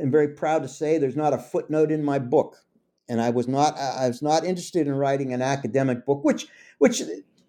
am 0.00 0.10
very 0.10 0.28
proud 0.28 0.62
to 0.62 0.68
say 0.68 0.98
there's 0.98 1.16
not 1.16 1.32
a 1.32 1.38
footnote 1.38 1.90
in 1.90 2.04
my 2.04 2.18
book. 2.18 2.56
And 3.08 3.20
I 3.20 3.30
was 3.30 3.48
not 3.48 3.76
I 3.78 4.08
was 4.08 4.22
not 4.22 4.44
interested 4.44 4.86
in 4.86 4.94
writing 4.94 5.32
an 5.32 5.42
academic 5.42 6.06
book, 6.06 6.24
which 6.24 6.46
which 6.78 7.02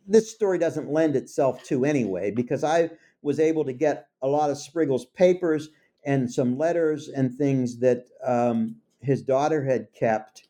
this 0.07 0.31
story 0.31 0.57
doesn't 0.57 0.91
lend 0.91 1.15
itself 1.15 1.63
to 1.65 1.85
anyway, 1.85 2.31
because 2.31 2.63
I 2.63 2.89
was 3.21 3.39
able 3.39 3.63
to 3.65 3.73
get 3.73 4.07
a 4.21 4.27
lot 4.27 4.49
of 4.49 4.57
Sprigle's 4.57 5.05
papers 5.05 5.69
and 6.05 6.29
some 6.31 6.57
letters 6.57 7.07
and 7.07 7.33
things 7.33 7.79
that 7.79 8.05
um, 8.25 8.75
his 8.99 9.21
daughter 9.21 9.63
had 9.63 9.87
kept, 9.93 10.47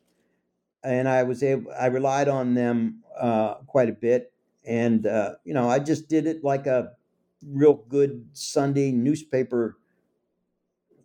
and 0.82 1.08
I 1.08 1.22
was 1.22 1.42
able. 1.42 1.70
I 1.78 1.86
relied 1.86 2.28
on 2.28 2.54
them 2.54 3.04
uh, 3.18 3.54
quite 3.66 3.88
a 3.88 3.92
bit, 3.92 4.32
and 4.64 5.06
uh, 5.06 5.36
you 5.44 5.54
know, 5.54 5.68
I 5.68 5.78
just 5.78 6.08
did 6.08 6.26
it 6.26 6.44
like 6.44 6.66
a 6.66 6.96
real 7.46 7.74
good 7.74 8.28
Sunday 8.32 8.92
newspaper 8.92 9.78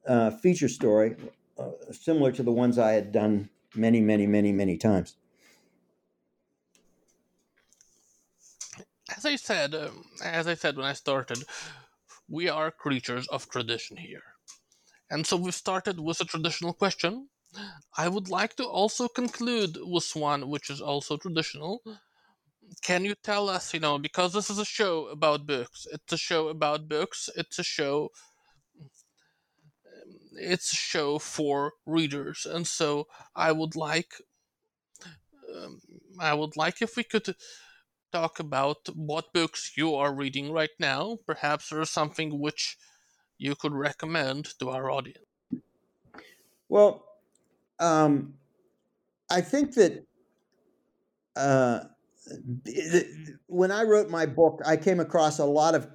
uh, 0.07 0.31
feature 0.31 0.67
story, 0.69 1.15
uh, 1.57 1.71
similar 1.91 2.31
to 2.31 2.43
the 2.43 2.51
ones 2.51 2.77
I 2.77 2.91
had 2.93 3.11
done 3.11 3.49
many, 3.75 4.01
many, 4.01 4.27
many, 4.27 4.51
many 4.51 4.77
times. 4.77 5.17
as 9.15 9.25
I 9.25 9.35
said, 9.35 9.73
um, 9.75 10.05
as 10.23 10.47
I 10.47 10.53
said 10.55 10.75
when 10.75 10.85
I 10.85 10.93
started, 10.93 11.43
we 12.29 12.49
are 12.49 12.71
creatures 12.71 13.27
of 13.27 13.49
tradition 13.49 13.97
here. 13.97 14.23
And 15.09 15.27
so 15.27 15.37
we've 15.37 15.55
started 15.55 15.99
with 15.99 16.21
a 16.21 16.25
traditional 16.25 16.73
question. 16.73 17.29
I 17.97 18.09
would 18.09 18.29
like 18.29 18.55
to 18.57 18.65
also 18.65 19.07
conclude 19.07 19.77
with 19.81 20.15
one 20.15 20.49
which 20.49 20.69
is 20.69 20.81
also 20.81 21.17
traditional. 21.17 21.81
Can 22.81 23.05
you 23.05 23.15
tell 23.15 23.49
us, 23.49 23.73
you 23.73 23.79
know, 23.79 23.97
because 23.97 24.33
this 24.33 24.49
is 24.49 24.57
a 24.59 24.65
show 24.65 25.07
about 25.07 25.45
books, 25.47 25.87
it's 25.91 26.13
a 26.13 26.17
show 26.17 26.49
about 26.49 26.87
books, 26.89 27.29
it's 27.35 27.59
a 27.59 27.63
show 27.63 28.09
it's 30.33 30.71
a 30.71 30.75
show 30.75 31.19
for 31.19 31.73
readers 31.85 32.45
and 32.45 32.65
so 32.67 33.07
i 33.35 33.51
would 33.51 33.75
like 33.75 34.13
um, 35.55 35.79
i 36.19 36.33
would 36.33 36.55
like 36.57 36.81
if 36.81 36.95
we 36.95 37.03
could 37.03 37.35
talk 38.11 38.39
about 38.39 38.87
what 38.95 39.33
books 39.33 39.77
you 39.77 39.95
are 39.95 40.15
reading 40.15 40.51
right 40.51 40.71
now. 40.79 41.17
Perhaps 41.27 41.69
there's 41.69 41.89
something 41.91 42.39
which 42.39 42.77
you 43.37 43.55
could 43.55 43.73
recommend 43.73 44.45
to 44.59 44.69
our 44.69 44.91
audience. 44.91 45.25
Well, 46.67 47.05
um, 47.79 48.39
I 49.29 49.41
think 49.41 49.75
that 49.75 50.05
uh, 51.35 51.85
when 53.47 53.71
I 53.71 53.83
wrote 53.83 54.09
my 54.09 54.25
book, 54.25 54.61
I 54.65 54.77
came 54.77 54.99
across 54.99 55.39
a 55.39 55.45
lot 55.45 55.75
of 55.75 55.87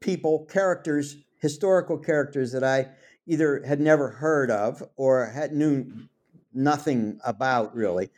people, 0.00 0.46
characters, 0.46 1.16
historical 1.40 1.98
characters 1.98 2.52
that 2.52 2.64
I 2.64 2.88
either 3.26 3.62
had 3.64 3.80
never 3.80 4.10
heard 4.10 4.50
of 4.50 4.82
or 4.96 5.26
had 5.26 5.52
knew 5.52 5.86
nothing 6.52 7.18
about 7.24 7.74
really. 7.74 8.10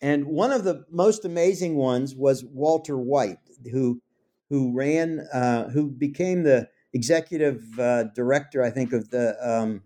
And 0.00 0.26
one 0.26 0.52
of 0.52 0.64
the 0.64 0.84
most 0.90 1.24
amazing 1.24 1.76
ones 1.76 2.14
was 2.14 2.44
Walter 2.44 2.98
White, 2.98 3.38
who 3.70 4.02
who 4.50 4.72
ran, 4.74 5.20
uh, 5.32 5.70
who 5.70 5.88
became 5.88 6.42
the 6.42 6.68
executive 6.92 7.78
uh, 7.78 8.04
director, 8.14 8.62
I 8.62 8.68
think, 8.68 8.92
of 8.92 9.08
the 9.10 9.36
um, 9.40 9.82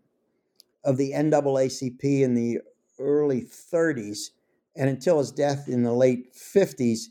of 0.85 0.97
the 0.97 1.13
NAACP 1.13 2.03
in 2.03 2.35
the 2.35 2.61
early 2.99 3.43
30s, 3.43 4.31
and 4.77 4.89
until 4.89 5.19
his 5.19 5.31
death 5.31 5.69
in 5.69 5.83
the 5.83 5.93
late 5.93 6.35
50s, 6.35 7.07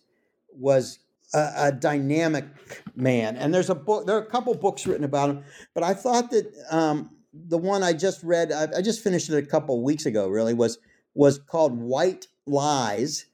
was 0.58 1.00
a, 1.34 1.52
a, 1.58 1.72
dynamic 1.72 2.46
man. 2.96 3.36
And 3.36 3.54
there's 3.54 3.70
a 3.70 3.76
book, 3.76 4.06
there 4.06 4.16
are 4.16 4.22
a 4.22 4.30
couple 4.30 4.54
books 4.56 4.88
written 4.88 5.04
about 5.04 5.30
him, 5.30 5.44
but 5.74 5.84
I 5.84 5.94
thought 5.94 6.32
that 6.32 6.52
um, 6.70 7.10
the 7.34 7.58
one 7.58 7.84
I 7.84 7.94
just 7.94 8.24
read, 8.24 8.52
I, 8.52 8.68
I 8.78 8.82
just 8.82 9.04
finished 9.04 9.30
it 9.30 9.38
a 9.38 9.46
couple 9.46 9.84
weeks 9.84 10.06
ago, 10.06 10.28
really 10.28 10.54
was 10.54 10.80
was 11.14 11.40
called 11.40 11.80
White 11.80 12.28
Lies 12.46 13.26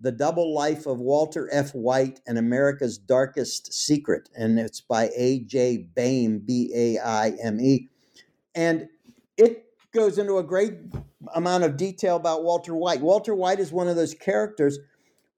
The 0.00 0.12
Double 0.12 0.54
Life 0.54 0.86
of 0.86 1.00
Walter 1.00 1.48
F. 1.52 1.74
White 1.74 2.20
and 2.26 2.38
America's 2.38 2.98
Darkest 2.98 3.72
Secret. 3.72 4.28
And 4.36 4.60
it's 4.60 4.80
by 4.80 5.10
A.J. 5.16 5.88
Baime, 5.94 6.38
B 6.38 6.70
A 6.74 6.98
I 6.98 7.30
M 7.42 7.60
E. 7.60 7.88
And 8.54 8.88
it 9.36 9.65
goes 9.96 10.18
into 10.18 10.38
a 10.38 10.42
great 10.42 10.74
amount 11.34 11.64
of 11.64 11.76
detail 11.76 12.16
about 12.16 12.44
Walter 12.44 12.74
White. 12.74 13.00
Walter 13.00 13.34
White 13.34 13.58
is 13.58 13.72
one 13.72 13.88
of 13.88 13.96
those 13.96 14.14
characters 14.14 14.78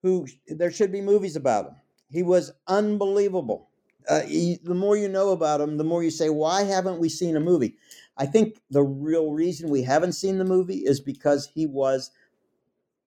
who 0.02 0.26
there 0.48 0.70
should 0.70 0.92
be 0.92 1.00
movies 1.00 1.36
about 1.36 1.66
him. 1.66 1.76
He 2.10 2.22
was 2.22 2.52
unbelievable. 2.66 3.68
Uh, 4.08 4.22
he, 4.22 4.58
the 4.64 4.74
more 4.74 4.96
you 4.96 5.08
know 5.08 5.30
about 5.30 5.60
him, 5.60 5.76
the 5.76 5.84
more 5.84 6.02
you 6.02 6.10
say, 6.10 6.30
why 6.30 6.62
haven't 6.62 6.98
we 6.98 7.08
seen 7.08 7.36
a 7.36 7.40
movie? 7.40 7.76
I 8.16 8.26
think 8.26 8.60
the 8.70 8.82
real 8.82 9.30
reason 9.32 9.70
we 9.70 9.82
haven't 9.82 10.12
seen 10.12 10.38
the 10.38 10.44
movie 10.44 10.78
is 10.78 11.00
because 11.00 11.46
he 11.46 11.66
was 11.66 12.10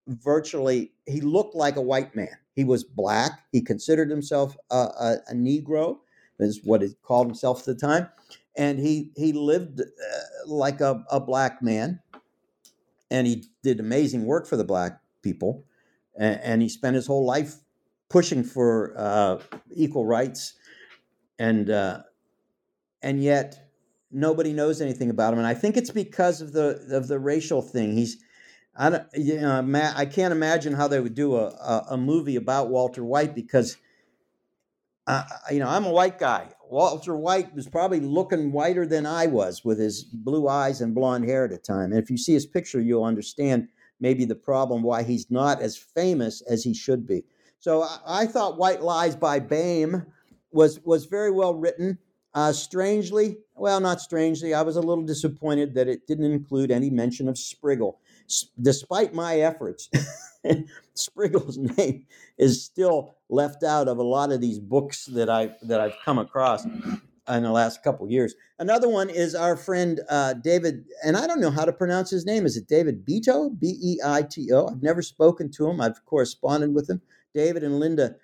virtually 0.08 0.91
he 1.06 1.22
looked 1.22 1.56
like 1.56 1.76
a 1.76 1.82
white 1.82 2.16
man. 2.16 2.38
He 2.56 2.64
was 2.64 2.84
black. 2.84 3.41
He 3.52 3.62
considered 3.62 4.10
himself 4.10 4.56
a, 4.70 4.76
a, 4.76 5.18
a 5.30 5.34
Negro, 5.34 5.97
is 6.39 6.62
what 6.64 6.82
he 6.82 6.95
called 7.04 7.28
himself 7.28 7.60
at 7.60 7.66
the 7.66 7.76
time, 7.76 8.08
and 8.56 8.80
he 8.80 9.12
he 9.16 9.34
lived 9.34 9.82
uh, 9.82 9.86
like 10.45 10.82
a, 10.82 11.04
a 11.10 11.20
black 11.20 11.62
man, 11.62 11.99
and 13.10 13.28
he 13.28 13.45
did 13.64 13.80
amazing 13.80 14.26
work 14.26 14.47
for 14.47 14.58
the 14.58 14.64
black 14.64 14.99
people, 15.22 15.66
and, 16.18 16.39
and 16.41 16.62
he 16.62 16.70
spent 16.70 16.95
his 16.95 17.08
whole 17.08 17.26
life 17.26 17.56
pushing 18.10 18.43
for 18.43 18.93
uh, 18.97 19.39
equal 19.74 20.06
rights, 20.06 20.54
and 21.39 21.70
uh, 21.70 21.99
and 23.02 23.24
yet 23.24 23.70
nobody 24.12 24.54
knows 24.54 24.82
anything 24.82 25.10
about 25.10 25.34
him, 25.34 25.39
and 25.39 25.47
I 25.47 25.54
think 25.54 25.78
it's 25.78 25.91
because 25.91 26.41
of 26.41 26.54
the 26.54 26.86
of 26.91 27.08
the 27.08 27.20
racial 27.20 27.62
thing. 27.62 27.93
He's 27.93 28.18
I 28.76 28.89
don't, 28.89 29.04
you 29.14 29.39
know, 29.39 29.62
Matt, 29.62 29.97
I 29.97 30.06
can't 30.06 30.32
imagine 30.32 30.74
how 30.74 30.88
they 30.88 30.99
would 30.99 31.16
do 31.16 31.36
a, 31.36 31.47
a, 31.47 31.86
a 31.91 31.97
movie 31.97 32.38
about 32.38 32.70
Walter 32.70 33.04
White 33.04 33.36
because, 33.36 33.78
uh, 35.08 35.24
you 35.52 35.60
know, 35.60 35.68
I'm 35.68 35.86
a 35.86 35.91
white 35.91 36.18
guy. 36.18 36.47
Walter 36.72 37.17
White 37.17 37.53
was 37.53 37.67
probably 37.67 37.99
looking 37.99 38.53
whiter 38.53 38.86
than 38.86 39.05
I 39.05 39.28
was 39.28 39.65
with 39.65 39.78
his 39.78 40.05
blue 40.05 40.47
eyes 40.47 40.80
and 40.80 40.95
blonde 40.95 41.26
hair 41.26 41.43
at 41.43 41.51
the 41.51 41.57
time. 41.57 41.91
And 41.91 42.01
if 42.01 42.09
you 42.09 42.17
see 42.17 42.32
his 42.32 42.45
picture, 42.45 42.80
you'll 42.80 43.03
understand 43.03 43.67
maybe 43.99 44.24
the 44.24 44.36
problem 44.36 44.82
why 44.82 45.03
he's 45.03 45.30
not 45.30 45.61
as 45.61 45.76
famous 45.76 46.41
as 46.49 46.63
he 46.63 46.74
should 46.74 47.05
be. 47.05 47.26
So 47.59 47.84
I, 47.84 47.99
I 48.07 48.26
thought 48.26 48.57
White 48.57 48.82
Lies 48.82 49.17
by 49.17 49.39
Baime 49.39 50.05
was 50.53 50.80
was 50.86 51.05
very 51.05 51.30
well 51.30 51.53
written. 51.53 51.97
Uh, 52.34 52.53
strangely, 52.53 53.38
well, 53.55 53.82
not 53.82 53.99
strangely, 53.99 54.53
I 54.53 54.61
was 54.61 54.78
a 54.78 54.82
little 54.82 55.03
disappointed 55.03 55.74
that 55.74 55.89
it 55.89 56.07
didn't 56.07 56.32
include 56.32 56.72
any 56.72 56.89
mention 56.89 57.28
of 57.28 57.36
Sprigle 57.36 57.97
despite 58.61 59.13
my 59.13 59.39
efforts, 59.39 59.89
Sprigle's 60.93 61.57
name 61.57 62.05
is 62.38 62.63
still 62.63 63.15
left 63.29 63.63
out 63.63 63.88
of 63.88 63.97
a 63.97 64.03
lot 64.03 64.32
of 64.32 64.41
these 64.41 64.59
books 64.59 65.05
that 65.05 65.29
I 65.29 65.51
that 65.63 65.79
I've 65.79 65.95
come 66.03 66.17
across 66.17 66.65
in 66.65 67.43
the 67.43 67.51
last 67.51 67.84
couple 67.84 68.09
years. 68.09 68.36
Another 68.59 68.89
one 68.89 69.09
is 69.09 69.36
our 69.36 69.55
friend 69.55 70.01
uh, 70.09 70.34
David, 70.34 70.86
and 71.03 71.15
I 71.15 71.27
don't 71.27 71.39
know 71.39 71.51
how 71.51 71.65
to 71.65 71.73
pronounce 71.73 72.09
his 72.09 72.25
name. 72.25 72.45
Is 72.45 72.57
it 72.57 72.67
David 72.67 73.05
Beito? 73.05 73.57
B 73.57 73.77
E 73.82 73.97
I 74.03 74.23
T 74.23 74.51
O. 74.51 74.67
I've 74.67 74.84
never 74.84 75.01
spoken 75.01 75.51
to 75.51 75.69
him. 75.69 75.79
I've 75.79 76.03
corresponded 76.05 76.73
with 76.73 76.89
him. 76.89 77.01
David 77.34 77.63
and 77.63 77.79
Linda 77.79 78.15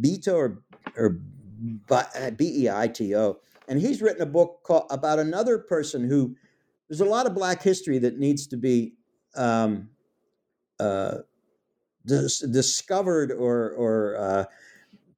Beito 0.00 0.34
or 0.34 0.62
or 0.96 1.18
B 2.36 2.64
E 2.64 2.70
I 2.70 2.88
T 2.88 3.14
O, 3.14 3.38
and 3.68 3.80
he's 3.80 4.02
written 4.02 4.22
a 4.22 4.26
book 4.26 4.60
called, 4.64 4.86
about 4.90 5.18
another 5.18 5.58
person 5.58 6.08
who 6.08 6.36
there's 6.88 7.00
a 7.00 7.06
lot 7.06 7.26
of 7.26 7.34
Black 7.34 7.62
history 7.62 7.98
that 7.98 8.18
needs 8.18 8.46
to 8.48 8.56
be 8.56 8.94
um, 9.34 9.90
uh, 10.78 11.18
dis- 12.06 12.40
discovered 12.40 13.32
or 13.32 13.70
or 13.70 14.16
uh, 14.16 14.44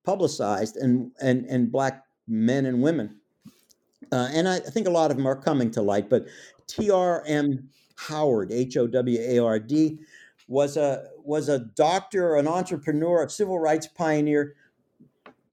publicized, 0.05 0.77
and 0.77 1.13
and 1.21 1.45
and 1.47 1.71
Black 1.71 2.05
men 2.27 2.67
and 2.67 2.83
women, 2.83 3.21
uh, 4.13 4.29
and 4.33 4.49
I, 4.49 4.57
I 4.57 4.71
think 4.71 4.87
a 4.87 4.91
lot 4.91 5.11
of 5.11 5.17
them 5.17 5.27
are 5.27 5.37
coming 5.37 5.71
to 5.73 5.83
light. 5.83 6.09
But 6.09 6.27
T.R.M. 6.67 7.69
Howard, 7.97 8.53
H 8.53 8.77
O 8.77 8.87
W 8.87 9.19
A 9.21 9.39
R 9.39 9.59
D, 9.59 9.99
was 10.49 10.77
a 10.77 11.09
was 11.19 11.49
a 11.49 11.59
doctor, 11.59 12.37
an 12.37 12.49
entrepreneur, 12.49 13.25
a 13.25 13.31
civil 13.31 13.59
rights 13.59 13.87
pioneer 13.87 14.55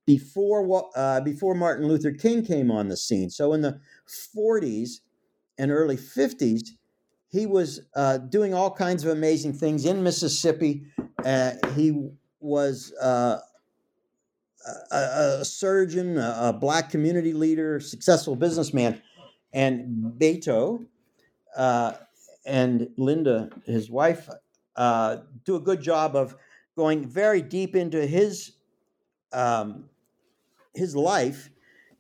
before 0.06 0.90
uh, 0.96 1.22
before 1.22 1.56
Martin 1.56 1.88
Luther 1.88 2.12
King 2.12 2.46
came 2.46 2.72
on 2.72 2.90
the 2.90 2.98
scene. 2.98 3.30
So 3.30 3.54
in 3.54 3.62
the 3.62 3.80
40s 4.08 5.00
and 5.58 5.72
early 5.72 5.98
50s, 5.98 6.70
he 7.32 7.46
was 7.46 7.82
uh, 7.96 8.18
doing 8.18 8.54
all 8.54 8.70
kinds 8.70 9.06
of 9.06 9.12
amazing 9.12 9.54
things 9.54 9.86
in 9.86 10.04
Mississippi. 10.04 10.84
Uh, 11.24 11.54
he 11.76 12.10
was 12.42 12.94
uh, 13.02 13.40
a, 14.92 14.98
a, 15.40 15.46
surgeon, 15.46 16.18
a, 16.18 16.36
a, 16.40 16.54
black 16.54 16.90
community 16.90 17.34
leader, 17.34 17.80
successful 17.80 18.36
businessman, 18.36 19.02
and 19.54 20.14
Beito 20.20 20.86
uh, 21.56 21.94
and 22.46 22.90
Linda, 22.98 23.50
his 23.66 23.90
wife, 23.90 24.30
uh, 24.76 25.18
do 25.46 25.56
a 25.56 25.60
good 25.60 25.82
job 25.82 26.16
of 26.16 26.36
going 26.76 27.08
very 27.08 27.42
deep 27.42 27.76
into 27.76 28.06
his 28.06 28.54
um, 29.34 29.86
his 30.74 30.96
life 30.96 31.50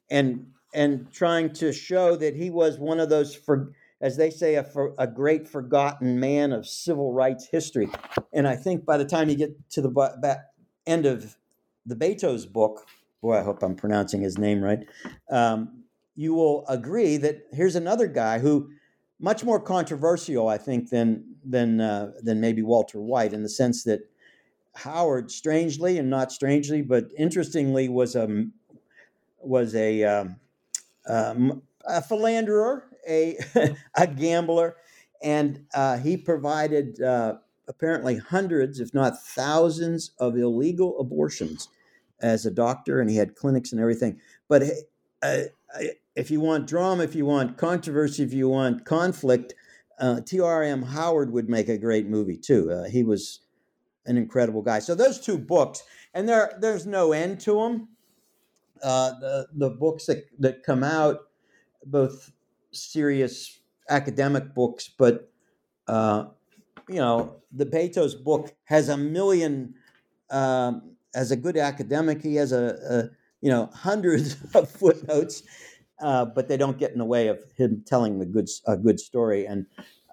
and 0.09 0.47
and 0.73 1.11
trying 1.11 1.51
to 1.53 1.71
show 1.71 2.15
that 2.15 2.36
he 2.36 2.49
was 2.49 2.79
one 2.79 2.99
of 2.99 3.09
those 3.09 3.36
for 3.36 3.73
as 4.02 4.18
they 4.18 4.30
say 4.30 4.56
a, 4.56 4.64
for, 4.64 4.93
a 4.97 5.08
great 5.08 5.47
forgotten 5.47 6.20
man 6.20 6.52
of 6.52 6.68
civil 6.68 7.14
rights 7.14 7.47
history. 7.47 7.89
And 8.34 8.47
i 8.47 8.56
think 8.56 8.86
by 8.86 8.97
the 8.97 9.06
time 9.06 9.30
you 9.30 9.36
get 9.36 9.70
to 9.72 9.82
the 9.82 9.89
back 10.22 10.39
end 10.86 11.06
of 11.06 11.38
the 11.86 11.95
Beito's 11.95 12.45
book 12.45 12.88
boy 13.22 13.38
i 13.38 13.43
hope 13.43 13.62
i'm 13.64 13.76
pronouncing 13.76 14.22
his 14.22 14.38
name 14.38 14.62
right 14.62 14.80
um, 15.30 15.84
you 16.16 16.34
will 16.34 16.66
agree 16.68 17.18
that 17.18 17.47
here's 17.52 17.76
another 17.76 18.08
guy 18.08 18.39
who 18.39 18.70
much 19.20 19.43
more 19.43 19.60
controversial 19.60 20.47
i 20.47 20.58
think 20.58 20.89
than 20.89 21.24
than 21.43 21.80
uh, 21.80 22.12
than 22.24 22.41
maybe 22.41 22.62
walter 22.64 22.99
white 22.99 23.34
in 23.34 23.43
the 23.43 23.49
sense 23.49 23.84
that 23.84 24.02
howard 24.74 25.30
strangely 25.30 25.97
and 25.99 26.10
not 26.10 26.32
strangely 26.32 26.82
but 26.82 27.06
interestingly 27.18 27.89
was 27.89 28.16
a 28.16 28.45
was 29.43 29.76
a, 29.76 30.04
um, 30.04 30.36
um, 31.08 31.62
a 31.88 32.02
philanderer, 32.02 32.86
a, 33.08 33.38
a 33.95 34.08
gambler, 34.08 34.78
and 35.22 35.66
uh, 35.74 35.97
he 35.97 36.18
provided 36.18 37.02
uh, 37.02 37.36
apparently 37.68 38.18
hundreds, 38.18 38.80
if 38.80 38.93
not 38.93 39.22
thousands, 39.22 40.12
of 40.20 40.38
illegal 40.38 40.99
abortions 40.99 41.70
as 42.22 42.45
a 42.45 42.52
doctor, 42.52 42.99
and 42.99 43.10
he 43.10 43.18
had 43.18 43.36
clinics 43.36 43.72
and 43.72 43.82
everything. 43.82 44.20
But 44.47 44.64
uh, 45.22 45.38
if 46.16 46.32
you 46.32 46.39
want 46.39 46.68
drama, 46.68 47.04
if 47.04 47.16
you 47.16 47.26
want 47.26 47.58
controversy, 47.58 48.24
if 48.24 48.34
you 48.34 48.49
want 48.49 48.86
conflict, 48.86 49.54
uh, 49.99 50.22
T.R.M. 50.22 50.82
Howard 50.82 51.32
would 51.32 51.49
make 51.49 51.70
a 51.70 51.78
great 51.78 52.08
movie 52.08 52.38
too. 52.38 52.72
Uh, 52.72 52.84
he 52.86 53.04
was 53.04 53.41
an 54.06 54.18
incredible 54.18 54.62
guy. 54.62 54.80
So 54.80 54.95
those 54.95 55.20
two 55.20 55.38
books, 55.38 55.84
and 56.14 56.28
there 56.28 56.58
there's 56.60 56.88
no 56.88 57.12
end 57.12 57.39
to 57.41 57.54
them 57.56 57.88
uh, 58.84 59.20
the 59.20 59.47
the 59.54 59.70
books 59.70 60.06
that 60.06 60.26
that 60.39 60.64
come 60.64 60.84
out, 60.84 61.28
both 61.86 62.32
serious 62.72 63.59
academic 63.89 64.53
books, 64.53 64.89
but 64.97 65.32
uh, 65.88 66.26
you 66.88 66.95
know, 66.95 67.38
the 67.51 67.65
Beito's 67.65 68.15
book 68.15 68.53
has 68.65 68.89
a 68.89 68.97
million. 68.97 69.76
Um, 70.30 70.95
as 71.13 71.32
a 71.32 71.36
good 71.36 71.57
academic, 71.57 72.22
he 72.22 72.36
has 72.36 72.51
a, 72.51 72.78
a 72.89 73.03
you 73.41 73.49
know 73.49 73.69
hundreds 73.74 74.38
of 74.55 74.69
footnotes, 74.69 75.43
uh, 75.99 76.26
but 76.26 76.47
they 76.47 76.57
don't 76.57 76.78
get 76.78 76.91
in 76.91 76.99
the 76.99 77.05
way 77.05 77.28
of 77.28 77.39
him 77.57 77.84
telling 77.86 78.19
the 78.19 78.26
good 78.26 78.49
a 78.67 78.78
good 78.78 78.99
story. 78.99 79.45
And 79.45 79.65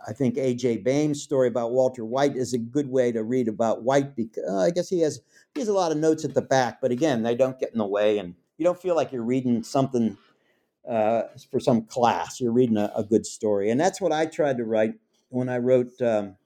I 0.07 0.13
think 0.13 0.37
A.J. 0.37 0.79
Baime's 0.79 1.23
story 1.23 1.49
about 1.49 1.73
Walter 1.73 2.05
White 2.05 2.37
is 2.37 2.55
a 2.55 2.59
good 2.59 2.91
way 2.91 3.13
to 3.13 3.23
read 3.23 3.49
about 3.49 3.83
White 3.83 4.17
because 4.17 4.45
uh, 4.49 4.59
I 4.59 4.71
guess 4.71 4.89
he 4.89 5.01
has 5.01 5.21
he 5.55 5.61
has 5.61 5.69
a 5.69 5.73
lot 5.73 5.93
of 5.93 5.99
notes 5.99 6.25
at 6.25 6.35
the 6.35 6.43
back, 6.43 6.81
but 6.81 6.91
again, 6.91 7.23
they 7.23 7.35
don't 7.35 7.59
get 7.59 7.73
in 7.73 7.79
the 7.79 7.87
way 7.87 8.19
and 8.19 8.35
you 8.57 8.65
don't 8.65 8.81
feel 8.81 8.97
like 8.97 9.13
you're 9.13 9.23
reading 9.23 9.63
something 9.63 10.17
uh, 10.89 11.23
for 11.51 11.61
some 11.61 11.83
class. 11.83 12.41
You're 12.41 12.53
reading 12.53 12.77
a, 12.77 12.91
a, 12.97 13.05
good 13.05 13.27
story, 13.27 13.71
and 13.71 13.81
that's 13.81 14.01
what 14.01 14.13
I 14.13 14.27
tried 14.27 14.59
to 14.59 14.65
write 14.65 14.95
when 15.29 15.49
I 15.49 15.59
wrote 15.59 16.01
um, 16.01 16.37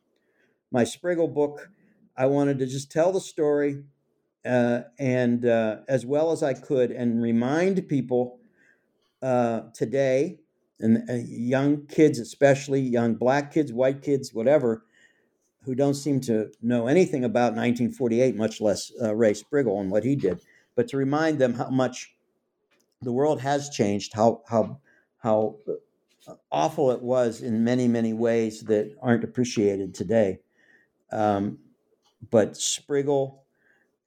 my 0.70 0.84
Sprigle 0.84 1.32
book. 1.32 1.70
I 2.16 2.26
wanted 2.26 2.58
to 2.58 2.66
just 2.66 2.90
tell 2.90 3.12
the 3.12 3.20
story, 3.20 3.84
uh, 4.44 4.82
and 4.98 5.46
uh, 5.46 5.78
as 5.88 6.04
well 6.04 6.32
as 6.32 6.42
I 6.42 6.54
could, 6.54 6.90
and 6.90 7.22
remind 7.22 7.88
people 7.88 8.40
uh, 9.22 9.62
today, 9.72 10.40
and 10.80 11.08
uh, 11.08 11.14
young 11.24 11.86
kids, 11.86 12.18
especially 12.18 12.80
young 12.80 13.14
black 13.14 13.52
kids, 13.52 13.72
white 13.72 14.02
kids, 14.02 14.34
whatever, 14.34 14.84
who 15.64 15.76
don't 15.76 15.94
seem 15.94 16.20
to 16.22 16.50
know 16.60 16.88
anything 16.88 17.24
about 17.24 17.54
1948, 17.54 18.34
much 18.34 18.60
less 18.60 18.90
uh, 19.00 19.14
Ray 19.14 19.32
Sprigle 19.32 19.80
and 19.80 19.90
what 19.90 20.02
he 20.04 20.16
did 20.16 20.40
but 20.74 20.88
to 20.88 20.96
remind 20.96 21.38
them 21.38 21.54
how 21.54 21.70
much 21.70 22.14
the 23.02 23.12
world 23.12 23.40
has 23.40 23.68
changed, 23.68 24.12
how 24.14 24.42
how 24.48 24.80
how 25.18 25.56
awful 26.50 26.90
it 26.90 27.02
was 27.02 27.42
in 27.42 27.64
many 27.64 27.88
many 27.88 28.12
ways 28.12 28.62
that 28.62 28.94
aren't 29.00 29.24
appreciated 29.24 29.94
today. 29.94 30.38
Um, 31.10 31.58
but 32.30 32.52
Sprigle, 32.52 33.40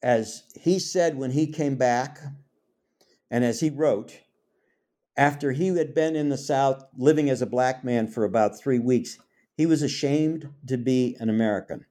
as 0.01 0.43
he 0.59 0.79
said 0.79 1.17
when 1.17 1.31
he 1.31 1.47
came 1.47 1.75
back, 1.75 2.19
and 3.29 3.43
as 3.43 3.59
he 3.59 3.69
wrote, 3.69 4.21
after 5.17 5.51
he 5.51 5.67
had 5.67 5.93
been 5.93 6.15
in 6.15 6.29
the 6.29 6.37
South 6.37 6.85
living 6.97 7.29
as 7.29 7.41
a 7.41 7.45
black 7.47 7.83
man 7.83 8.07
for 8.07 8.23
about 8.23 8.59
three 8.59 8.79
weeks, 8.79 9.17
he 9.55 9.65
was 9.65 9.81
ashamed 9.81 10.49
to 10.67 10.77
be 10.77 11.15
an 11.19 11.29
American. 11.29 11.85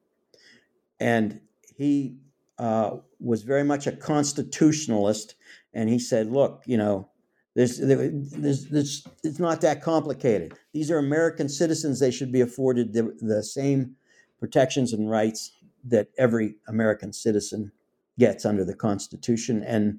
And 1.00 1.40
he 1.76 2.16
uh, 2.58 2.96
was 3.20 3.42
very 3.42 3.64
much 3.64 3.86
a 3.86 3.92
constitutionalist, 3.92 5.34
and 5.72 5.88
he 5.88 5.98
said, 5.98 6.30
"Look, 6.30 6.62
you 6.66 6.76
know, 6.76 7.08
this, 7.54 7.78
this, 7.78 8.64
this, 8.64 9.06
it's 9.22 9.38
not 9.38 9.60
that 9.62 9.82
complicated. 9.82 10.54
These 10.72 10.90
are 10.90 10.98
American 10.98 11.48
citizens; 11.48 12.00
they 12.00 12.10
should 12.10 12.32
be 12.32 12.40
afforded 12.40 12.92
the, 12.92 13.16
the 13.20 13.42
same 13.42 13.96
protections 14.38 14.92
and 14.92 15.10
rights 15.10 15.52
that 15.84 16.08
every 16.16 16.56
American 16.68 17.12
citizen 17.12 17.72
gets 18.18 18.44
under 18.44 18.64
the 18.64 18.74
Constitution, 18.74 19.62
and 19.64 19.98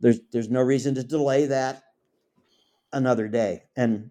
there's 0.00 0.20
there's 0.30 0.50
no 0.50 0.60
reason 0.60 0.94
to 0.96 1.02
delay 1.02 1.46
that 1.46 1.84
another 2.92 3.28
day." 3.28 3.62
And 3.76 4.10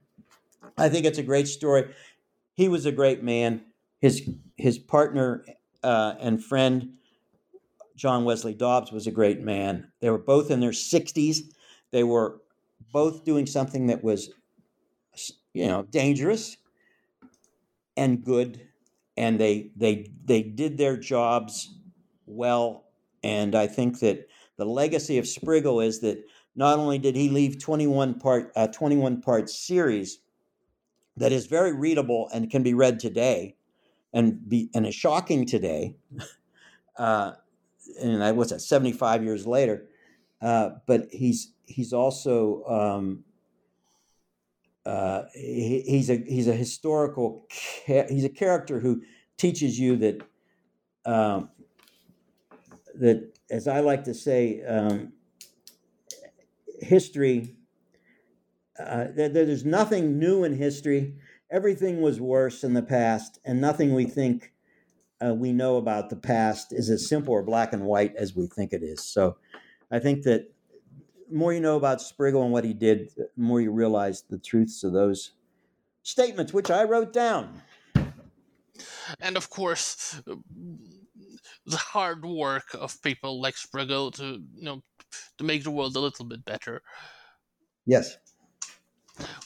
I 0.78 0.89
think 0.89 1.06
it's 1.06 1.20
a 1.20 1.24
great 1.24 1.48
story. 1.48 1.94
He 2.56 2.68
was 2.68 2.88
a 2.88 2.91
great 2.91 3.24
man. 3.24 3.62
His 4.00 4.28
his 4.58 4.80
partner 4.80 5.46
uh, 5.84 6.16
and 6.20 6.44
friend 6.44 6.94
John 8.04 8.26
Wesley 8.26 8.54
Dobbs 8.54 8.91
was 8.91 9.08
a 9.08 9.12
great 9.12 9.39
man. 9.39 9.88
They 10.01 10.10
were 10.10 10.18
both 10.18 10.51
in 10.51 10.60
their 10.60 10.72
60s. 10.72 11.38
They 11.91 12.04
were 12.04 12.41
both 12.91 13.24
doing 13.24 13.45
something 13.45 13.88
that 13.88 14.04
was, 14.04 14.30
you 15.54 15.68
know, 15.68 15.84
dangerous 15.84 16.58
and 17.95 18.22
good, 18.22 18.68
and 19.16 19.39
they 19.39 19.72
they 19.78 20.12
they 20.26 20.43
did 20.43 20.78
their 20.78 20.97
jobs 20.97 21.78
well. 22.26 22.88
And 23.24 23.56
I 23.56 23.68
think 23.68 24.01
that 24.01 24.28
the 24.58 24.66
legacy 24.66 25.18
of 25.18 25.24
Sprigle 25.24 25.80
is 25.80 26.01
that 26.01 26.26
not 26.58 26.80
only 26.80 26.97
did 26.97 27.16
he 27.16 27.30
leave 27.30 27.58
21 27.58 28.16
part 28.16 28.51
a 28.58 28.68
21 28.68 29.22
part 29.22 29.49
series 29.49 30.20
that 31.16 31.32
is 31.32 31.45
very 31.45 31.72
readable 31.72 32.30
and 32.34 32.51
can 32.51 32.64
be 32.64 32.74
read 32.74 32.99
today, 32.99 33.56
and 34.12 34.49
be 34.49 34.70
and 34.76 34.86
is 34.86 34.93
shocking 34.93 35.45
today. 35.45 35.95
Uh, 36.95 37.34
and 38.02 38.24
I 38.24 38.32
was 38.32 38.50
that 38.50 38.62
75 38.62 39.24
years 39.24 39.46
later. 39.48 39.88
Uh, 40.42 40.72
but 40.86 41.08
he's 41.12 41.54
he's 41.66 41.94
also 41.94 42.64
um, 42.66 43.24
uh, 44.86 45.24
he, 45.34 45.82
he's 45.88 46.10
a 46.10 46.18
he's 46.18 46.48
a 46.48 46.54
historical 46.54 47.48
ca- 47.86 48.08
he's 48.10 48.26
a 48.26 48.30
character 48.30 48.80
who 48.80 49.02
teaches 49.38 49.80
you 49.80 49.96
that 49.98 50.22
um, 51.06 51.50
that 52.96 53.38
as 53.50 53.68
I 53.68 53.80
like 53.80 54.04
to 54.06 54.14
say 54.14 54.64
um, 54.64 55.14
history 56.82 57.56
uh, 58.80 59.06
that 59.16 59.34
there's 59.34 59.66
nothing 59.66 60.20
new 60.20 60.44
in 60.44 60.58
history 60.58 61.16
everything 61.52 62.02
was 62.02 62.20
worse 62.20 62.64
in 62.64 62.74
the 62.74 62.82
past 62.82 63.40
and 63.46 63.62
nothing 63.62 63.94
we 63.94 64.06
think 64.06 64.53
uh, 65.24 65.34
we 65.34 65.54
know 65.54 65.78
about 65.78 66.10
the 66.10 66.16
past 66.16 66.74
is 66.74 66.90
as 66.90 67.08
simple 67.08 67.34
or 67.34 67.44
black 67.44 67.74
and 67.74 67.84
white 67.84 68.16
as 68.16 68.36
we 68.36 68.48
think 68.48 68.74
it 68.74 68.84
is. 68.84 69.04
So 69.04 69.38
I 69.92 70.00
think 70.00 70.24
that 70.24 70.52
the 71.30 71.36
more 71.38 71.54
you 71.54 71.60
know 71.60 71.78
about 71.78 72.00
Sprigle 72.00 72.44
and 72.44 72.52
what 72.52 72.64
he 72.64 72.74
did, 72.74 73.12
the 73.16 73.30
more 73.38 73.62
you 73.62 73.72
realize 73.72 74.24
the 74.30 74.38
truths 74.38 74.84
of 74.84 74.94
those 74.94 75.32
statements, 76.04 76.54
which 76.54 76.70
I 76.70 76.84
wrote 76.84 77.14
down. 77.14 77.62
And 79.20 79.38
of 79.38 79.50
course, 79.50 80.22
the 81.66 81.78
hard 81.78 82.26
work 82.26 82.74
of 82.74 83.02
people 83.02 83.42
like 83.42 83.56
Sprigle 83.56 84.12
to 84.16 84.42
you 84.54 84.64
know 84.64 84.84
to 85.38 85.44
make 85.44 85.64
the 85.64 85.72
world 85.72 85.96
a 85.96 86.00
little 86.00 86.26
bit 86.26 86.44
better. 86.44 86.82
Yes. 87.86 88.18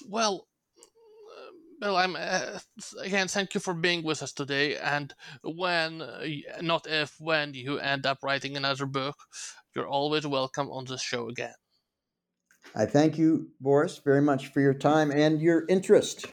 Well, 0.07 0.47
well, 1.79 1.95
I'm 1.95 2.15
uh, 2.15 2.59
again. 3.01 3.27
Thank 3.27 3.53
you 3.53 3.59
for 3.59 3.73
being 3.73 4.03
with 4.03 4.23
us 4.23 4.33
today. 4.33 4.77
And 4.77 5.13
when, 5.43 6.01
uh, 6.01 6.25
not 6.61 6.87
if, 6.87 7.15
when 7.19 7.53
you 7.53 7.79
end 7.79 8.05
up 8.05 8.19
writing 8.23 8.57
another 8.57 8.85
book, 8.85 9.15
you're 9.75 9.87
always 9.87 10.25
welcome 10.25 10.69
on 10.69 10.85
this 10.85 11.01
show 11.01 11.29
again. 11.29 11.53
I 12.75 12.85
thank 12.85 13.17
you, 13.17 13.49
Boris, 13.61 14.01
very 14.03 14.21
much 14.21 14.47
for 14.47 14.59
your 14.59 14.73
time 14.73 15.11
and 15.11 15.41
your 15.41 15.65
interest. 15.69 16.25